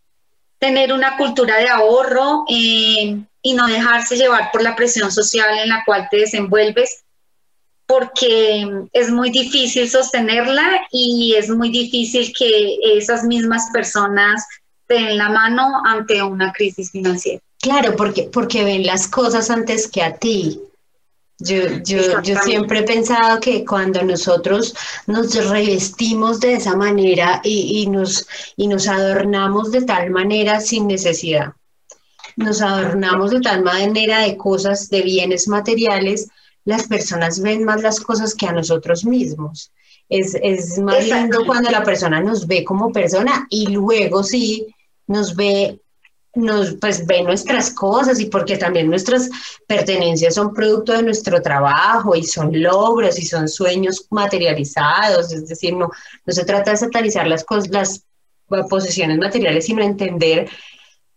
tener 0.59 0.93
una 0.93 1.16
cultura 1.16 1.59
de 1.59 1.68
ahorro 1.68 2.45
eh, 2.49 3.20
y 3.43 3.55
no 3.55 3.66
dejarse 3.68 4.16
llevar 4.16 4.51
por 4.51 4.62
la 4.62 4.74
presión 4.74 5.12
social 5.12 5.59
en 5.59 5.68
la 5.68 5.84
cual 5.84 6.09
te 6.11 6.18
desenvuelves, 6.18 7.05
porque 7.89 8.68
es 8.93 9.11
muy 9.11 9.30
difícil 9.30 9.89
sostenerla 9.89 10.82
y 10.93 11.34
es 11.36 11.49
muy 11.49 11.70
difícil 11.70 12.30
que 12.39 12.76
esas 12.82 13.24
mismas 13.24 13.70
personas 13.72 14.47
den 14.86 15.16
la 15.16 15.30
mano 15.30 15.82
ante 15.86 16.22
una 16.22 16.53
crisis 16.53 16.91
financiera. 16.91 17.41
Claro, 17.62 17.97
porque, 17.97 18.24
porque 18.30 18.62
ven 18.62 18.84
las 18.84 19.09
cosas 19.09 19.51
antes 19.51 19.89
que 19.89 20.03
a 20.03 20.14
ti. 20.14 20.61
Yo, 21.39 21.78
yo, 21.82 22.20
yo 22.20 22.36
siempre 22.41 22.80
he 22.80 22.82
pensado 22.82 23.41
que 23.41 23.64
cuando 23.64 24.03
nosotros 24.03 24.74
nos 25.07 25.34
revestimos 25.49 26.41
de 26.41 26.55
esa 26.55 26.76
manera 26.76 27.41
y, 27.43 27.80
y, 27.82 27.86
nos, 27.86 28.26
y 28.57 28.66
nos 28.66 28.86
adornamos 28.86 29.70
de 29.70 29.82
tal 29.82 30.11
manera 30.11 30.61
sin 30.61 30.89
necesidad, 30.89 31.55
nos 32.36 32.61
adornamos 32.61 33.30
de 33.30 33.41
tal 33.41 33.62
manera 33.62 34.20
de 34.20 34.36
cosas, 34.36 34.91
de 34.91 35.01
bienes 35.03 35.49
materiales, 35.49 36.28
las 36.69 36.87
personas 36.87 37.41
ven 37.41 37.64
más 37.64 37.81
las 37.81 37.99
cosas 37.99 38.35
que 38.35 38.47
a 38.47 38.53
nosotros 38.53 39.07
mismos. 39.07 39.73
Es, 40.07 40.37
es 40.43 40.79
más 40.79 41.09
lindo 41.09 41.47
cuando 41.47 41.71
la 41.71 41.83
persona 41.83 42.21
nos 42.21 42.47
ve 42.47 42.62
como 42.62 42.93
persona 42.93 43.47
y 43.49 43.69
luego 43.69 44.23
sí 44.23 44.66
nos 45.07 45.35
ve 45.35 45.81
nos 46.35 46.75
pues 46.75 47.07
ve 47.07 47.23
nuestras 47.23 47.71
cosas 47.71 48.21
y 48.21 48.27
porque 48.27 48.59
también 48.59 48.91
nuestras 48.91 49.31
pertenencias 49.66 50.35
son 50.35 50.53
producto 50.53 50.93
de 50.93 51.03
nuestro 51.03 51.41
trabajo 51.41 52.14
y 52.14 52.23
son 52.23 52.51
logros 52.62 53.19
y 53.19 53.25
son 53.25 53.49
sueños 53.49 54.07
materializados, 54.11 55.33
es 55.33 55.49
decir, 55.49 55.75
no, 55.75 55.89
no 56.27 56.33
se 56.33 56.45
trata 56.45 56.73
de 56.73 56.77
satanizar 56.77 57.27
las, 57.27 57.47
las 57.71 58.05
posesiones 58.69 59.16
materiales, 59.16 59.64
sino 59.64 59.83
entender 59.83 60.51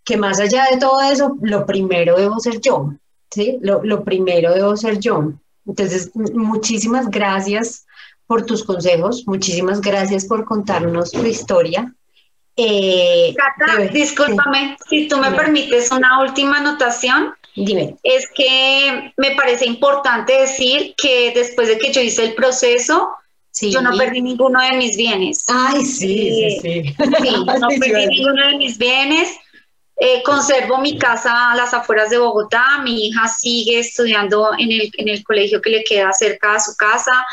que 0.05 0.15
más 0.15 0.39
allá 0.39 0.67
de 0.71 0.77
todo 0.77 1.01
eso, 1.01 1.37
lo 1.41 1.65
primero 1.65 2.15
debo 2.15 2.39
ser 2.39 2.61
yo, 2.61 2.93
¿sí? 3.31 3.57
Lo, 3.61 3.83
lo 3.83 4.03
primero 4.03 4.53
debo 4.53 4.75
ser 4.77 4.99
yo. 4.99 5.33
Entonces, 5.65 6.11
muchísimas 6.15 7.09
gracias 7.09 7.85
por 8.27 8.45
tus 8.45 8.63
consejos, 8.63 9.23
muchísimas 9.27 9.81
gracias 9.81 10.25
por 10.25 10.45
contarnos 10.45 11.11
tu 11.11 11.25
historia. 11.25 11.93
Eh, 12.55 13.33
Cata, 13.35 13.77
discúlpame, 13.91 14.77
si 14.89 15.07
tú 15.07 15.17
me 15.17 15.31
permites 15.31 15.91
una 15.91 16.21
última 16.21 16.57
anotación. 16.57 17.33
Dime. 17.55 17.97
Es 18.03 18.29
que 18.33 19.13
me 19.17 19.31
parece 19.31 19.65
importante 19.65 20.33
decir 20.33 20.93
que 20.95 21.31
después 21.35 21.67
de 21.67 21.77
que 21.77 21.91
yo 21.91 22.01
hice 22.01 22.23
el 22.23 22.33
proceso, 22.33 23.09
yo 23.59 23.81
no 23.81 23.97
perdí 23.97 24.21
ninguno 24.21 24.61
de 24.61 24.77
mis 24.77 24.95
bienes. 24.95 25.45
Ay, 25.49 25.83
sí, 25.83 26.07
sí, 26.07 26.43
eh, 26.43 26.59
sí. 26.61 26.95
Sí, 27.21 27.45
no 27.59 27.67
perdí 27.67 28.07
ninguno 28.07 28.47
de 28.47 28.57
mis 28.57 28.77
bienes. 28.77 29.35
Eh, 29.97 30.23
conservo 30.23 30.79
mi 30.79 30.97
casa 30.97 31.51
a 31.51 31.55
las 31.55 31.73
afueras 31.73 32.09
de 32.09 32.17
Bogotá. 32.17 32.79
Mi 32.83 33.07
hija 33.07 33.27
sigue 33.27 33.79
estudiando 33.79 34.51
en 34.57 34.71
el, 34.71 34.91
en 34.97 35.09
el 35.09 35.23
colegio 35.23 35.61
que 35.61 35.69
le 35.69 35.83
queda 35.83 36.11
cerca 36.13 36.53
de 36.53 36.59
su 36.59 36.75
casa. 36.75 37.25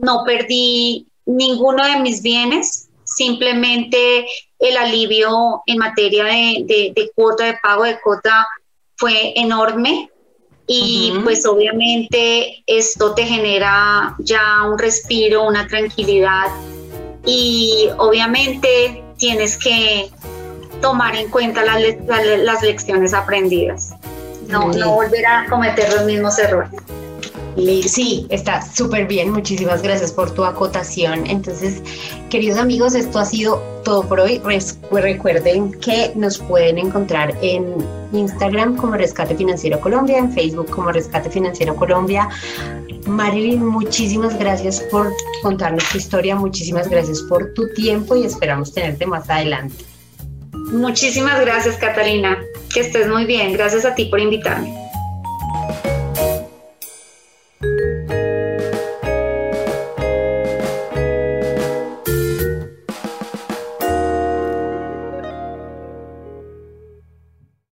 no 0.00 0.22
perdí 0.24 1.06
ninguno 1.26 1.86
de 1.86 2.00
mis 2.00 2.22
bienes 2.22 2.88
simplemente 3.04 4.26
el 4.58 4.76
alivio 4.76 5.62
en 5.66 5.78
materia 5.78 6.24
de, 6.24 7.12
cuota, 7.14 7.44
de 7.44 7.58
pago 7.62 7.84
de 7.84 8.00
cuota, 8.00 8.46
fue 8.96 9.32
enorme. 9.36 10.10
Y 10.66 11.12
pues 11.22 11.44
obviamente 11.44 12.64
esto 12.66 13.14
te 13.14 13.26
genera 13.26 14.16
ya 14.18 14.62
un 14.62 14.78
respiro, 14.78 15.46
una 15.46 15.66
tranquilidad 15.66 16.46
y 17.26 17.86
obviamente 17.98 19.04
tienes 19.18 19.58
que 19.58 20.10
tomar 20.80 21.14
en 21.16 21.28
cuenta 21.30 21.62
las, 21.64 21.80
las 22.38 22.62
lecciones 22.62 23.14
aprendidas, 23.14 23.94
no, 24.48 24.70
no 24.72 24.92
volver 24.92 25.26
a 25.26 25.46
cometer 25.48 25.92
los 25.92 26.04
mismos 26.04 26.38
errores. 26.38 26.70
Sí, 27.56 28.26
está 28.30 28.62
súper 28.62 29.06
bien. 29.06 29.30
Muchísimas 29.30 29.80
gracias 29.80 30.10
por 30.10 30.30
tu 30.32 30.44
acotación. 30.44 31.24
Entonces, 31.26 31.80
queridos 32.28 32.58
amigos, 32.58 32.94
esto 32.94 33.20
ha 33.20 33.24
sido 33.24 33.62
todo 33.84 34.02
por 34.08 34.20
hoy. 34.20 34.40
Recuerden 34.90 35.72
que 35.80 36.12
nos 36.16 36.38
pueden 36.38 36.78
encontrar 36.78 37.32
en 37.42 37.76
Instagram 38.12 38.76
como 38.76 38.96
Rescate 38.96 39.36
Financiero 39.36 39.80
Colombia, 39.80 40.18
en 40.18 40.32
Facebook 40.32 40.68
como 40.70 40.90
Rescate 40.90 41.30
Financiero 41.30 41.76
Colombia. 41.76 42.28
Marilyn, 43.06 43.64
muchísimas 43.64 44.36
gracias 44.38 44.80
por 44.90 45.12
contarnos 45.42 45.84
tu 45.90 45.98
historia, 45.98 46.34
muchísimas 46.34 46.88
gracias 46.88 47.20
por 47.22 47.52
tu 47.52 47.68
tiempo 47.74 48.16
y 48.16 48.24
esperamos 48.24 48.72
tenerte 48.72 49.06
más 49.06 49.28
adelante. 49.28 49.84
Muchísimas 50.72 51.40
gracias, 51.40 51.76
Catalina. 51.76 52.42
Que 52.72 52.80
estés 52.80 53.08
muy 53.08 53.24
bien. 53.24 53.52
Gracias 53.52 53.84
a 53.84 53.94
ti 53.94 54.06
por 54.06 54.20
invitarme. 54.20 54.83